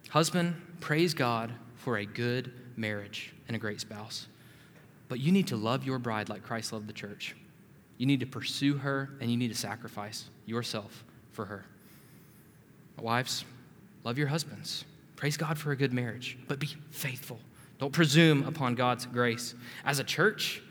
Husband, 0.08 0.60
praise 0.80 1.14
God 1.14 1.52
for 1.76 1.98
a 1.98 2.04
good 2.04 2.52
marriage 2.76 3.32
and 3.46 3.56
a 3.56 3.60
great 3.60 3.80
spouse. 3.80 4.26
But 5.08 5.20
you 5.20 5.30
need 5.30 5.46
to 5.48 5.56
love 5.56 5.84
your 5.84 5.98
bride 5.98 6.28
like 6.28 6.42
Christ 6.42 6.72
loved 6.72 6.88
the 6.88 6.92
church. 6.92 7.36
You 7.98 8.06
need 8.06 8.20
to 8.20 8.26
pursue 8.26 8.76
her 8.78 9.10
and 9.20 9.30
you 9.30 9.36
need 9.36 9.48
to 9.48 9.54
sacrifice 9.54 10.28
yourself 10.46 11.04
for 11.32 11.44
her. 11.44 11.64
Wives, 13.00 13.44
love 14.04 14.18
your 14.18 14.28
husbands. 14.28 14.84
Praise 15.16 15.36
God 15.36 15.58
for 15.58 15.72
a 15.72 15.76
good 15.76 15.92
marriage, 15.92 16.38
but 16.48 16.58
be 16.58 16.68
faithful. 16.90 17.38
Don't 17.78 17.92
presume 17.92 18.46
upon 18.46 18.74
God's 18.74 19.06
grace. 19.06 19.54
As 19.84 19.98
a 19.98 20.04
church, 20.04 20.62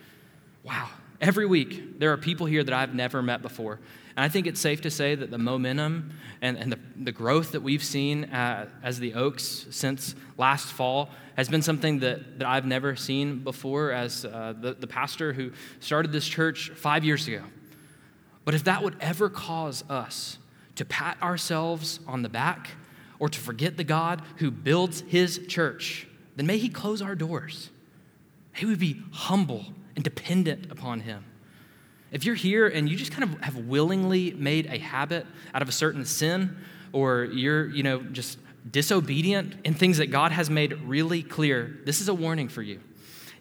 wow, 0.64 0.90
every 1.20 1.46
week 1.46 2.00
there 2.00 2.12
are 2.12 2.18
people 2.18 2.46
here 2.46 2.64
that 2.64 2.74
I've 2.74 2.96
never 2.96 3.22
met 3.22 3.42
before. 3.42 3.80
And 4.16 4.24
I 4.24 4.30
think 4.30 4.46
it's 4.48 4.60
safe 4.60 4.82
to 4.82 4.92
say 4.92 5.16
that 5.16 5.32
the 5.32 5.38
momentum 5.38 6.14
and, 6.42 6.58
and 6.58 6.72
the, 6.72 6.80
the 6.98 7.12
growth 7.12 7.54
that 7.54 7.62
we've 7.62 7.84
seen 7.84 8.26
uh, 8.26 8.68
as 8.84 9.00
the 9.00 9.16
Oaks 9.16 9.66
since 9.72 10.14
last 10.38 10.68
fall 10.68 11.10
has 11.36 11.50
been 11.50 11.62
something 11.64 12.00
that, 12.00 12.40
that 12.40 12.48
I've 12.48 12.66
never 12.66 12.96
seen 12.96 13.40
before 13.40 13.92
as 13.92 14.24
uh, 14.26 14.54
the, 14.60 14.74
the 14.74 14.88
pastor 14.88 15.34
who 15.34 15.52
started 15.80 16.12
this 16.12 16.28
church 16.28 16.72
five 16.76 17.04
years 17.04 17.28
ago. 17.28 17.42
But 18.46 18.54
if 18.54 18.66
that 18.66 18.84
would 18.84 18.98
ever 19.00 19.30
cause 19.30 19.84
us 19.90 20.38
to 20.76 20.86
pat 20.86 21.18
ourselves 21.22 22.00
on 22.08 22.22
the 22.22 22.30
back 22.30 22.72
or 23.20 23.30
to 23.30 23.40
forget 23.40 23.78
the 23.78 23.84
God 23.84 24.22
who 24.38 24.52
builds 24.52 25.02
his 25.08 25.40
church, 25.48 26.08
then 26.36 26.46
may 26.46 26.58
he 26.58 26.70
close 26.70 27.02
our 27.02 27.16
doors. 27.16 27.70
May 28.56 28.68
we 28.68 28.76
be 28.76 29.02
humble 29.12 29.66
and 29.96 30.04
dependent 30.04 30.72
upon 30.72 31.00
him. 31.02 31.24
If 32.14 32.26
you're 32.26 32.36
here 32.36 32.68
and 32.68 32.88
you 32.88 32.96
just 32.96 33.12
kind 33.12 33.24
of 33.24 33.42
have 33.42 33.58
willingly 33.58 34.34
made 34.34 34.68
a 34.68 34.78
habit 34.78 35.26
out 35.54 35.64
of 35.64 35.68
a 35.68 35.72
certain 35.72 36.06
sin, 36.06 36.56
or 36.94 37.26
you're, 37.26 37.68
you 37.72 37.82
know, 37.82 38.02
just 38.04 38.38
disobedient 38.70 39.56
in 39.64 39.74
things 39.74 39.98
that 39.98 40.12
God 40.12 40.32
has 40.32 40.48
made 40.48 40.74
really 40.84 41.24
clear, 41.24 41.80
this 41.86 42.02
is 42.02 42.08
a 42.08 42.14
warning 42.14 42.48
for 42.48 42.62
you. 42.62 42.80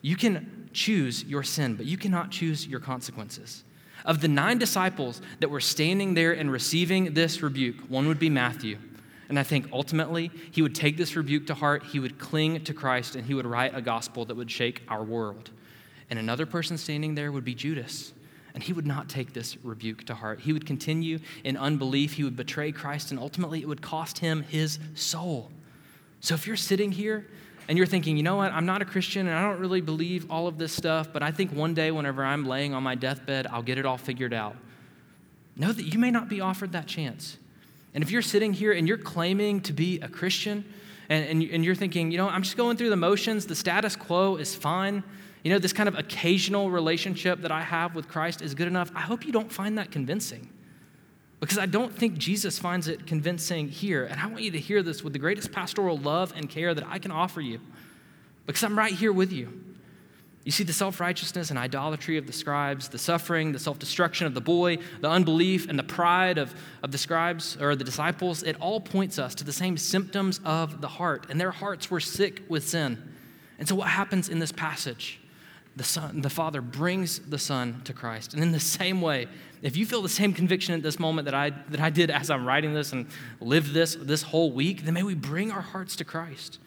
You 0.01 0.17
can 0.17 0.71
choose 0.73 1.23
your 1.25 1.43
sin, 1.43 1.77
but 1.77 1.85
you 1.85 1.99
cannot 1.99 2.31
choose 2.31 2.67
your 2.67 2.81
consequences. 2.81 3.63
Of 4.07 4.23
the 4.23 4.29
nine 4.29 4.57
disciples 4.57 5.21
that 5.41 5.51
were 5.51 5.61
standing 5.61 6.15
there 6.15 6.33
and 6.33 6.51
receiving 6.51 7.13
this 7.13 7.43
rebuke, 7.43 7.77
one 7.89 8.09
would 8.09 8.19
be 8.19 8.31
Matthew. 8.31 8.79
And 9.29 9.39
I 9.39 9.43
think 9.43 9.69
ultimately 9.71 10.31
he 10.51 10.63
would 10.63 10.75
take 10.75 10.97
this 10.97 11.15
rebuke 11.15 11.47
to 11.49 11.55
heart, 11.55 11.85
he 11.85 12.01
would 12.01 12.19
cling 12.19 12.65
to 12.65 12.73
Christ, 12.73 13.17
and 13.17 13.27
he 13.27 13.35
would 13.35 13.47
write 13.47 13.77
a 13.77 13.83
gospel 13.83 14.25
that 14.25 14.35
would 14.35 14.51
shake 14.51 14.83
our 14.89 15.05
world. 15.05 15.51
And 16.09 16.19
another 16.19 16.47
person 16.47 16.79
standing 16.79 17.15
there 17.15 17.31
would 17.31 17.45
be 17.45 17.55
Judas. 17.55 18.13
And 18.55 18.63
he 18.63 18.73
would 18.73 18.87
not 18.87 19.09
take 19.09 19.33
this 19.33 19.57
rebuke 19.65 20.05
to 20.05 20.15
heart. 20.15 20.41
He 20.41 20.53
would 20.53 20.67
continue 20.67 21.21
in 21.43 21.57
unbelief. 21.57 22.13
He 22.15 22.25
would 22.25 22.37
betray 22.37 22.71
Christ, 22.71 23.11
and 23.11 23.19
ultimately 23.19 23.61
it 23.63 23.69
would 23.69 23.81
cost 23.83 24.19
him 24.19 24.43
his 24.43 24.79
soul. 24.95 25.51
So 26.21 26.35
if 26.35 26.47
you're 26.47 26.57
sitting 26.57 26.93
here 26.93 27.27
and 27.69 27.79
you're 27.79 27.87
thinking, 27.87 28.17
you 28.17 28.23
know 28.23 28.37
what, 28.37 28.53
I'm 28.53 28.67
not 28.67 28.83
a 28.83 28.85
Christian 28.85 29.27
and 29.27 29.37
I 29.37 29.43
don't 29.43 29.61
really 29.61 29.81
believe 29.81 30.31
all 30.31 30.47
of 30.47 30.59
this 30.59 30.73
stuff, 30.73 31.13
but 31.13 31.23
I 31.23 31.31
think 31.31 31.53
one 31.53 31.75
day, 31.75 31.91
whenever 31.91 32.25
I'm 32.25 32.45
laying 32.45 32.75
on 32.75 32.83
my 32.83 32.95
deathbed, 32.95 33.47
I'll 33.47 33.63
get 33.63 33.79
it 33.79 33.87
all 33.87 33.99
figured 33.99 34.35
out. 34.35 34.57
Know 35.57 35.73
that 35.73 35.85
you 35.85 35.99
may 35.99 36.11
not 36.11 36.29
be 36.29 36.41
offered 36.41 36.73
that 36.73 36.87
chance. 36.87 37.39
And 37.95 38.03
if 38.03 38.11
you're 38.11 38.23
sitting 38.23 38.53
here 38.53 38.73
and 38.73 38.87
you're 38.89 38.99
claiming 38.99 39.61
to 39.63 39.73
be 39.73 40.01
a 40.01 40.09
Christian, 40.09 40.65
and, 41.09 41.25
and, 41.25 41.43
and 41.51 41.65
you're 41.65 41.75
thinking, 41.75 42.11
you 42.11 42.19
know, 42.19 42.29
I'm 42.29 42.43
just 42.43 42.57
going 42.57 42.77
through 42.77 42.91
the 42.91 42.97
motions, 42.97 43.47
the 43.47 43.55
status 43.55 43.97
quo 43.97 44.37
is 44.37 44.55
fine, 44.55 45.03
You 45.43 45.53
know, 45.53 45.59
this 45.59 45.73
kind 45.73 45.89
of 45.89 45.99
occasional 45.99 46.71
relationship 46.71 47.41
that 47.43 47.51
I 47.51 47.63
have 47.63 47.95
with 47.95 48.09
Christ 48.09 48.43
is 48.43 48.55
good 48.55 48.69
enough. 48.69 48.93
I 48.95 49.01
hope 49.01 49.27
you 49.27 49.33
don't 49.33 49.51
find 49.51 49.77
that 49.79 49.91
convincing 49.91 50.49
because 51.41 51.59
I 51.59 51.67
don't 51.67 51.93
think 51.93 52.17
Jesus 52.17 52.59
finds 52.59 52.87
it 52.87 53.07
convincing 53.07 53.69
here. 53.69 54.05
And 54.05 54.21
I 54.21 54.27
want 54.27 54.43
you 54.43 54.53
to 54.53 54.61
hear 54.61 54.83
this 54.83 55.03
with 55.03 55.13
the 55.13 55.19
greatest 55.19 55.51
pastoral 55.51 55.97
love 55.97 56.33
and 56.37 56.49
care 56.49 56.73
that 56.73 56.87
I 56.87 57.01
can 57.01 57.11
offer 57.11 57.41
you 57.41 57.61
because 58.47 58.63
I'm 58.63 58.79
right 58.79 58.93
here 58.93 59.13
with 59.13 59.33
you. 59.33 59.65
You 60.45 60.51
see 60.53 60.65
the 60.65 60.73
self 60.73 61.01
righteousness 61.01 61.51
and 61.51 61.59
idolatry 61.59 62.17
of 62.17 62.27
the 62.27 62.33
scribes, 62.33 62.89
the 62.89 62.99
suffering, 62.99 63.53
the 63.53 63.59
self 63.59 63.79
destruction 63.79 64.27
of 64.27 64.35
the 64.35 64.41
boy, 64.41 64.79
the 65.01 65.09
unbelief, 65.09 65.69
and 65.69 65.79
the 65.79 65.85
pride 65.85 66.39
of, 66.39 66.55
of 66.83 66.91
the 66.91 66.99
scribes 66.99 67.57
or 67.61 67.77
the 67.77 67.85
disciples. 67.85 68.43
It 68.43 68.57
all 68.61 68.81
points 68.81 69.19
us 69.19 69.35
to 69.37 69.45
the 69.45 69.53
same 69.53 69.77
symptoms 69.77 70.41
of 70.45 70.81
the 70.81 70.89
heart, 70.89 71.27
and 71.29 71.41
their 71.41 71.53
hearts 71.53 71.91
were 71.91 72.01
sick 72.01 72.43
with 72.49 72.69
sin. 72.69 73.15
And 73.59 73.69
so, 73.69 73.77
what 73.77 73.89
happens 73.89 74.29
in 74.29 74.41
this 74.41 74.51
passage? 74.51 75.21
The, 75.77 75.85
son, 75.85 76.21
the 76.21 76.31
Father 76.31 76.61
brings 76.61 77.19
the 77.21 77.39
Son 77.39 77.81
to 77.85 77.93
Christ. 77.93 78.35
And 78.35 78.43
in 78.43 78.53
the 78.53 78.61
same 78.61 79.01
way, 79.01 79.27
if 79.63 79.77
you 79.77 79.87
feel 79.87 80.03
the 80.03 80.09
same 80.09 80.35
conviction 80.35 80.75
at 80.75 80.83
this 80.83 80.99
moment 80.99 81.25
that 81.25 81.35
I, 81.35 81.51
that 81.71 81.81
I 81.81 81.89
did 81.89 82.11
as 82.11 82.31
I'm 82.31 82.47
writing 82.47 82.75
this 82.75 82.93
and 82.93 83.07
lived 83.41 83.73
this 83.73 83.95
this 83.95 84.23
whole 84.23 84.53
week, 84.53 84.85
then 84.85 84.95
may 84.95 85.03
we 85.03 85.15
bring 85.15 85.51
our 85.51 85.63
hearts 85.63 85.97
to 85.97 86.05
Christ. 86.05 86.59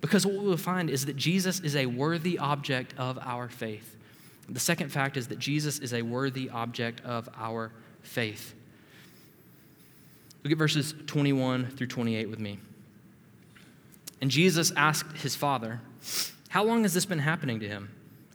Because 0.00 0.24
what 0.24 0.36
we 0.36 0.46
will 0.46 0.56
find 0.56 0.90
is 0.90 1.06
that 1.06 1.16
Jesus 1.16 1.60
is 1.60 1.74
a 1.74 1.86
worthy 1.86 2.38
object 2.38 2.94
of 2.98 3.18
our 3.22 3.48
faith. 3.48 3.96
The 4.48 4.60
second 4.60 4.90
fact 4.90 5.16
is 5.16 5.28
that 5.28 5.38
Jesus 5.38 5.78
is 5.80 5.92
a 5.92 6.02
worthy 6.02 6.48
object 6.50 7.00
of 7.04 7.28
our 7.36 7.72
faith. 8.02 8.54
Look 10.44 10.52
at 10.52 10.58
verses 10.58 10.94
21 11.06 11.70
through 11.70 11.88
28 11.88 12.30
with 12.30 12.38
me. 12.38 12.60
And 14.20 14.30
Jesus 14.30 14.72
asked 14.76 15.16
his 15.16 15.34
father, 15.34 15.80
How 16.50 16.62
long 16.62 16.82
has 16.82 16.94
this 16.94 17.04
been 17.04 17.18
happening 17.18 17.58
to 17.60 17.68
him? 17.68 17.90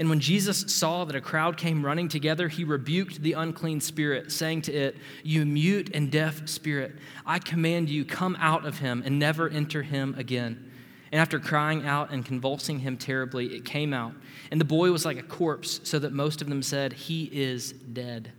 And 0.00 0.08
when 0.08 0.18
Jesus 0.18 0.64
saw 0.74 1.04
that 1.04 1.14
a 1.14 1.20
crowd 1.20 1.58
came 1.58 1.84
running 1.84 2.08
together, 2.08 2.48
he 2.48 2.64
rebuked 2.64 3.20
the 3.20 3.34
unclean 3.34 3.82
spirit, 3.82 4.32
saying 4.32 4.62
to 4.62 4.72
it, 4.72 4.96
You 5.22 5.44
mute 5.44 5.90
and 5.92 6.10
deaf 6.10 6.48
spirit, 6.48 6.96
I 7.26 7.38
command 7.38 7.90
you, 7.90 8.06
come 8.06 8.34
out 8.40 8.64
of 8.64 8.78
him 8.78 9.02
and 9.04 9.18
never 9.18 9.50
enter 9.50 9.82
him 9.82 10.14
again. 10.16 10.70
And 11.12 11.20
after 11.20 11.38
crying 11.38 11.86
out 11.86 12.12
and 12.12 12.24
convulsing 12.24 12.78
him 12.78 12.96
terribly, 12.96 13.54
it 13.54 13.66
came 13.66 13.92
out. 13.92 14.14
And 14.50 14.58
the 14.58 14.64
boy 14.64 14.90
was 14.90 15.04
like 15.04 15.18
a 15.18 15.22
corpse, 15.22 15.80
so 15.84 15.98
that 15.98 16.14
most 16.14 16.40
of 16.40 16.48
them 16.48 16.62
said, 16.62 16.94
He 16.94 17.24
is 17.24 17.72
dead. 17.72 18.32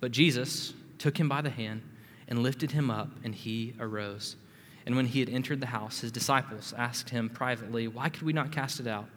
But 0.00 0.12
Jesus 0.12 0.72
took 0.96 1.20
him 1.20 1.28
by 1.28 1.42
the 1.42 1.50
hand 1.50 1.82
and 2.26 2.42
lifted 2.42 2.70
him 2.70 2.90
up, 2.90 3.10
and 3.22 3.34
he 3.34 3.74
arose. 3.78 4.36
And 4.86 4.96
when 4.96 5.04
he 5.04 5.20
had 5.20 5.28
entered 5.28 5.60
the 5.60 5.66
house, 5.66 6.00
his 6.00 6.10
disciples 6.10 6.72
asked 6.78 7.10
him 7.10 7.28
privately, 7.28 7.86
Why 7.86 8.08
could 8.08 8.22
we 8.22 8.32
not 8.32 8.50
cast 8.50 8.80
it 8.80 8.86
out? 8.86 9.10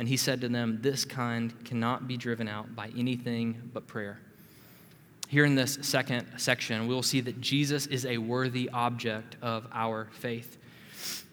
And 0.00 0.08
he 0.08 0.16
said 0.16 0.40
to 0.40 0.48
them, 0.48 0.78
This 0.80 1.04
kind 1.04 1.52
cannot 1.66 2.08
be 2.08 2.16
driven 2.16 2.48
out 2.48 2.74
by 2.74 2.90
anything 2.96 3.70
but 3.74 3.86
prayer. 3.86 4.18
Here 5.28 5.44
in 5.44 5.56
this 5.56 5.78
second 5.82 6.26
section, 6.38 6.88
we 6.88 6.94
will 6.94 7.02
see 7.02 7.20
that 7.20 7.42
Jesus 7.42 7.86
is 7.86 8.06
a 8.06 8.16
worthy 8.16 8.70
object 8.70 9.36
of 9.42 9.66
our 9.70 10.08
faith. 10.12 10.56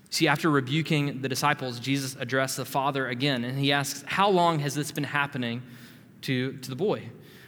See, 0.10 0.28
after 0.28 0.50
rebuking 0.50 1.22
the 1.22 1.30
disciples, 1.30 1.80
Jesus 1.80 2.18
addressed 2.20 2.58
the 2.58 2.66
Father 2.66 3.08
again, 3.08 3.46
and 3.46 3.58
he 3.58 3.72
asks, 3.72 4.04
How 4.06 4.30
long 4.30 4.60
has 4.60 4.76
this 4.76 4.92
been 4.92 5.06
happening 5.06 5.64
to, 6.24 6.58
to 6.58 6.70
the 6.70 6.76
boy? 6.76 7.04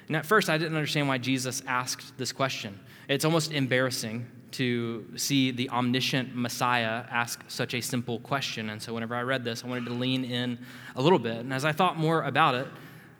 And 0.08 0.16
at 0.16 0.26
first, 0.26 0.50
I 0.50 0.58
didn't 0.58 0.78
understand 0.78 1.10
why 1.10 1.18
Jesus 1.18 1.62
asked 1.68 2.18
this 2.18 2.32
question. 2.32 2.80
It's 3.10 3.26
almost 3.26 3.52
embarrassing 3.52 4.26
to 4.54 5.06
see 5.16 5.52
the 5.52 5.70
omniscient 5.70 6.36
Messiah 6.36 7.04
ask 7.10 7.44
such 7.48 7.74
a 7.74 7.82
simple 7.82 8.20
question. 8.20 8.70
And 8.70 8.82
so, 8.82 8.94
whenever 8.94 9.16
I 9.16 9.22
read 9.22 9.44
this, 9.44 9.64
I 9.64 9.68
wanted 9.68 9.86
to 9.86 9.94
lean 9.94 10.26
in 10.26 10.60
a 10.96 11.02
little 11.02 11.20
bit. 11.20 11.38
And 11.38 11.54
as 11.54 11.66
I 11.66 11.72
thought 11.72 11.98
more 11.98 12.24
about 12.24 12.56
it, 12.56 12.68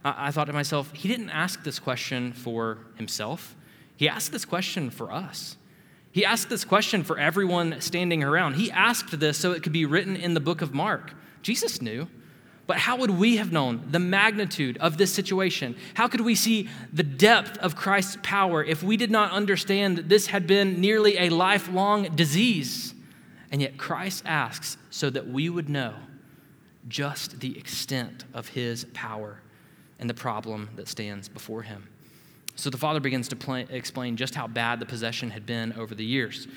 I 0.04 0.32
thought 0.32 0.46
to 0.46 0.54
myself, 0.54 0.92
he 0.94 1.08
didn't 1.08 1.30
ask 1.30 1.64
this 1.64 1.80
question 1.80 2.32
for 2.34 2.78
himself, 2.96 3.56
he 3.98 4.08
asked 4.08 4.32
this 4.32 4.46
question 4.46 4.90
for 4.90 5.12
us. 5.12 5.58
He 6.12 6.26
asked 6.26 6.50
this 6.50 6.66
question 6.66 7.04
for 7.04 7.20
everyone 7.20 7.82
standing 7.82 8.24
around. 8.24 8.56
He 8.56 8.72
asked 8.72 9.20
this 9.20 9.38
so 9.38 9.52
it 9.52 9.62
could 9.62 9.74
be 9.74 9.86
written 9.86 10.16
in 10.16 10.34
the 10.34 10.40
book 10.40 10.62
of 10.62 10.74
Mark. 10.74 11.14
Jesus 11.42 11.82
knew. 11.82 12.08
But 12.70 12.78
how 12.78 12.98
would 12.98 13.10
we 13.10 13.38
have 13.38 13.52
known 13.52 13.88
the 13.90 13.98
magnitude 13.98 14.78
of 14.78 15.00
this 15.00 15.12
situation? 15.12 15.76
How 15.96 16.08
could 16.08 16.22
we 16.22 16.36
see 16.36 16.70
the 16.94 17.02
depth 17.02 17.58
of 17.58 17.76
Christ's 17.76 18.20
power 18.22 18.64
if 18.64 18.84
we 18.84 18.96
did 18.96 19.10
not 19.10 19.32
understand 19.32 19.98
that 19.98 20.08
this 20.08 20.28
had 20.28 20.46
been 20.46 20.80
nearly 20.80 21.18
a 21.18 21.30
lifelong 21.30 22.16
disease? 22.16 22.94
And 23.52 23.60
yet 23.60 23.80
Christ 23.80 24.22
asks 24.28 24.78
so 24.92 25.10
that 25.10 25.28
we 25.28 25.50
would 25.50 25.68
know 25.68 25.96
just 26.88 27.40
the 27.40 27.58
extent 27.58 28.26
of 28.36 28.50
his 28.50 28.86
power 28.94 29.42
and 29.98 30.08
the 30.08 30.14
problem 30.14 30.70
that 30.76 30.88
stands 30.88 31.28
before 31.28 31.64
him. 31.64 31.90
So 32.54 32.70
the 32.70 32.78
father 32.78 33.00
begins 33.00 33.30
to 33.30 33.66
explain 33.72 34.16
just 34.16 34.36
how 34.36 34.46
bad 34.46 34.80
the 34.80 34.86
possession 34.86 35.32
had 35.32 35.48
been 35.48 35.74
over 35.74 35.96
the 35.96 36.06
years. 36.06 36.48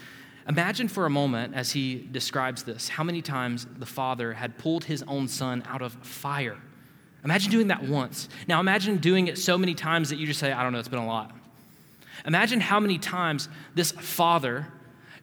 Imagine 0.48 0.88
for 0.88 1.06
a 1.06 1.10
moment, 1.10 1.54
as 1.54 1.72
he 1.72 2.08
describes 2.10 2.64
this, 2.64 2.88
how 2.88 3.04
many 3.04 3.22
times 3.22 3.66
the 3.78 3.86
father 3.86 4.32
had 4.32 4.58
pulled 4.58 4.84
his 4.84 5.02
own 5.04 5.28
son 5.28 5.62
out 5.66 5.82
of 5.82 5.92
fire. 6.02 6.58
Imagine 7.24 7.50
doing 7.52 7.68
that 7.68 7.84
once. 7.84 8.28
Now, 8.48 8.58
imagine 8.58 8.96
doing 8.96 9.28
it 9.28 9.38
so 9.38 9.56
many 9.56 9.74
times 9.74 10.10
that 10.10 10.16
you 10.16 10.26
just 10.26 10.40
say, 10.40 10.50
I 10.50 10.62
don't 10.62 10.72
know, 10.72 10.80
it's 10.80 10.88
been 10.88 10.98
a 10.98 11.06
lot. 11.06 11.32
Imagine 12.26 12.60
how 12.60 12.80
many 12.80 12.98
times 12.98 13.48
this 13.74 13.92
father 13.92 14.66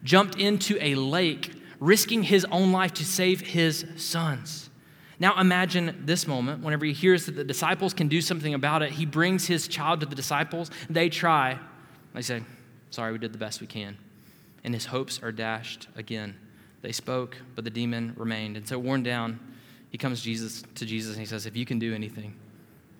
jumped 0.02 0.36
into 0.36 0.78
a 0.80 0.94
lake, 0.94 1.52
risking 1.78 2.22
his 2.22 2.46
own 2.46 2.72
life 2.72 2.94
to 2.94 3.04
save 3.04 3.42
his 3.42 3.84
sons. 3.96 4.70
Now, 5.18 5.38
imagine 5.38 6.02
this 6.06 6.26
moment 6.26 6.64
whenever 6.64 6.86
he 6.86 6.94
hears 6.94 7.26
that 7.26 7.36
the 7.36 7.44
disciples 7.44 7.92
can 7.92 8.08
do 8.08 8.22
something 8.22 8.54
about 8.54 8.80
it. 8.80 8.92
He 8.92 9.04
brings 9.04 9.46
his 9.46 9.68
child 9.68 10.00
to 10.00 10.06
the 10.06 10.14
disciples. 10.14 10.70
They 10.88 11.10
try. 11.10 11.58
They 12.14 12.22
say, 12.22 12.42
Sorry, 12.88 13.12
we 13.12 13.18
did 13.18 13.34
the 13.34 13.38
best 13.38 13.60
we 13.60 13.66
can 13.66 13.98
and 14.64 14.74
his 14.74 14.86
hopes 14.86 15.22
are 15.22 15.32
dashed 15.32 15.88
again. 15.96 16.36
They 16.82 16.92
spoke, 16.92 17.36
but 17.54 17.64
the 17.64 17.70
demon 17.70 18.14
remained. 18.16 18.56
And 18.56 18.66
so, 18.66 18.78
worn 18.78 19.02
down, 19.02 19.38
he 19.90 19.98
comes 19.98 20.22
Jesus, 20.22 20.62
to 20.76 20.86
Jesus 20.86 21.12
and 21.12 21.20
he 21.20 21.26
says, 21.26 21.46
If 21.46 21.56
you 21.56 21.66
can 21.66 21.78
do 21.78 21.94
anything, 21.94 22.34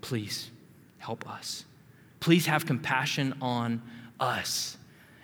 please 0.01 0.51
help 0.99 1.29
us. 1.29 1.65
Please 2.21 2.47
have 2.47 2.67
compassion 2.67 3.35
on 3.41 3.83
us. 4.19 4.77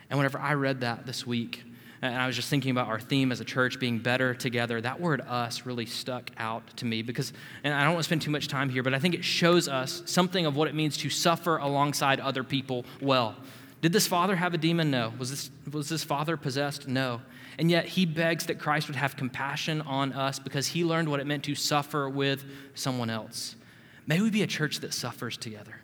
And 0.09 0.19
whenever 0.19 0.39
I 0.39 0.55
read 0.55 0.81
that 0.81 1.05
this 1.07 1.27
week, 1.27 1.63
and 2.03 2.15
I 2.15 2.27
was 2.27 2.37
just 2.37 2.49
thinking 2.49 2.71
about 2.71 2.89
our 2.89 3.01
theme 3.01 3.33
as 3.33 3.41
a 3.41 3.45
church 3.45 3.81
being 3.81 3.99
better 3.99 4.35
together, 4.35 4.81
that 4.81 5.01
word 5.01 5.21
us 5.23 5.67
really 5.67 5.87
stuck 5.87 6.31
out 6.39 6.77
to 6.79 6.85
me 6.85 7.03
because, 7.03 7.33
and 7.65 7.75
I 7.75 7.85
don't 7.85 7.95
want 7.95 8.05
to 8.05 8.09
spend 8.09 8.23
too 8.23 8.31
much 8.31 8.49
time 8.49 8.69
here, 8.69 8.83
but 8.83 8.95
I 8.95 8.99
think 8.99 9.15
it 9.15 9.25
shows 9.25 9.67
us 9.69 10.03
something 10.07 10.47
of 10.47 10.57
what 10.57 10.69
it 10.69 10.75
means 10.75 10.97
to 10.99 11.11
suffer 11.11 11.57
alongside 11.57 12.21
other 12.21 12.45
people 12.45 12.85
well. 13.01 13.37
Did 13.83 13.93
this 13.93 14.07
father 14.07 14.37
have 14.37 14.55
a 14.55 14.59
demon? 14.59 14.91
No. 14.91 15.13
Was 15.19 15.31
this, 15.31 15.51
was 15.71 15.89
this 15.89 16.03
father 16.03 16.37
possessed? 16.37 16.89
No. 16.89 17.21
And 17.59 17.71
yet 17.71 17.87
he 17.87 18.07
begs 18.07 18.47
that 18.47 18.59
Christ 18.59 18.89
would 18.89 18.97
have 18.97 19.17
compassion 19.17 19.81
on 19.83 20.13
us 20.13 20.39
because 20.39 20.67
he 20.67 20.85
learned 20.85 21.09
what 21.09 21.21
it 21.21 21.27
meant 21.27 21.45
to 21.45 21.55
suffer 21.55 22.09
with 22.09 22.45
someone 22.75 23.11
else. 23.11 23.57
May 24.07 24.21
we 24.21 24.31
be 24.31 24.43
a 24.43 24.47
church 24.47 24.81
that 24.81 24.95
suffers 24.95 25.37
together. 25.37 25.81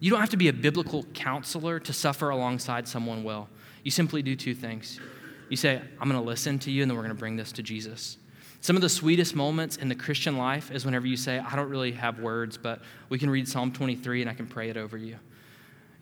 You 0.00 0.10
don't 0.10 0.20
have 0.20 0.30
to 0.30 0.36
be 0.36 0.48
a 0.48 0.52
biblical 0.52 1.04
counselor 1.14 1.78
to 1.80 1.92
suffer 1.92 2.30
alongside 2.30 2.88
someone 2.88 3.22
well. 3.22 3.48
You 3.84 3.90
simply 3.90 4.22
do 4.22 4.34
two 4.34 4.54
things. 4.54 5.00
You 5.48 5.56
say, 5.56 5.80
I'm 6.00 6.08
going 6.08 6.20
to 6.20 6.26
listen 6.26 6.58
to 6.60 6.70
you, 6.70 6.82
and 6.82 6.90
then 6.90 6.96
we're 6.96 7.04
going 7.04 7.14
to 7.14 7.18
bring 7.20 7.36
this 7.36 7.52
to 7.52 7.62
Jesus. 7.62 8.18
Some 8.60 8.76
of 8.76 8.82
the 8.82 8.88
sweetest 8.88 9.34
moments 9.34 9.76
in 9.76 9.88
the 9.88 9.94
Christian 9.94 10.38
life 10.38 10.70
is 10.70 10.84
whenever 10.84 11.06
you 11.06 11.16
say, 11.16 11.38
I 11.38 11.56
don't 11.56 11.68
really 11.68 11.92
have 11.92 12.20
words, 12.20 12.56
but 12.56 12.80
we 13.08 13.18
can 13.18 13.28
read 13.28 13.48
Psalm 13.48 13.72
23 13.72 14.22
and 14.22 14.30
I 14.30 14.34
can 14.34 14.46
pray 14.46 14.70
it 14.70 14.76
over 14.76 14.96
you. 14.96 15.16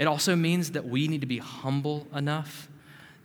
It 0.00 0.06
also 0.06 0.34
means 0.34 0.70
that 0.70 0.86
we 0.86 1.08
need 1.08 1.20
to 1.20 1.26
be 1.26 1.36
humble 1.36 2.06
enough, 2.14 2.70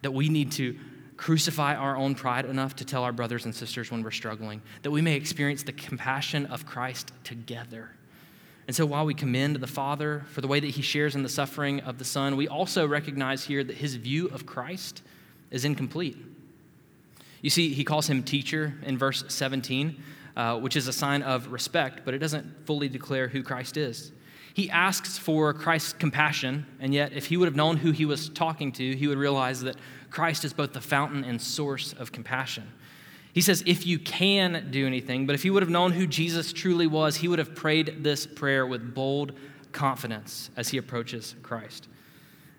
that 0.02 0.12
we 0.12 0.28
need 0.28 0.52
to 0.54 0.78
crucify 1.16 1.74
our 1.74 1.96
own 1.96 2.16
pride 2.16 2.44
enough 2.44 2.76
to 2.76 2.84
tell 2.84 3.06
our 3.06 3.14
brothers 3.14 3.46
and 3.46 3.56
sisters 3.56 3.92
when 3.92 4.04
we're 4.04 4.12
struggling, 4.12 4.62
that 4.82 4.92
we 4.92 5.02
may 5.02 5.16
experience 5.16 5.64
the 5.64 5.72
compassion 5.72 6.46
of 6.48 6.66
Christ 6.66 7.14
together. 7.24 7.92
And 8.68 8.76
so 8.76 8.86
while 8.86 9.06
we 9.06 9.14
commend 9.14 9.56
the 9.56 9.68
Father 9.68 10.26
for 10.32 10.42
the 10.42 10.50
way 10.50 10.60
that 10.60 10.72
he 10.72 10.82
shares 10.82 11.16
in 11.16 11.24
the 11.24 11.30
suffering 11.30 11.80
of 11.80 11.98
the 11.98 12.04
Son, 12.04 12.36
we 12.36 12.50
also 12.50 12.86
recognize 12.86 13.46
here 13.46 13.64
that 13.64 13.78
his 13.78 13.96
view 13.96 14.28
of 14.28 14.46
Christ 14.46 15.02
is 15.52 15.64
incomplete. 15.64 16.18
You 17.42 17.52
see, 17.52 17.74
he 17.74 17.86
calls 17.86 18.10
him 18.10 18.22
teacher 18.22 18.74
in 18.84 18.98
verse 18.98 19.24
17, 19.30 20.04
uh, 20.36 20.60
which 20.60 20.76
is 20.76 20.90
a 20.90 20.94
sign 20.94 21.24
of 21.24 21.54
respect, 21.54 22.02
but 22.04 22.14
it 22.14 22.18
doesn't 22.18 22.66
fully 22.66 22.90
declare 22.90 23.30
who 23.30 23.44
Christ 23.44 23.78
is. 23.78 24.12
He 24.56 24.70
asks 24.70 25.18
for 25.18 25.54
Christ's 25.54 25.92
compassion, 25.92 26.66
and 26.80 26.94
yet, 26.94 27.12
if 27.12 27.26
he 27.26 27.36
would 27.36 27.48
have 27.48 27.58
known 27.58 27.76
who 27.76 27.92
he 27.92 28.06
was 28.06 28.30
talking 28.30 28.72
to, 28.72 28.96
he 28.96 29.06
would 29.06 29.18
realize 29.18 29.60
that 29.64 29.76
Christ 30.10 30.46
is 30.46 30.54
both 30.54 30.72
the 30.72 30.80
fountain 30.80 31.26
and 31.26 31.42
source 31.42 31.92
of 31.92 32.14
compassion. 32.14 32.72
He 33.34 33.42
says, 33.42 33.66
if 33.66 33.86
you 33.86 34.00
can 34.00 34.70
do 34.72 34.88
anything, 34.88 35.26
but 35.26 35.36
if 35.36 35.44
he 35.44 35.50
would 35.50 35.62
have 35.62 35.70
known 35.70 35.92
who 35.92 36.08
Jesus 36.08 36.54
truly 36.54 36.88
was, 36.88 37.18
he 37.18 37.28
would 37.28 37.38
have 37.38 37.54
prayed 37.54 38.02
this 38.02 38.26
prayer 38.26 38.66
with 38.66 38.96
bold 38.96 39.34
confidence 39.74 40.50
as 40.56 40.70
he 40.70 40.78
approaches 40.78 41.36
Christ. 41.44 41.90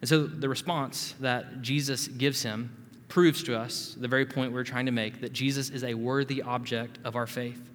And 0.02 0.08
so 0.10 0.26
the 0.26 0.50
response 0.50 1.14
that 1.20 1.62
Jesus 1.62 2.08
gives 2.08 2.42
him 2.42 2.76
proves 3.08 3.42
to 3.44 3.58
us 3.58 3.96
the 3.98 4.06
very 4.06 4.26
point 4.26 4.52
we're 4.52 4.64
trying 4.64 4.84
to 4.84 4.92
make 4.92 5.22
that 5.22 5.32
Jesus 5.32 5.70
is 5.70 5.82
a 5.82 5.94
worthy 5.94 6.42
object 6.42 6.98
of 7.04 7.16
our 7.16 7.26
faith. 7.26 7.70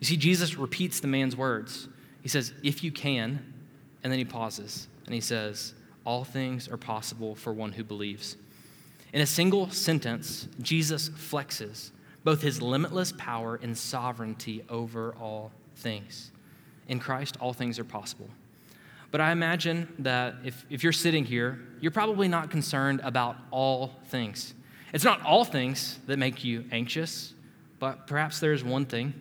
You 0.00 0.06
see, 0.06 0.16
Jesus 0.16 0.56
repeats 0.56 0.98
the 0.98 1.06
man's 1.06 1.36
words. 1.36 1.86
He 2.22 2.28
says, 2.28 2.52
if 2.64 2.82
you 2.82 2.90
can, 2.90 3.51
and 4.02 4.12
then 4.12 4.18
he 4.18 4.24
pauses 4.24 4.88
and 5.06 5.14
he 5.14 5.20
says, 5.20 5.74
all 6.04 6.24
things 6.24 6.68
are 6.68 6.76
possible 6.76 7.34
for 7.34 7.52
one 7.52 7.72
who 7.72 7.84
believes. 7.84 8.36
In 9.12 9.20
a 9.20 9.26
single 9.26 9.70
sentence, 9.70 10.48
Jesus 10.60 11.08
flexes 11.10 11.90
both 12.24 12.40
his 12.40 12.62
limitless 12.62 13.12
power 13.12 13.58
and 13.62 13.76
sovereignty 13.76 14.64
over 14.68 15.14
all 15.20 15.52
things. 15.76 16.30
In 16.88 16.98
Christ, 16.98 17.36
all 17.40 17.52
things 17.52 17.78
are 17.78 17.84
possible. 17.84 18.28
But 19.10 19.20
I 19.20 19.32
imagine 19.32 19.92
that 20.00 20.36
if, 20.44 20.64
if 20.70 20.82
you're 20.82 20.92
sitting 20.92 21.24
here, 21.24 21.60
you're 21.80 21.90
probably 21.90 22.28
not 22.28 22.50
concerned 22.50 23.00
about 23.04 23.36
all 23.50 23.92
things. 24.06 24.54
It's 24.94 25.04
not 25.04 25.22
all 25.22 25.44
things 25.44 25.98
that 26.06 26.18
make 26.18 26.44
you 26.44 26.64
anxious, 26.72 27.34
but 27.78 28.06
perhaps 28.06 28.40
there's 28.40 28.64
one 28.64 28.86
thing. 28.86 29.12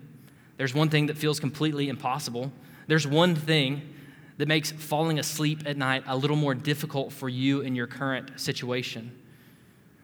There's 0.58 0.74
one 0.74 0.90
thing 0.90 1.08
that 1.08 1.18
feels 1.18 1.40
completely 1.40 1.90
impossible. 1.90 2.52
There's 2.88 3.08
one 3.08 3.36
thing 3.36 3.82
that 4.42 4.48
makes 4.48 4.72
falling 4.72 5.20
asleep 5.20 5.62
at 5.68 5.78
night 5.78 6.04
a 6.08 6.18
little 6.18 6.36
more 6.36 6.56
difficult 6.56 7.14
for 7.14 7.30
you 7.30 7.62
in 7.62 7.76
your 7.76 7.86
current 7.86 8.40
situation. 8.40 9.16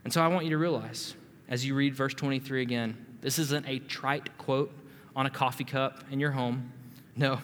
And 0.03 0.13
so 0.13 0.21
I 0.21 0.27
want 0.27 0.45
you 0.45 0.51
to 0.51 0.59
realize 0.59 1.15
as 1.49 1.65
you 1.65 1.73
read 1.73 1.95
verse 1.95 2.13
23 2.13 2.61
again. 2.61 3.03
This 3.19 3.39
isn't 3.39 3.67
a 3.67 3.79
trite 3.79 4.37
quote 4.37 4.71
on 5.15 5.25
a 5.25 5.31
coffee 5.31 5.63
cup 5.63 6.03
in 6.11 6.19
your 6.19 6.29
home. 6.29 6.71
No, 7.15 7.39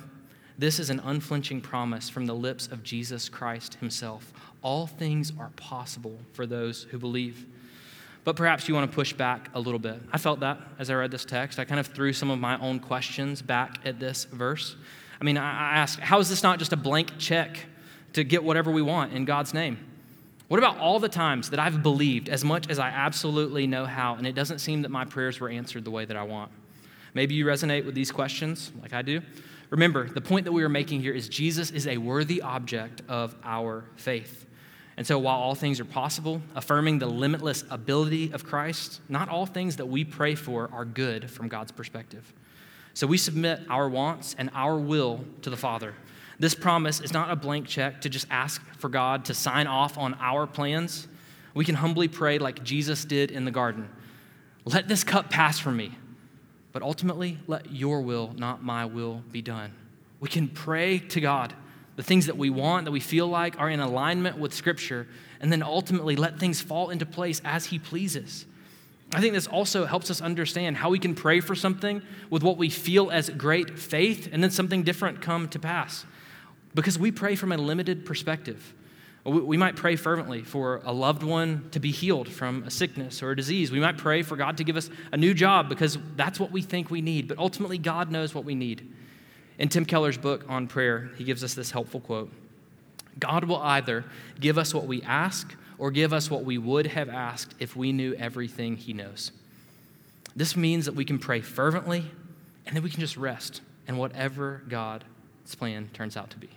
this 0.60 0.78
is 0.78 0.92
an 0.92 1.00
unflinching 1.00 1.62
promise 1.62 2.10
from 2.10 2.28
the 2.28 2.36
lips 2.36 2.68
of 2.68 2.84
Jesus 2.84 3.28
Christ 3.28 3.74
himself. 3.80 4.32
All 4.62 4.86
things 4.86 5.34
are 5.40 5.50
possible 5.56 6.20
for 6.34 6.46
those 6.46 6.84
who 6.84 7.00
believe. 7.00 7.48
But 8.24 8.36
perhaps 8.36 8.70
you 8.70 8.76
want 8.76 8.92
to 8.92 8.96
push 8.96 9.14
back 9.14 9.50
a 9.56 9.60
little 9.60 9.80
bit. 9.80 10.00
I 10.12 10.20
felt 10.20 10.42
that 10.42 10.60
as 10.78 10.92
I 10.92 10.94
read 10.94 11.10
this 11.10 11.26
text. 11.26 11.58
I 11.58 11.66
kind 11.66 11.80
of 11.80 11.88
threw 11.88 12.14
some 12.14 12.30
of 12.30 12.38
my 12.38 12.60
own 12.60 12.80
questions 12.80 13.42
back 13.42 13.80
at 13.84 14.00
this 14.00 14.26
verse. 14.26 14.76
I 15.24 15.26
mean, 15.26 15.38
I 15.38 15.78
ask, 15.78 16.00
how 16.00 16.20
is 16.20 16.28
this 16.28 16.44
not 16.44 16.60
just 16.60 16.74
a 16.74 16.76
blank 16.76 17.18
check 17.18 17.58
to 18.12 18.26
get 18.26 18.44
whatever 18.44 18.70
we 18.72 18.82
want 18.82 19.14
in 19.14 19.24
God's 19.24 19.54
name? 19.54 19.78
What 20.50 20.58
about 20.58 20.80
all 20.80 21.00
the 21.00 21.08
times 21.08 21.52
that 21.52 21.62
I've 21.62 21.82
believed 21.82 22.28
as 22.28 22.44
much 22.44 22.70
as 22.70 22.78
I 22.78 22.90
absolutely 22.90 23.66
know 23.66 23.86
how, 23.86 24.16
and 24.16 24.28
it 24.28 24.34
doesn't 24.34 24.60
seem 24.60 24.82
that 24.82 24.90
my 24.90 25.06
prayers 25.06 25.40
were 25.40 25.48
answered 25.48 25.86
the 25.86 25.92
way 25.92 26.04
that 26.04 26.18
I 26.18 26.24
want? 26.24 26.52
Maybe 27.14 27.36
you 27.36 27.46
resonate 27.46 27.86
with 27.86 27.96
these 27.96 28.12
questions 28.12 28.74
like 28.82 28.92
I 28.92 29.02
do. 29.02 29.22
Remember, 29.70 30.10
the 30.10 30.20
point 30.20 30.44
that 30.44 30.52
we 30.52 30.62
are 30.62 30.68
making 30.68 31.00
here 31.00 31.14
is 31.14 31.30
Jesus 31.30 31.72
is 31.72 31.88
a 31.88 31.98
worthy 31.98 32.42
object 32.42 33.02
of 33.08 33.34
our 33.46 33.86
faith. 33.96 34.46
And 34.98 35.08
so, 35.08 35.18
while 35.20 35.38
all 35.38 35.56
things 35.56 35.80
are 35.80 35.86
possible, 35.86 36.42
affirming 36.54 37.00
the 37.00 37.08
limitless 37.08 37.64
ability 37.70 38.34
of 38.34 38.44
Christ, 38.44 39.00
not 39.08 39.30
all 39.30 39.46
things 39.46 39.78
that 39.78 39.86
we 39.86 40.04
pray 40.04 40.36
for 40.36 40.70
are 40.74 40.84
good 40.84 41.32
from 41.32 41.48
God's 41.48 41.72
perspective. 41.72 42.34
So, 42.94 43.08
we 43.08 43.18
submit 43.18 43.62
our 43.70 43.90
wants 43.90 44.36
and 44.38 44.50
our 44.54 44.78
will 44.78 45.26
to 45.42 45.50
the 45.50 45.58
Father. 45.58 45.96
This 46.40 46.56
promise 46.56 47.00
is 47.00 47.14
not 47.14 47.32
a 47.32 47.36
blank 47.36 47.68
check 47.68 48.02
to 48.02 48.10
just 48.10 48.28
ask 48.30 48.62
for 48.78 48.90
God 48.90 49.26
to 49.26 49.34
sign 49.34 49.68
off 49.68 49.98
on 49.98 50.16
our 50.20 50.46
plans. 50.46 51.08
We 51.54 51.66
can 51.66 51.76
humbly 51.76 52.08
pray 52.08 52.40
like 52.40 52.64
Jesus 52.64 53.06
did 53.06 53.32
in 53.32 53.46
the 53.46 53.52
garden 53.52 53.90
Let 54.66 54.88
this 54.88 55.04
cup 55.04 55.30
pass 55.30 55.60
from 55.60 55.78
me, 55.78 55.98
but 56.72 56.82
ultimately, 56.82 57.38
let 57.48 57.72
your 57.72 58.02
will, 58.02 58.34
not 58.38 58.64
my 58.64 58.86
will, 58.86 59.22
be 59.32 59.42
done. 59.42 59.74
We 60.20 60.30
can 60.30 60.48
pray 60.48 61.00
to 61.00 61.20
God 61.20 61.54
the 61.96 62.04
things 62.04 62.26
that 62.26 62.38
we 62.38 62.50
want, 62.50 62.86
that 62.86 62.92
we 62.92 63.00
feel 63.00 63.28
like 63.28 63.60
are 63.60 63.70
in 63.70 63.80
alignment 63.80 64.38
with 64.38 64.54
Scripture, 64.54 65.08
and 65.40 65.52
then 65.52 65.62
ultimately 65.62 66.16
let 66.16 66.40
things 66.40 66.62
fall 66.62 66.90
into 66.90 67.06
place 67.06 67.42
as 67.46 67.66
He 67.66 67.78
pleases. 67.78 68.46
I 69.13 69.21
think 69.21 69.34
this 69.34 69.47
also 69.47 69.86
helps 69.86 70.10
us 70.10 70.21
understand 70.21 70.78
how 70.78 70.89
we 70.89 70.97
can 70.97 71.13
pray 71.13 71.39
for 71.39 71.54
something 71.54 72.02
with 72.30 72.41
what 72.41 72.58
we 72.58 72.69
feel 72.69 73.12
as 73.12 73.30
great 73.30 73.78
faith, 73.78 74.30
and 74.32 74.41
then 74.41 74.49
something 74.49 74.84
different 74.84 75.21
come 75.21 75.47
to 75.49 75.60
pass 75.60 76.06
because 76.73 76.97
we 76.97 77.12
pray 77.12 77.36
from 77.36 77.52
a 77.52 77.58
limited 77.58 78.06
perspective. 78.06 78.73
We 79.26 79.56
might 79.56 79.78
pray 79.78 79.95
fervently 79.95 80.41
for 80.41 80.82
a 80.84 80.91
loved 80.91 81.23
one 81.23 81.69
to 81.71 81.80
be 81.80 81.91
healed 81.91 82.28
from 82.28 82.63
a 82.63 82.71
sickness 82.71 83.23
or 83.23 83.32
a 83.32 83.36
disease. 83.36 83.71
We 83.71 83.80
might 83.80 83.97
pray 83.97 84.21
for 84.21 84.36
God 84.36 84.58
to 84.58 84.65
give 84.65 84.76
us 84.76 84.89
a 85.13 85.17
new 85.17 85.34
job 85.34 85.69
because 85.69 85.97
that's 86.17 86.41
what 86.41 86.52
we 86.52 86.62
think 86.62 86.91
we 86.91 87.02
need, 87.02 87.30
but 87.30 87.38
ultimately, 87.38 87.78
God 87.78 88.12
knows 88.12 88.36
what 88.36 88.43
we 88.43 88.56
need. 88.56 88.91
In 89.60 89.69
Tim 89.69 89.86
Keller's 89.86 90.17
book 90.17 90.43
on 90.49 90.67
prayer, 90.67 91.12
he 91.17 91.23
gives 91.23 91.43
us 91.43 91.54
this 91.54 91.71
helpful 91.71 92.02
quote 92.02 92.32
God 93.17 93.45
will 93.45 93.62
either 93.62 94.04
give 94.39 94.58
us 94.58 94.73
what 94.73 94.88
we 94.88 95.02
ask 95.04 95.56
or 95.84 95.91
give 95.91 96.13
us 96.13 96.32
what 96.32 96.46
we 96.46 96.58
would 96.58 96.88
have 96.88 97.10
asked 97.10 97.56
if 97.60 97.76
we 97.76 97.91
knew 97.91 98.13
everything 98.13 98.78
he 98.78 98.93
knows. 98.93 99.34
This 100.34 100.56
means 100.56 100.86
that 100.86 100.96
we 100.96 101.04
can 101.04 101.19
pray 101.19 101.41
fervently 101.41 102.06
and 102.65 102.74
then 102.74 102.84
we 102.84 102.89
can 102.89 103.02
just 103.02 103.17
rest 103.17 103.60
in 103.86 103.98
whatever 103.98 104.62
God's 104.69 105.04
plan 105.58 105.89
turns 105.91 106.15
out 106.15 106.30
to 106.30 106.38
be. 106.38 106.48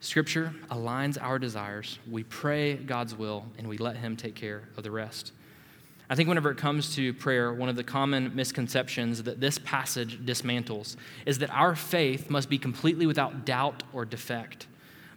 Scripture 0.00 0.52
aligns 0.68 1.16
our 1.22 1.38
desires. 1.38 2.00
We 2.10 2.24
pray 2.24 2.74
God's 2.74 3.14
will, 3.14 3.46
and 3.56 3.68
we 3.68 3.78
let 3.78 3.98
Him 3.98 4.16
take 4.16 4.34
care 4.34 4.64
of 4.76 4.82
the 4.82 4.90
rest. 4.90 5.30
I 6.10 6.16
think 6.16 6.28
whenever 6.28 6.50
it 6.50 6.58
comes 6.58 6.92
to 6.96 7.14
prayer, 7.14 7.54
one 7.54 7.68
of 7.68 7.76
the 7.76 7.84
common 7.84 8.34
misconceptions 8.34 9.22
that 9.22 9.38
this 9.38 9.58
passage 9.58 10.26
dismantles 10.26 10.96
is 11.24 11.38
that 11.38 11.50
our 11.50 11.76
faith 11.76 12.30
must 12.30 12.50
be 12.50 12.58
completely 12.58 13.06
without 13.06 13.46
doubt 13.46 13.84
or 13.92 14.04
defect. 14.04 14.66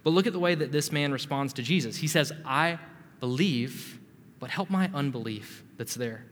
But 0.04 0.10
look 0.10 0.28
at 0.28 0.32
the 0.32 0.38
way 0.38 0.54
that 0.54 0.70
this 0.70 0.92
man 0.92 1.10
responds 1.10 1.52
to 1.54 1.62
Jesus. 1.62 1.96
He 1.96 2.06
says, 2.06 2.32
I 2.44 2.78
believe, 3.20 3.98
but 4.38 4.50
help 4.50 4.70
my 4.70 4.90
unbelief 4.94 5.64
that's 5.76 5.94
there. 5.94 6.24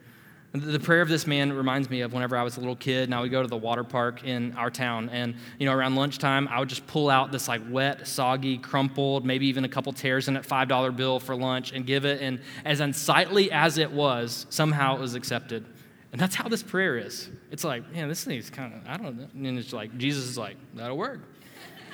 The 0.52 0.80
prayer 0.80 1.02
of 1.02 1.08
this 1.08 1.26
man 1.26 1.52
reminds 1.52 1.90
me 1.90 2.00
of 2.00 2.14
whenever 2.14 2.36
I 2.36 2.42
was 2.42 2.56
a 2.56 2.60
little 2.60 2.76
kid 2.76 3.04
and 3.04 3.14
I 3.14 3.20
would 3.20 3.30
go 3.30 3.42
to 3.42 3.48
the 3.48 3.56
water 3.56 3.84
park 3.84 4.24
in 4.24 4.52
our 4.54 4.70
town. 4.70 5.10
And, 5.10 5.34
you 5.58 5.66
know, 5.66 5.74
around 5.74 5.96
lunchtime, 5.96 6.48
I 6.48 6.60
would 6.60 6.68
just 6.68 6.86
pull 6.86 7.10
out 7.10 7.30
this 7.30 7.46
like 7.46 7.60
wet, 7.68 8.06
soggy, 8.06 8.56
crumpled, 8.56 9.26
maybe 9.26 9.46
even 9.48 9.64
a 9.64 9.68
couple 9.68 9.92
tears 9.92 10.28
in 10.28 10.36
it 10.36 10.44
$5 10.44 10.96
bill 10.96 11.20
for 11.20 11.36
lunch 11.36 11.72
and 11.72 11.84
give 11.84 12.06
it. 12.06 12.22
And 12.22 12.40
as 12.64 12.80
unsightly 12.80 13.52
as 13.52 13.76
it 13.76 13.90
was, 13.90 14.46
somehow 14.48 14.94
it 14.94 15.00
was 15.00 15.14
accepted. 15.14 15.66
And 16.12 16.20
that's 16.20 16.34
how 16.34 16.48
this 16.48 16.62
prayer 16.62 16.96
is. 16.96 17.28
It's 17.50 17.64
like, 17.64 17.92
man, 17.92 18.08
this 18.08 18.24
thing's 18.24 18.48
kind 18.48 18.72
of, 18.72 18.80
I 18.88 18.96
don't 18.96 19.18
know. 19.18 19.28
And 19.34 19.58
it's 19.58 19.74
like, 19.74 19.98
Jesus 19.98 20.24
is 20.24 20.38
like, 20.38 20.56
that'll 20.74 20.96
work. 20.96 21.20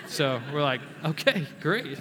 So 0.07 0.41
we're 0.53 0.63
like, 0.63 0.83
okay, 1.05 1.47
great. 1.61 1.99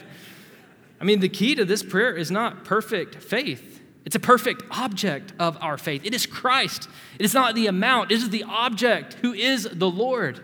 I 1.01 1.03
mean, 1.03 1.19
the 1.19 1.29
key 1.29 1.55
to 1.55 1.65
this 1.65 1.81
prayer 1.81 2.15
is 2.15 2.29
not 2.29 2.63
perfect 2.63 3.15
faith. 3.15 3.81
It's 4.05 4.15
a 4.15 4.19
perfect 4.19 4.63
object 4.69 5.33
of 5.39 5.57
our 5.59 5.77
faith. 5.77 6.05
It 6.05 6.13
is 6.13 6.27
Christ. 6.27 6.87
It 7.17 7.25
is 7.25 7.33
not 7.33 7.55
the 7.55 7.65
amount, 7.65 8.11
it 8.11 8.15
is 8.15 8.29
the 8.29 8.43
object 8.43 9.15
who 9.15 9.33
is 9.33 9.63
the 9.63 9.89
Lord. 9.89 10.43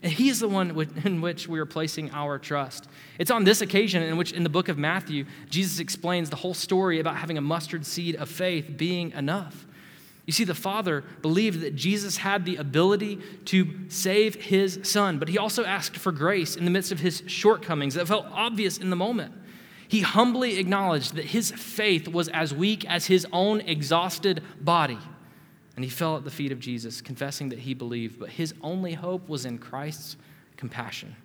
And 0.00 0.12
He 0.12 0.28
is 0.28 0.38
the 0.38 0.48
one 0.48 0.70
in 1.04 1.20
which 1.20 1.48
we 1.48 1.58
are 1.58 1.66
placing 1.66 2.12
our 2.12 2.38
trust. 2.38 2.88
It's 3.18 3.32
on 3.32 3.42
this 3.42 3.60
occasion 3.60 4.04
in 4.04 4.16
which, 4.16 4.30
in 4.30 4.44
the 4.44 4.48
book 4.48 4.68
of 4.68 4.78
Matthew, 4.78 5.26
Jesus 5.50 5.80
explains 5.80 6.30
the 6.30 6.36
whole 6.36 6.54
story 6.54 7.00
about 7.00 7.16
having 7.16 7.36
a 7.36 7.40
mustard 7.40 7.84
seed 7.84 8.14
of 8.14 8.28
faith 8.28 8.76
being 8.76 9.10
enough. 9.12 9.66
You 10.26 10.32
see, 10.32 10.44
the 10.44 10.54
Father 10.54 11.02
believed 11.22 11.62
that 11.62 11.74
Jesus 11.74 12.18
had 12.18 12.44
the 12.44 12.56
ability 12.56 13.18
to 13.46 13.74
save 13.88 14.36
His 14.36 14.78
Son, 14.84 15.18
but 15.18 15.28
He 15.28 15.38
also 15.38 15.64
asked 15.64 15.96
for 15.96 16.12
grace 16.12 16.54
in 16.54 16.64
the 16.64 16.70
midst 16.70 16.92
of 16.92 17.00
His 17.00 17.24
shortcomings 17.26 17.94
that 17.94 18.06
felt 18.06 18.26
obvious 18.30 18.78
in 18.78 18.90
the 18.90 18.96
moment. 18.96 19.32
He 19.88 20.02
humbly 20.02 20.58
acknowledged 20.58 21.16
that 21.16 21.24
his 21.24 21.50
faith 21.50 22.06
was 22.06 22.28
as 22.28 22.54
weak 22.54 22.84
as 22.84 23.06
his 23.06 23.26
own 23.32 23.62
exhausted 23.62 24.42
body. 24.60 24.98
And 25.76 25.84
he 25.84 25.90
fell 25.90 26.16
at 26.16 26.24
the 26.24 26.30
feet 26.30 26.52
of 26.52 26.60
Jesus, 26.60 27.00
confessing 27.00 27.48
that 27.48 27.60
he 27.60 27.72
believed, 27.72 28.18
but 28.18 28.28
his 28.30 28.52
only 28.62 28.92
hope 28.92 29.28
was 29.28 29.46
in 29.46 29.58
Christ's 29.58 30.16
compassion. 30.56 31.16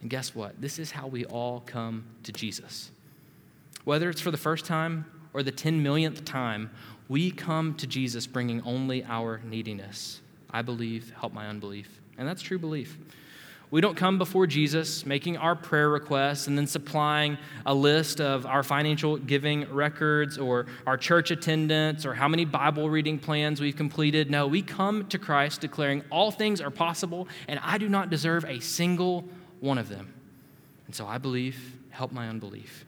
And 0.00 0.10
guess 0.10 0.34
what? 0.34 0.60
This 0.60 0.78
is 0.78 0.90
how 0.90 1.06
we 1.06 1.24
all 1.26 1.60
come 1.60 2.04
to 2.24 2.32
Jesus. 2.32 2.90
Whether 3.84 4.10
it's 4.10 4.20
for 4.20 4.30
the 4.30 4.36
first 4.36 4.64
time 4.64 5.04
or 5.32 5.42
the 5.42 5.52
10 5.52 5.82
millionth 5.82 6.24
time, 6.24 6.70
we 7.08 7.30
come 7.30 7.74
to 7.74 7.86
Jesus 7.86 8.26
bringing 8.26 8.62
only 8.62 9.04
our 9.04 9.40
neediness. 9.44 10.20
I 10.50 10.62
believe, 10.62 11.12
help 11.20 11.32
my 11.32 11.46
unbelief. 11.46 12.00
And 12.18 12.26
that's 12.26 12.42
true 12.42 12.58
belief. 12.58 12.98
We 13.76 13.82
don't 13.82 13.94
come 13.94 14.16
before 14.16 14.46
Jesus 14.46 15.04
making 15.04 15.36
our 15.36 15.54
prayer 15.54 15.90
requests 15.90 16.46
and 16.46 16.56
then 16.56 16.66
supplying 16.66 17.36
a 17.66 17.74
list 17.74 18.22
of 18.22 18.46
our 18.46 18.62
financial 18.62 19.18
giving 19.18 19.70
records 19.70 20.38
or 20.38 20.64
our 20.86 20.96
church 20.96 21.30
attendance 21.30 22.06
or 22.06 22.14
how 22.14 22.26
many 22.26 22.46
Bible 22.46 22.88
reading 22.88 23.18
plans 23.18 23.60
we've 23.60 23.76
completed. 23.76 24.30
No, 24.30 24.46
we 24.46 24.62
come 24.62 25.06
to 25.08 25.18
Christ 25.18 25.60
declaring 25.60 26.02
all 26.08 26.30
things 26.30 26.62
are 26.62 26.70
possible 26.70 27.28
and 27.48 27.60
I 27.62 27.76
do 27.76 27.86
not 27.86 28.08
deserve 28.08 28.46
a 28.46 28.60
single 28.60 29.26
one 29.60 29.76
of 29.76 29.90
them. 29.90 30.14
And 30.86 30.94
so 30.94 31.06
I 31.06 31.18
believe, 31.18 31.76
help 31.90 32.12
my 32.12 32.30
unbelief. 32.30 32.86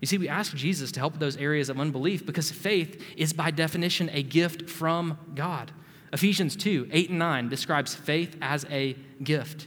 You 0.00 0.06
see, 0.06 0.16
we 0.18 0.28
ask 0.28 0.54
Jesus 0.54 0.92
to 0.92 1.00
help 1.00 1.18
those 1.18 1.36
areas 1.38 1.68
of 1.68 1.80
unbelief 1.80 2.24
because 2.24 2.52
faith 2.52 3.02
is 3.16 3.32
by 3.32 3.50
definition 3.50 4.08
a 4.12 4.22
gift 4.22 4.70
from 4.70 5.18
God. 5.34 5.72
Ephesians 6.12 6.54
2 6.54 6.88
8 6.92 7.10
and 7.10 7.18
9 7.18 7.48
describes 7.48 7.96
faith 7.96 8.36
as 8.40 8.64
a 8.70 8.94
gift. 9.24 9.66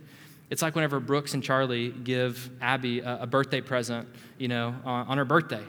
It's 0.54 0.62
like 0.62 0.76
whenever 0.76 1.00
Brooks 1.00 1.34
and 1.34 1.42
Charlie 1.42 1.90
give 1.90 2.48
Abby 2.62 3.00
a, 3.00 3.24
a 3.24 3.26
birthday 3.26 3.60
present, 3.60 4.08
you 4.38 4.48
know, 4.48 4.76
on, 4.86 5.08
on 5.08 5.18
her 5.18 5.26
birthday. 5.26 5.64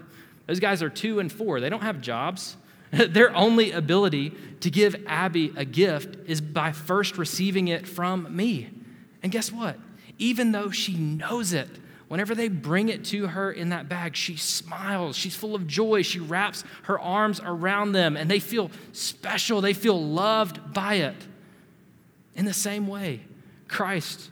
Those 0.46 0.60
guys 0.60 0.82
are 0.82 0.90
two 0.90 1.20
and 1.20 1.32
four. 1.32 1.58
They 1.58 1.70
don't 1.70 1.80
have 1.80 2.02
jobs. 2.02 2.54
Their 2.90 3.34
only 3.34 3.72
ability 3.72 4.34
to 4.60 4.70
give 4.70 4.94
Abby 5.06 5.54
a 5.56 5.64
gift 5.64 6.28
is 6.28 6.42
by 6.42 6.72
first 6.72 7.16
receiving 7.16 7.68
it 7.68 7.88
from 7.88 8.36
me. 8.36 8.68
And 9.22 9.32
guess 9.32 9.50
what? 9.50 9.78
Even 10.18 10.52
though 10.52 10.68
she 10.68 10.98
knows 10.98 11.54
it, 11.54 11.70
whenever 12.08 12.34
they 12.34 12.48
bring 12.48 12.90
it 12.90 13.06
to 13.06 13.28
her 13.28 13.50
in 13.50 13.70
that 13.70 13.88
bag, 13.88 14.14
she 14.14 14.36
smiles. 14.36 15.16
She's 15.16 15.34
full 15.34 15.54
of 15.54 15.66
joy. 15.66 16.02
She 16.02 16.20
wraps 16.20 16.62
her 16.82 17.00
arms 17.00 17.40
around 17.42 17.92
them, 17.92 18.18
and 18.18 18.30
they 18.30 18.38
feel 18.38 18.70
special. 18.92 19.62
They 19.62 19.72
feel 19.72 19.98
loved 19.98 20.74
by 20.74 20.96
it. 20.96 21.16
In 22.34 22.44
the 22.44 22.52
same 22.52 22.86
way, 22.86 23.22
Christ 23.66 24.30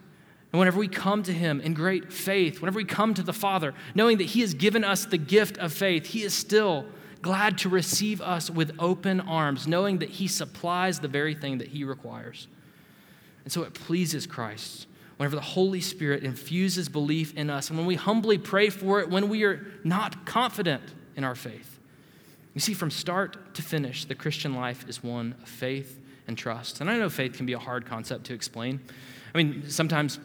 and 0.53 0.59
whenever 0.59 0.79
we 0.79 0.89
come 0.89 1.23
to 1.23 1.33
Him 1.33 1.61
in 1.63 1.73
great 1.73 2.13
faith, 2.13 2.61
whenever 2.61 2.77
we 2.77 2.85
come 2.85 3.15
to 3.15 3.23
the 3.23 3.33
Father, 3.33 3.73
knowing 3.95 4.19
that 4.19 4.25
He 4.25 4.43
has 4.43 4.53
given 4.53 4.85
us 4.85 5.07
the 5.07 5.19
gift 5.19 5.57
of 5.59 5.73
faith, 5.73 6.07
He 6.07 6.23
is 6.23 6.35
still 6.35 6.85
glad 7.23 7.57
to 7.59 7.69
receive 7.69 8.21
us 8.21 8.51
with 8.51 8.73
open 8.79 9.21
arms, 9.21 9.67
knowing 9.67 9.99
that 9.99 10.11
He 10.11 10.29
supplies 10.29 11.01
the 11.01 11.09
very 11.09 11.35
thing 11.35 11.59
that 11.59 11.69
He 11.69 11.85
requires. 11.85 12.49
And 13.45 13.53
so 13.53 13.63
it 13.63 13.73
pleases 13.73 14.27
Christ 14.27 14.87
whenever 15.17 15.37
the 15.37 15.43
Holy 15.43 15.81
Spirit 15.81 16.23
infuses 16.23 16.89
belief 16.89 17.35
in 17.35 17.49
us 17.49 17.71
and 17.71 17.79
when 17.79 17.87
we 17.87 17.95
humbly 17.95 18.39
pray 18.39 18.69
for 18.71 19.01
it 19.01 19.09
when 19.09 19.29
we 19.29 19.45
are 19.45 19.67
not 19.85 20.27
confident 20.27 20.83
in 21.17 21.25
our 21.25 21.35
faith. 21.35 21.79
You 22.55 22.61
see, 22.61 22.75
from 22.75 22.91
start 22.91 23.55
to 23.55 23.63
finish, 23.63 24.05
the 24.05 24.15
Christian 24.15 24.55
life 24.55 24.85
is 24.89 25.03
one 25.03 25.35
of 25.43 25.49
faith 25.49 26.01
and 26.27 26.37
trust. 26.37 26.81
And 26.81 26.91
I 26.91 26.99
know 26.99 27.09
faith 27.09 27.35
can 27.35 27.47
be 27.47 27.55
a 27.55 27.59
hard 27.59 27.87
concept 27.87 28.25
to 28.27 28.35
explain. 28.35 28.81
I 29.35 29.39
mean, 29.43 29.71
sometimes 29.71 30.19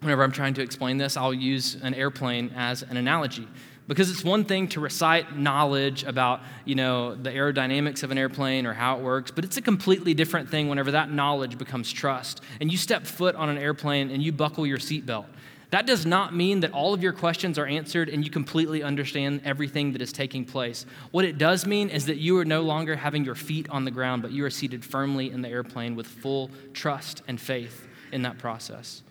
whenever 0.00 0.22
I'm 0.22 0.32
trying 0.32 0.54
to 0.54 0.62
explain 0.62 0.98
this, 0.98 1.16
I'll 1.16 1.34
use 1.34 1.76
an 1.82 1.94
airplane 1.94 2.52
as 2.56 2.82
an 2.82 2.96
analogy. 2.96 3.48
Because 3.88 4.10
it's 4.10 4.22
one 4.22 4.44
thing 4.44 4.68
to 4.68 4.80
recite 4.80 5.38
knowledge 5.38 6.04
about, 6.04 6.42
you 6.66 6.74
know, 6.74 7.14
the 7.14 7.30
aerodynamics 7.30 8.02
of 8.02 8.10
an 8.10 8.18
airplane 8.18 8.66
or 8.66 8.74
how 8.74 8.98
it 8.98 9.02
works, 9.02 9.30
but 9.30 9.44
it's 9.44 9.56
a 9.56 9.62
completely 9.62 10.12
different 10.12 10.50
thing 10.50 10.68
whenever 10.68 10.90
that 10.90 11.10
knowledge 11.10 11.56
becomes 11.56 11.90
trust. 11.90 12.42
And 12.60 12.70
you 12.70 12.76
step 12.76 13.06
foot 13.06 13.34
on 13.34 13.48
an 13.48 13.56
airplane 13.56 14.10
and 14.10 14.22
you 14.22 14.30
buckle 14.30 14.66
your 14.66 14.76
seatbelt. 14.76 15.24
That 15.70 15.86
does 15.86 16.04
not 16.04 16.34
mean 16.34 16.60
that 16.60 16.72
all 16.72 16.92
of 16.92 17.02
your 17.02 17.12
questions 17.14 17.58
are 17.58 17.66
answered 17.66 18.10
and 18.10 18.24
you 18.24 18.30
completely 18.30 18.82
understand 18.82 19.42
everything 19.44 19.92
that 19.92 20.02
is 20.02 20.12
taking 20.12 20.44
place. 20.44 20.84
What 21.10 21.24
it 21.24 21.38
does 21.38 21.66
mean 21.66 21.88
is 21.88 22.06
that 22.06 22.16
you 22.16 22.38
are 22.38 22.44
no 22.44 22.62
longer 22.62 22.96
having 22.96 23.24
your 23.24 23.34
feet 23.34 23.68
on 23.70 23.84
the 23.86 23.90
ground, 23.90 24.20
but 24.20 24.32
you 24.32 24.44
are 24.44 24.50
seated 24.50 24.84
firmly 24.84 25.30
in 25.30 25.40
the 25.40 25.48
airplane 25.48 25.94
with 25.94 26.06
full 26.06 26.50
trust 26.72 27.22
and 27.26 27.40
faith 27.40 27.86
in 28.12 28.22
that 28.22 28.38
process. 28.38 29.02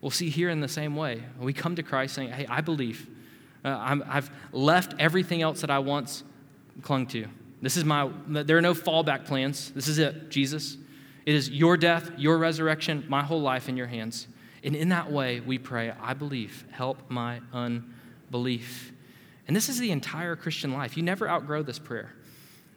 We'll 0.00 0.10
see 0.10 0.30
here 0.30 0.50
in 0.50 0.60
the 0.60 0.68
same 0.68 0.94
way. 0.96 1.22
We 1.38 1.52
come 1.52 1.76
to 1.76 1.82
Christ 1.82 2.14
saying, 2.14 2.30
Hey, 2.30 2.46
I 2.48 2.60
believe. 2.60 3.08
Uh, 3.64 4.00
i 4.06 4.14
have 4.14 4.30
left 4.52 4.94
everything 4.98 5.42
else 5.42 5.62
that 5.62 5.70
I 5.70 5.80
once 5.80 6.22
clung 6.82 7.06
to. 7.08 7.26
This 7.60 7.76
is 7.76 7.84
my, 7.84 8.08
there 8.28 8.56
are 8.56 8.62
no 8.62 8.74
fallback 8.74 9.26
plans. 9.26 9.72
This 9.72 9.88
is 9.88 9.98
it, 9.98 10.30
Jesus. 10.30 10.76
It 11.26 11.34
is 11.34 11.50
your 11.50 11.76
death, 11.76 12.12
your 12.16 12.38
resurrection, 12.38 13.04
my 13.08 13.22
whole 13.22 13.42
life 13.42 13.68
in 13.68 13.76
your 13.76 13.88
hands. 13.88 14.28
And 14.62 14.76
in 14.76 14.90
that 14.90 15.10
way, 15.10 15.40
we 15.40 15.58
pray, 15.58 15.92
I 16.00 16.14
believe, 16.14 16.64
help 16.70 17.10
my 17.10 17.40
unbelief. 17.52 18.92
And 19.46 19.56
this 19.56 19.68
is 19.68 19.78
the 19.78 19.90
entire 19.90 20.36
Christian 20.36 20.72
life. 20.72 20.96
You 20.96 21.02
never 21.02 21.28
outgrow 21.28 21.62
this 21.62 21.78
prayer. 21.78 22.14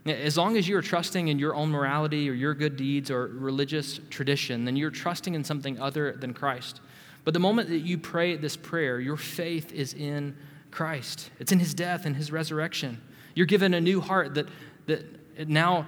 As 0.06 0.36
long 0.36 0.58
as 0.58 0.68
you 0.68 0.76
are 0.78 0.82
trusting 0.82 1.28
in 1.28 1.38
your 1.38 1.54
own 1.54 1.70
morality 1.70 2.28
or 2.28 2.34
your 2.34 2.56
good 2.56 2.76
deeds 2.76 3.12
or 3.12 3.28
religious 3.28 4.00
tradition, 4.10 4.66
then 4.66 4.76
you're 4.76 4.90
trusting 4.90 5.36
in 5.36 5.44
something 5.44 5.80
other 5.80 6.14
than 6.14 6.34
Christ. 6.34 6.82
But 7.24 7.34
the 7.34 7.40
moment 7.40 7.70
that 7.70 7.80
you 7.80 7.98
pray 7.98 8.36
this 8.36 8.56
prayer, 8.56 9.00
your 9.00 9.18
faith 9.18 9.72
is 9.72 9.94
in 9.94 10.36
Christ. 10.72 11.30
It's 11.40 11.52
in 11.52 11.60
his 11.60 11.74
death 11.74 12.06
and 12.06 12.16
his 12.16 12.32
resurrection. 12.32 13.02
You're 13.36 13.46
given 13.46 13.74
a 13.74 13.82
new 13.82 14.02
heart 14.02 14.36
that, 14.36 14.48
that 14.88 15.48
now 15.48 15.88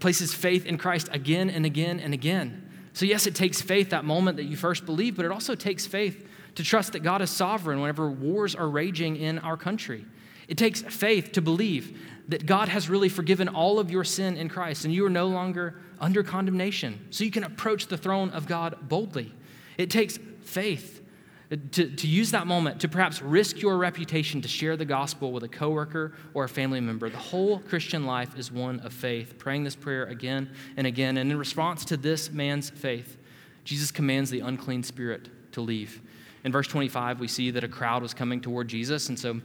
places 0.00 0.34
faith 0.34 0.66
in 0.66 0.78
Christ 0.78 1.08
again 1.12 1.50
and 1.50 1.64
again 1.64 2.00
and 2.00 2.12
again. 2.12 2.62
So, 2.92 3.04
yes, 3.04 3.26
it 3.26 3.34
takes 3.34 3.60
faith 3.60 3.90
that 3.90 4.04
moment 4.04 4.38
that 4.38 4.44
you 4.44 4.56
first 4.56 4.86
believe, 4.86 5.16
but 5.16 5.24
it 5.24 5.30
also 5.30 5.54
takes 5.54 5.86
faith 5.86 6.26
to 6.54 6.64
trust 6.64 6.94
that 6.94 7.00
God 7.00 7.20
is 7.20 7.30
sovereign 7.30 7.80
whenever 7.80 8.10
wars 8.10 8.54
are 8.54 8.68
raging 8.68 9.16
in 9.16 9.38
our 9.40 9.56
country. 9.56 10.06
It 10.48 10.56
takes 10.56 10.80
faith 10.80 11.32
to 11.32 11.42
believe 11.42 12.00
that 12.28 12.46
God 12.46 12.68
has 12.68 12.88
really 12.88 13.08
forgiven 13.08 13.48
all 13.48 13.78
of 13.78 13.90
your 13.90 14.04
sin 14.04 14.36
in 14.36 14.48
Christ 14.48 14.84
and 14.84 14.92
you 14.94 15.04
are 15.04 15.10
no 15.10 15.28
longer 15.28 15.78
under 16.00 16.22
condemnation. 16.22 17.06
So 17.10 17.24
you 17.24 17.30
can 17.30 17.44
approach 17.44 17.86
the 17.86 17.96
throne 17.96 18.30
of 18.30 18.46
God 18.46 18.88
boldly. 18.88 19.32
It 19.76 19.90
takes 19.90 20.18
faith. 20.46 21.02
To, 21.50 21.88
to 21.88 22.06
use 22.08 22.32
that 22.32 22.48
moment 22.48 22.80
to 22.80 22.88
perhaps 22.88 23.22
risk 23.22 23.62
your 23.62 23.76
reputation 23.76 24.42
to 24.42 24.48
share 24.48 24.76
the 24.76 24.84
gospel 24.84 25.30
with 25.30 25.44
a 25.44 25.48
coworker 25.48 26.14
or 26.34 26.42
a 26.42 26.48
family 26.48 26.80
member. 26.80 27.08
The 27.08 27.18
whole 27.18 27.60
Christian 27.60 28.04
life 28.04 28.36
is 28.36 28.50
one 28.50 28.80
of 28.80 28.92
faith, 28.92 29.38
praying 29.38 29.62
this 29.62 29.76
prayer 29.76 30.06
again 30.06 30.50
and 30.76 30.88
again. 30.88 31.18
And 31.18 31.30
in 31.30 31.38
response 31.38 31.84
to 31.84 31.96
this 31.96 32.32
man's 32.32 32.68
faith, 32.68 33.16
Jesus 33.62 33.92
commands 33.92 34.30
the 34.30 34.40
unclean 34.40 34.82
spirit 34.82 35.28
to 35.52 35.60
leave. 35.60 36.00
In 36.42 36.50
verse 36.50 36.66
25, 36.66 37.20
we 37.20 37.28
see 37.28 37.52
that 37.52 37.62
a 37.62 37.68
crowd 37.68 38.02
was 38.02 38.12
coming 38.12 38.40
toward 38.40 38.66
Jesus, 38.66 39.08
and 39.08 39.18
so 39.18 39.40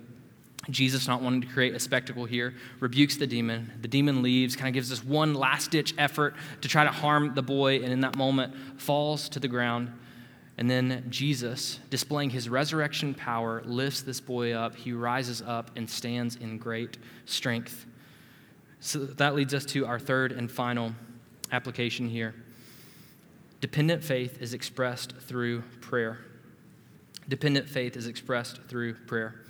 Jesus, 0.70 1.08
not 1.08 1.22
wanting 1.22 1.42
to 1.42 1.48
create 1.48 1.74
a 1.74 1.80
spectacle 1.80 2.26
here, 2.26 2.54
rebukes 2.80 3.18
the 3.18 3.26
demon. 3.26 3.72
The 3.82 3.88
demon 3.88 4.22
leaves, 4.22 4.56
kind 4.56 4.68
of 4.68 4.74
gives 4.74 4.90
this 4.90 5.04
one 5.04 5.34
last 5.34 5.72
ditch 5.72 5.96
effort 5.98 6.36
to 6.62 6.68
try 6.68 6.84
to 6.84 6.92
harm 6.92 7.34
the 7.34 7.42
boy, 7.42 7.78
and 7.78 7.92
in 7.92 8.02
that 8.02 8.16
moment 8.16 8.54
falls 8.78 9.28
to 9.30 9.40
the 9.40 9.48
ground. 9.48 9.92
And 10.62 10.70
then 10.70 11.08
Jesus, 11.10 11.80
displaying 11.90 12.30
his 12.30 12.48
resurrection 12.48 13.16
power, 13.16 13.64
lifts 13.66 14.04
this 14.04 14.22
boy 14.22 14.54
up. 14.54 14.76
He 14.76 14.94
rises 14.94 15.42
up 15.42 15.72
and 15.76 15.90
stands 15.90 16.36
in 16.36 16.60
great 16.60 17.00
strength. 17.26 17.88
So 18.80 19.00
that 19.00 19.34
leads 19.34 19.56
us 19.56 19.66
to 19.66 19.88
our 19.88 19.98
third 19.98 20.32
and 20.32 20.52
final 20.52 20.92
application 21.52 22.08
here. 22.08 22.36
Dependent 23.60 24.04
faith 24.04 24.40
is 24.40 24.54
expressed 24.54 25.16
through 25.22 25.64
prayer. 25.82 26.20
Dependent 27.28 27.68
faith 27.68 27.98
is 27.98 28.06
expressed 28.06 28.62
through 28.68 28.94
prayer. 29.08 29.42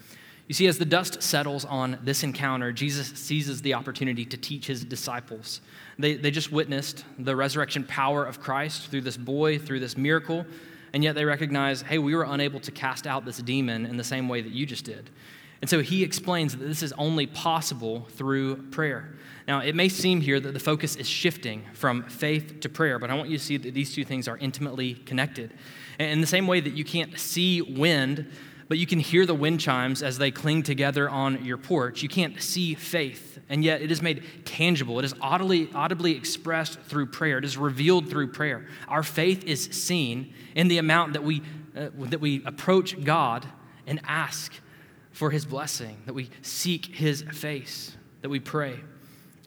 You 0.47 0.53
see, 0.53 0.67
as 0.67 0.77
the 0.77 0.85
dust 0.85 1.21
settles 1.21 1.65
on 1.65 1.99
this 2.05 2.23
encounter, 2.23 2.71
Jesus 2.71 3.07
seizes 3.19 3.61
the 3.61 3.73
opportunity 3.73 4.23
to 4.23 4.37
teach 4.37 4.65
his 4.65 4.85
disciples. 4.85 5.59
They, 5.99 6.15
they 6.15 6.31
just 6.31 6.53
witnessed 6.53 7.03
the 7.19 7.35
resurrection 7.35 7.83
power 7.83 8.23
of 8.23 8.39
Christ 8.39 8.87
through 8.87 9.01
this 9.01 9.17
boy, 9.17 9.59
through 9.59 9.81
this 9.81 9.97
miracle 9.97 10.45
and 10.93 11.03
yet 11.03 11.15
they 11.15 11.25
recognize, 11.25 11.81
hey, 11.81 11.97
we 11.97 12.15
were 12.15 12.23
unable 12.23 12.59
to 12.61 12.71
cast 12.71 13.07
out 13.07 13.25
this 13.25 13.37
demon 13.37 13.85
in 13.85 13.97
the 13.97 14.03
same 14.03 14.27
way 14.27 14.41
that 14.41 14.51
you 14.51 14.65
just 14.65 14.85
did. 14.85 15.09
And 15.61 15.69
so 15.69 15.81
he 15.81 16.03
explains 16.03 16.57
that 16.57 16.65
this 16.65 16.81
is 16.81 16.91
only 16.93 17.27
possible 17.27 18.07
through 18.11 18.57
prayer. 18.71 19.15
Now, 19.47 19.59
it 19.59 19.75
may 19.75 19.89
seem 19.89 20.21
here 20.21 20.39
that 20.39 20.53
the 20.53 20.59
focus 20.59 20.95
is 20.95 21.07
shifting 21.07 21.65
from 21.73 22.03
faith 22.03 22.61
to 22.61 22.69
prayer, 22.69 22.97
but 22.97 23.11
I 23.11 23.13
want 23.13 23.29
you 23.29 23.37
to 23.37 23.43
see 23.43 23.57
that 23.57 23.73
these 23.73 23.93
two 23.93 24.03
things 24.03 24.27
are 24.27 24.37
intimately 24.37 24.95
connected. 24.95 25.53
In 25.99 26.19
the 26.19 26.27
same 26.27 26.47
way 26.47 26.61
that 26.61 26.73
you 26.73 26.83
can't 26.83 27.19
see 27.19 27.61
wind, 27.61 28.31
but 28.69 28.79
you 28.79 28.87
can 28.87 28.99
hear 28.99 29.25
the 29.25 29.35
wind 29.35 29.59
chimes 29.59 30.01
as 30.01 30.17
they 30.17 30.31
cling 30.31 30.63
together 30.63 31.09
on 31.09 31.45
your 31.45 31.57
porch, 31.57 32.01
you 32.01 32.09
can't 32.09 32.41
see 32.41 32.73
faith 32.73 33.30
and 33.51 33.65
yet 33.65 33.81
it 33.81 33.91
is 33.91 34.01
made 34.01 34.23
tangible. 34.45 34.97
It 34.97 35.05
is 35.05 35.13
audibly, 35.19 35.69
audibly 35.75 36.15
expressed 36.15 36.79
through 36.79 37.07
prayer. 37.07 37.37
It 37.37 37.43
is 37.43 37.57
revealed 37.57 38.09
through 38.09 38.31
prayer. 38.31 38.65
Our 38.87 39.03
faith 39.03 39.43
is 39.43 39.65
seen 39.65 40.33
in 40.55 40.69
the 40.69 40.77
amount 40.77 41.13
that 41.13 41.23
we, 41.23 41.41
uh, 41.75 41.89
that 41.97 42.21
we 42.21 42.41
approach 42.45 43.03
God 43.03 43.45
and 43.85 43.99
ask 44.07 44.53
for 45.11 45.31
his 45.31 45.45
blessing, 45.45 46.01
that 46.05 46.13
we 46.13 46.29
seek 46.41 46.85
his 46.85 47.23
face, 47.23 47.95
that 48.21 48.29
we 48.29 48.39
pray. 48.39 48.79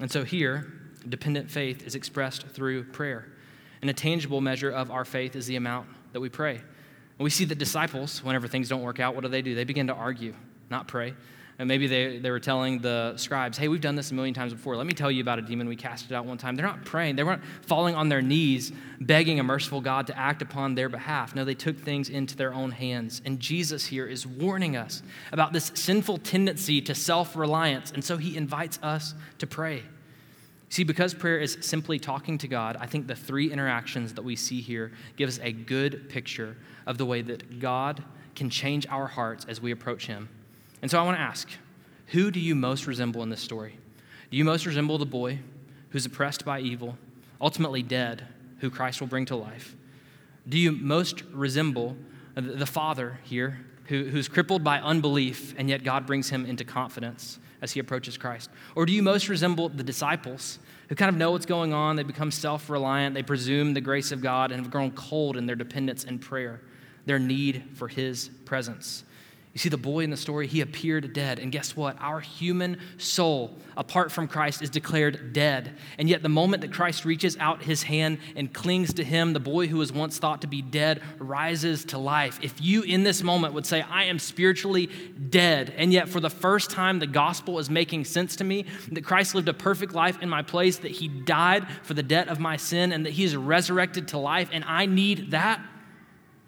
And 0.01 0.11
so 0.11 0.23
here, 0.23 0.71
dependent 1.09 1.51
faith 1.51 1.87
is 1.87 1.95
expressed 1.95 2.47
through 2.49 2.85
prayer. 2.85 3.27
And 3.81 3.89
a 3.89 3.95
tangible 3.95 4.43
measure 4.43 4.71
of 4.71 4.91
our 4.91 5.07
faith 5.07 5.35
is 5.35 5.47
the 5.47 5.57
amount 5.57 5.89
that 6.13 6.21
we 6.21 6.29
pray. 6.29 6.57
And 6.57 7.25
we 7.25 7.31
see 7.31 7.47
the 7.47 7.55
disciples, 7.55 8.23
whenever 8.23 8.49
things 8.49 8.69
don't 8.69 8.83
work 8.83 9.01
out, 9.01 9.15
what 9.15 9.23
do 9.23 9.29
they 9.29 9.41
do? 9.41 9.55
They 9.55 9.65
begin 9.65 9.87
to 9.87 9.95
argue, 9.95 10.35
not 10.69 10.89
pray. 10.89 11.15
And 11.59 11.69
maybe 11.69 11.87
they, 11.87 12.19
they 12.19 12.31
were 12.31 12.41
telling 12.41 12.81
the 12.81 13.15
scribes, 13.17 13.57
hey, 13.57 13.69
we've 13.69 13.81
done 13.81 13.95
this 13.95 14.11
a 14.11 14.15
million 14.15 14.35
times 14.35 14.53
before. 14.53 14.77
Let 14.77 14.87
me 14.87 14.93
tell 14.93 15.11
you 15.11 15.23
about 15.23 15.39
a 15.39 15.43
demon. 15.43 15.69
We 15.69 15.77
cast 15.77 16.11
it 16.11 16.15
out 16.15 16.27
one 16.27 16.37
time. 16.37 16.57
They're 16.57 16.67
not 16.67 16.85
praying. 16.85 17.15
They 17.15 17.23
weren't 17.23 17.43
falling 17.63 17.95
on 17.95 18.09
their 18.09 18.23
knees, 18.23 18.73
begging 19.01 19.39
a 19.39 19.45
merciful 19.45 19.81
God 19.81 20.09
to 20.09 20.19
act 20.19 20.43
upon 20.43 20.75
their 20.75 20.89
behalf. 20.89 21.37
No, 21.37 21.45
they 21.45 21.55
took 21.55 21.79
things 21.79 22.09
into 22.09 22.37
their 22.37 22.53
own 22.53 22.73
hands. 22.73 23.23
And 23.25 23.39
Jesus 23.39 23.87
here 23.87 24.07
is 24.07 24.27
warning 24.27 24.77
us 24.77 25.03
about 25.31 25.53
this 25.53 25.71
sinful 25.75 26.19
tendency 26.19 26.81
to 26.83 26.95
self 26.95 27.37
reliance. 27.37 27.93
And 27.93 28.05
so 28.05 28.17
he 28.17 28.37
invites 28.37 28.81
us 28.83 29.15
to 29.39 29.47
pray. 29.47 29.85
See, 30.71 30.83
because 30.83 31.15
prayer 31.15 31.39
is 31.39 31.57
simply 31.61 32.01
talking 32.01 32.37
to 32.39 32.49
God, 32.49 32.77
I 32.81 32.87
think 32.87 33.07
the 33.07 33.15
three 33.15 33.53
interactions 33.53 34.15
that 34.15 34.23
we 34.23 34.35
see 34.35 34.61
here 34.61 34.91
give 35.15 35.29
us 35.29 35.39
a 35.41 35.53
good 35.53 36.09
picture 36.09 36.57
of 36.85 36.99
the 36.99 37.07
way 37.07 37.23
that 37.23 37.61
God 37.61 38.03
can 38.35 38.51
change 38.51 38.89
our 38.89 39.07
hearts 39.07 39.47
as 39.49 39.61
we 39.63 39.71
approach 39.71 40.09
him. 40.09 40.29
And 40.85 40.91
so 40.91 41.01
I 41.01 41.03
want 41.03 41.16
to 41.16 41.22
ask 41.22 41.49
who 42.09 42.30
do 42.30 42.39
you 42.39 42.55
most 42.55 42.87
resemble 42.87 43.22
in 43.22 43.30
this 43.30 43.41
story? 43.41 43.78
Do 44.30 44.37
you 44.37 44.45
most 44.45 44.66
resemble 44.66 44.99
the 44.99 45.07
boy 45.07 45.39
who's 45.89 46.05
oppressed 46.05 46.45
by 46.45 46.61
evil, 46.61 46.99
ultimately 47.41 47.82
dead, 47.82 48.26
who 48.59 48.68
Christ 48.68 49.01
will 49.01 49.09
bring 49.09 49.24
to 49.26 49.35
life? 49.37 49.74
Do 50.47 50.59
you 50.59 50.72
most 50.72 51.22
resemble 51.32 51.97
the 52.35 52.66
Father 52.66 53.18
here, 53.22 53.61
who, 53.87 54.05
who's 54.05 54.28
crippled 54.28 54.62
by 54.62 54.78
unbelief, 54.78 55.55
and 55.57 55.70
yet 55.70 55.85
God 55.85 56.05
brings 56.05 56.28
him 56.28 56.45
into 56.45 56.64
confidence 56.66 57.39
as 57.62 57.72
he 57.72 57.80
approaches 57.80 58.18
Christ? 58.18 58.51
Or 58.74 58.85
do 58.85 58.93
you 58.93 59.03
most 59.03 59.30
resemble 59.30 59.70
the 59.70 59.82
disciples 59.82 60.59
who 60.91 60.97
kind 60.97 61.09
of 61.09 61.16
know 61.16 61.30
what's 61.30 61.47
going 61.47 61.72
on? 61.72 61.97
They 61.97 62.03
become 62.03 62.30
self 62.30 62.68
reliant, 62.68 63.14
they 63.14 63.22
presume 63.22 63.72
the 63.72 63.80
grace 63.80 64.12
of 64.12 64.20
God, 64.20 64.53
and 64.53 64.62
have 64.62 64.70
grown 64.70 64.91
cold 64.91 65.39
in 65.39 65.47
their 65.47 65.57
dependence 65.57 66.05
and 66.05 66.20
prayer, 66.20 66.61
their 67.07 67.18
need 67.18 67.70
for 67.72 67.89
his 67.89 68.28
presence. 68.45 69.05
You 69.55 69.61
see, 69.61 69.69
the 69.69 69.77
boy 69.77 70.01
in 70.01 70.11
the 70.11 70.17
story, 70.17 70.49
he 70.49 70.63
appeared 70.63 71.13
dead. 71.13 71.39
And 71.39 71.53
guess 71.53 71.77
what? 71.77 71.97
Our 72.01 72.19
human 72.19 72.77
soul, 72.99 73.57
apart 73.77 74.11
from 74.11 74.27
Christ, 74.27 74.63
is 74.63 74.69
declared 74.69 75.33
dead. 75.33 75.77
And 75.97 76.09
yet, 76.09 76.25
the 76.25 76.29
moment 76.29 76.63
that 76.63 76.73
Christ 76.73 77.05
reaches 77.05 77.37
out 77.39 77.63
his 77.63 77.85
hand 77.85 78.19
and 78.35 78.53
clings 78.53 78.93
to 78.95 79.05
him, 79.05 79.33
the 79.33 79.39
boy 79.39 79.69
who 79.69 79.77
was 79.77 79.93
once 79.93 80.19
thought 80.19 80.41
to 80.41 80.49
be 80.49 80.61
dead 80.61 81.03
rises 81.21 81.85
to 81.87 81.99
life. 81.99 82.41
If 82.43 82.61
you 82.61 82.83
in 82.83 83.05
this 83.05 83.23
moment 83.23 83.55
would 83.55 83.65
say, 83.65 83.83
I 83.83 84.05
am 84.05 84.19
spiritually 84.19 84.89
dead, 85.31 85.73
and 85.77 85.93
yet 85.93 86.09
for 86.09 86.19
the 86.19 86.31
first 86.31 86.71
time 86.71 86.99
the 86.99 87.07
gospel 87.07 87.61
is 87.61 87.71
making 87.71 88.07
sense 88.07 88.35
to 88.37 88.45
me, 88.45 88.67
that 88.91 89.05
Christ 89.05 89.37
lived 89.37 89.49
a 89.49 89.55
perfect 89.55 89.95
life 89.95 90.21
in 90.21 90.29
my 90.29 90.43
place, 90.43 90.79
that 90.79 90.91
he 90.91 91.07
died 91.07 91.69
for 91.85 91.95
the 91.95 92.03
debt 92.03 92.27
of 92.27 92.41
my 92.41 92.57
sin, 92.57 92.91
and 92.91 93.07
that 93.07 93.13
he 93.13 93.23
is 93.23 93.37
resurrected 93.37 94.09
to 94.09 94.19
life, 94.19 94.49
and 94.53 94.65
I 94.65 94.87
need 94.87 95.31
that, 95.31 95.65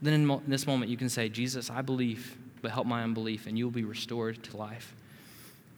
then 0.03 0.13
in 0.13 0.43
this 0.49 0.67
moment 0.67 0.91
you 0.91 0.97
can 0.97 1.09
say, 1.09 1.29
Jesus, 1.29 1.71
I 1.71 1.83
believe 1.83 2.37
but 2.67 2.73
help 2.73 2.89
my 2.89 3.05
unbelief, 3.05 3.47
and 3.47 3.57
you 3.57 3.64
will 3.64 3.71
be 3.71 3.85
restored 3.85 4.43
to 4.43 4.57
life. 4.57 4.93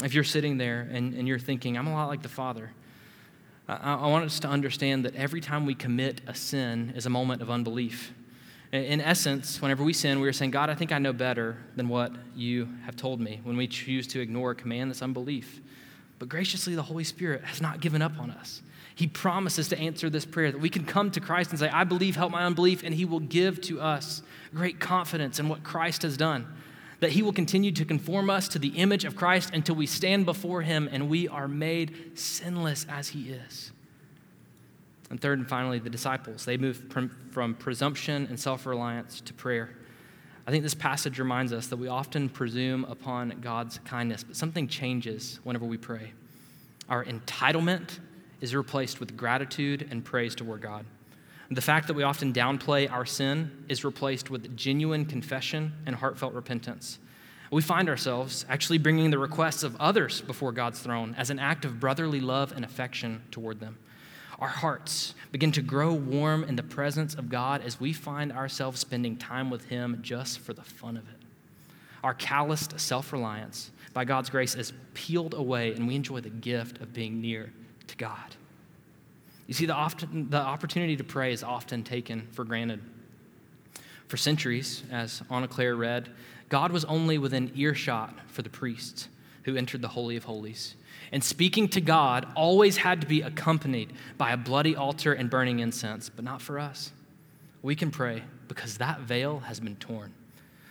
If 0.02 0.14
you're 0.14 0.24
sitting 0.24 0.56
there 0.56 0.88
and, 0.90 1.12
and 1.12 1.28
you're 1.28 1.38
thinking, 1.38 1.76
I'm 1.76 1.86
a 1.86 1.92
lot 1.92 2.08
like 2.08 2.22
the 2.22 2.30
Father, 2.30 2.70
I, 3.68 3.92
I 3.92 4.06
want 4.06 4.24
us 4.24 4.40
to 4.40 4.48
understand 4.48 5.04
that 5.04 5.14
every 5.14 5.42
time 5.42 5.66
we 5.66 5.74
commit 5.74 6.22
a 6.26 6.34
sin 6.34 6.94
is 6.96 7.04
a 7.04 7.10
moment 7.10 7.42
of 7.42 7.50
unbelief. 7.50 8.14
In 8.72 9.02
essence, 9.02 9.60
whenever 9.60 9.84
we 9.84 9.92
sin, 9.92 10.18
we 10.18 10.28
are 10.28 10.32
saying, 10.32 10.50
God, 10.50 10.70
I 10.70 10.74
think 10.74 10.90
I 10.90 10.98
know 10.98 11.12
better 11.12 11.58
than 11.76 11.90
what 11.90 12.10
you 12.34 12.70
have 12.86 12.96
told 12.96 13.20
me. 13.20 13.40
When 13.44 13.58
we 13.58 13.66
choose 13.66 14.06
to 14.06 14.20
ignore 14.20 14.52
a 14.52 14.54
command, 14.54 14.90
that's 14.90 15.02
unbelief. 15.02 15.60
But 16.18 16.30
graciously, 16.30 16.74
the 16.74 16.82
Holy 16.82 17.04
Spirit 17.04 17.44
has 17.44 17.60
not 17.60 17.82
given 17.82 18.00
up 18.00 18.18
on 18.18 18.30
us. 18.30 18.62
He 18.94 19.08
promises 19.08 19.68
to 19.68 19.78
answer 19.78 20.08
this 20.08 20.24
prayer, 20.24 20.52
that 20.52 20.58
we 20.58 20.70
can 20.70 20.86
come 20.86 21.10
to 21.10 21.20
Christ 21.20 21.50
and 21.50 21.58
say, 21.58 21.68
I 21.68 21.84
believe, 21.84 22.16
help 22.16 22.32
my 22.32 22.44
unbelief, 22.44 22.82
and 22.82 22.94
He 22.94 23.04
will 23.04 23.20
give 23.20 23.60
to 23.60 23.78
us 23.78 24.22
great 24.54 24.80
confidence 24.80 25.38
in 25.38 25.50
what 25.50 25.62
Christ 25.62 26.00
has 26.00 26.16
done 26.16 26.46
that 27.00 27.12
He 27.12 27.22
will 27.22 27.32
continue 27.32 27.72
to 27.72 27.84
conform 27.84 28.30
us 28.30 28.48
to 28.48 28.58
the 28.58 28.68
image 28.68 29.04
of 29.04 29.16
Christ 29.16 29.50
until 29.52 29.74
we 29.74 29.86
stand 29.86 30.26
before 30.26 30.62
Him 30.62 30.88
and 30.90 31.08
we 31.08 31.28
are 31.28 31.48
made 31.48 32.18
sinless 32.18 32.86
as 32.88 33.08
He 33.08 33.30
is. 33.30 33.72
And 35.10 35.20
third 35.20 35.38
and 35.38 35.48
finally, 35.48 35.78
the 35.78 35.90
disciples. 35.90 36.44
They 36.44 36.56
move 36.56 36.84
from, 36.90 37.54
presumption 37.54 38.26
and 38.28 38.38
self 38.38 38.66
reliance 38.66 39.20
to 39.22 39.32
prayer. 39.32 39.70
I 40.46 40.50
think 40.50 40.62
this 40.62 40.74
passage 40.74 41.18
reminds 41.18 41.52
us 41.52 41.68
that 41.68 41.76
we 41.76 41.88
often 41.88 42.28
presume 42.28 42.84
upon 42.84 43.40
God's 43.40 43.78
kindness, 43.84 44.24
but 44.24 44.36
something 44.36 44.66
changes 44.66 45.40
whenever 45.44 45.66
we 45.66 45.76
pray. 45.76 46.12
Our 46.88 47.04
entitlement 47.04 47.98
is 48.40 48.54
replaced 48.54 48.98
with 48.98 49.16
gratitude 49.16 49.86
and 49.90 50.04
praise 50.04 50.34
toward 50.34 50.62
God. 50.62 50.86
The 51.50 51.62
fact 51.62 51.86
that 51.86 51.94
we 51.94 52.02
often 52.02 52.32
downplay 52.32 52.90
our 52.90 53.06
sin 53.06 53.64
is 53.68 53.84
replaced 53.84 54.28
with 54.28 54.54
genuine 54.54 55.06
confession 55.06 55.72
and 55.86 55.96
heartfelt 55.96 56.34
repentance. 56.34 56.98
We 57.50 57.62
find 57.62 57.88
ourselves 57.88 58.44
actually 58.50 58.76
bringing 58.76 59.10
the 59.10 59.18
requests 59.18 59.62
of 59.62 59.74
others 59.80 60.20
before 60.20 60.52
God's 60.52 60.80
throne 60.80 61.14
as 61.16 61.30
an 61.30 61.38
act 61.38 61.64
of 61.64 61.80
brotherly 61.80 62.20
love 62.20 62.52
and 62.52 62.64
affection 62.64 63.22
toward 63.30 63.60
them. 63.60 63.78
Our 64.38 64.48
hearts 64.48 65.14
begin 65.32 65.50
to 65.52 65.62
grow 65.62 65.94
warm 65.94 66.44
in 66.44 66.56
the 66.56 66.62
presence 66.62 67.14
of 67.14 67.30
God 67.30 67.62
as 67.62 67.80
we 67.80 67.94
find 67.94 68.30
ourselves 68.30 68.78
spending 68.78 69.16
time 69.16 69.48
with 69.48 69.64
Him 69.64 69.98
just 70.02 70.40
for 70.40 70.52
the 70.52 70.62
fun 70.62 70.98
of 70.98 71.08
it. 71.08 71.16
Our 72.04 72.14
calloused 72.14 72.78
self 72.78 73.12
reliance, 73.12 73.70
by 73.94 74.04
God's 74.04 74.30
grace, 74.30 74.54
is 74.54 74.74
peeled 74.94 75.34
away, 75.34 75.72
and 75.72 75.88
we 75.88 75.96
enjoy 75.96 76.20
the 76.20 76.30
gift 76.30 76.80
of 76.80 76.92
being 76.92 77.20
near 77.20 77.52
to 77.88 77.96
God. 77.96 78.36
You 79.48 79.54
see, 79.54 79.66
the, 79.66 79.74
often, 79.74 80.28
the 80.28 80.36
opportunity 80.36 80.94
to 80.96 81.04
pray 81.04 81.32
is 81.32 81.42
often 81.42 81.82
taken 81.82 82.28
for 82.32 82.44
granted. 82.44 82.80
For 84.06 84.18
centuries, 84.18 84.82
as 84.92 85.22
Anna 85.30 85.48
Claire 85.48 85.74
read, 85.74 86.10
God 86.50 86.70
was 86.70 86.84
only 86.84 87.18
within 87.18 87.50
earshot 87.56 88.14
for 88.28 88.42
the 88.42 88.50
priests 88.50 89.08
who 89.44 89.56
entered 89.56 89.80
the 89.80 89.88
Holy 89.88 90.16
of 90.16 90.24
Holies. 90.24 90.76
And 91.12 91.24
speaking 91.24 91.68
to 91.68 91.80
God 91.80 92.26
always 92.36 92.76
had 92.76 93.00
to 93.00 93.06
be 93.06 93.22
accompanied 93.22 93.94
by 94.18 94.32
a 94.32 94.36
bloody 94.36 94.76
altar 94.76 95.14
and 95.14 95.30
burning 95.30 95.60
incense, 95.60 96.10
but 96.10 96.24
not 96.24 96.42
for 96.42 96.58
us. 96.58 96.92
We 97.62 97.74
can 97.74 97.90
pray 97.90 98.24
because 98.48 98.76
that 98.78 99.00
veil 99.00 99.40
has 99.40 99.60
been 99.60 99.76
torn. 99.76 100.12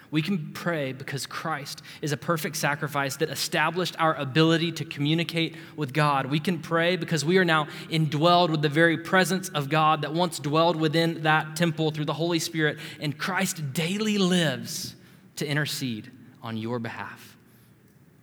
We 0.09 0.21
can 0.21 0.51
pray 0.53 0.93
because 0.93 1.25
Christ 1.25 1.81
is 2.01 2.11
a 2.11 2.17
perfect 2.17 2.55
sacrifice 2.55 3.17
that 3.17 3.29
established 3.29 3.95
our 3.99 4.15
ability 4.15 4.71
to 4.73 4.85
communicate 4.85 5.55
with 5.75 5.93
God. 5.93 6.27
We 6.27 6.39
can 6.39 6.59
pray 6.59 6.95
because 6.95 7.25
we 7.25 7.37
are 7.37 7.45
now 7.45 7.67
indwelled 7.89 8.49
with 8.49 8.61
the 8.61 8.69
very 8.69 8.97
presence 8.97 9.49
of 9.49 9.69
God 9.69 10.03
that 10.03 10.13
once 10.13 10.39
dwelled 10.39 10.77
within 10.77 11.23
that 11.23 11.55
temple 11.55 11.91
through 11.91 12.05
the 12.05 12.13
Holy 12.13 12.39
Spirit, 12.39 12.77
and 12.99 13.17
Christ 13.17 13.73
daily 13.73 14.17
lives 14.17 14.95
to 15.35 15.45
intercede 15.45 16.09
on 16.41 16.55
your 16.55 16.79
behalf. 16.79 17.35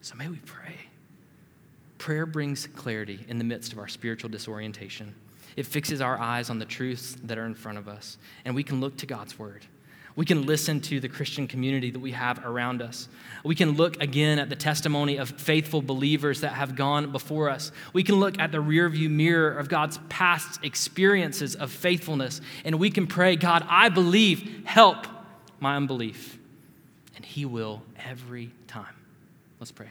So 0.01 0.15
may 0.15 0.29
we 0.29 0.39
pray. 0.39 0.77
Prayer 1.99 2.27
brings 2.27 2.67
clarity 2.67 3.25
in 3.29 3.39
the 3.39 3.45
midst 3.45 3.73
of 3.73 3.79
our 3.79 3.89
spiritual 3.89 4.31
disorientation. 4.31 5.15
It 5.57 5.67
fixes 5.67 6.01
our 6.01 6.19
eyes 6.19 6.51
on 6.51 6.59
the 6.59 6.65
truths 6.65 7.17
that 7.25 7.39
are 7.39 7.47
in 7.47 7.55
front 7.55 7.79
of 7.79 7.89
us, 7.89 8.19
and 8.45 8.55
we 8.55 8.63
can 8.63 8.81
look 8.81 8.97
to 8.99 9.07
God's 9.07 9.39
word. 9.39 9.65
We 10.17 10.25
can 10.25 10.47
listen 10.47 10.81
to 10.83 11.01
the 11.01 11.09
Christian 11.09 11.49
community 11.49 11.91
that 11.91 11.99
we 11.99 12.13
have 12.13 12.45
around 12.45 12.83
us. 12.83 13.09
We 13.43 13.57
can 13.57 13.73
look 13.73 14.01
again 14.01 14.39
at 14.39 14.49
the 14.49 14.57
testimony 14.57 15.17
of 15.17 15.29
faithful 15.29 15.83
believers 15.83 16.43
that 16.43 16.53
have 16.53 16.77
gone 16.77 17.11
before 17.11 17.51
us. 17.51 17.73
We 17.93 18.05
can 18.05 18.17
look 18.17 18.39
at 18.39 18.53
the 18.53 18.59
rearview 18.59 19.11
mirror 19.11 19.51
of 19.51 19.69
God's 19.69 19.99
past 20.09 20.61
experiences 20.63 21.57
of 21.57 21.73
faithfulness, 21.73 22.41
and 22.65 22.79
we 22.79 22.91
can 22.91 23.09
pray, 23.09 23.35
God, 23.35 23.67
I 23.69 23.89
believe, 23.89 24.63
help 24.65 25.07
my 25.59 25.75
unbelief. 25.75 26.39
And 27.17 27.25
He 27.25 27.45
will 27.45 27.83
every 27.99 28.53
time. 28.69 28.95
Let's 29.59 29.73
pray. 29.73 29.91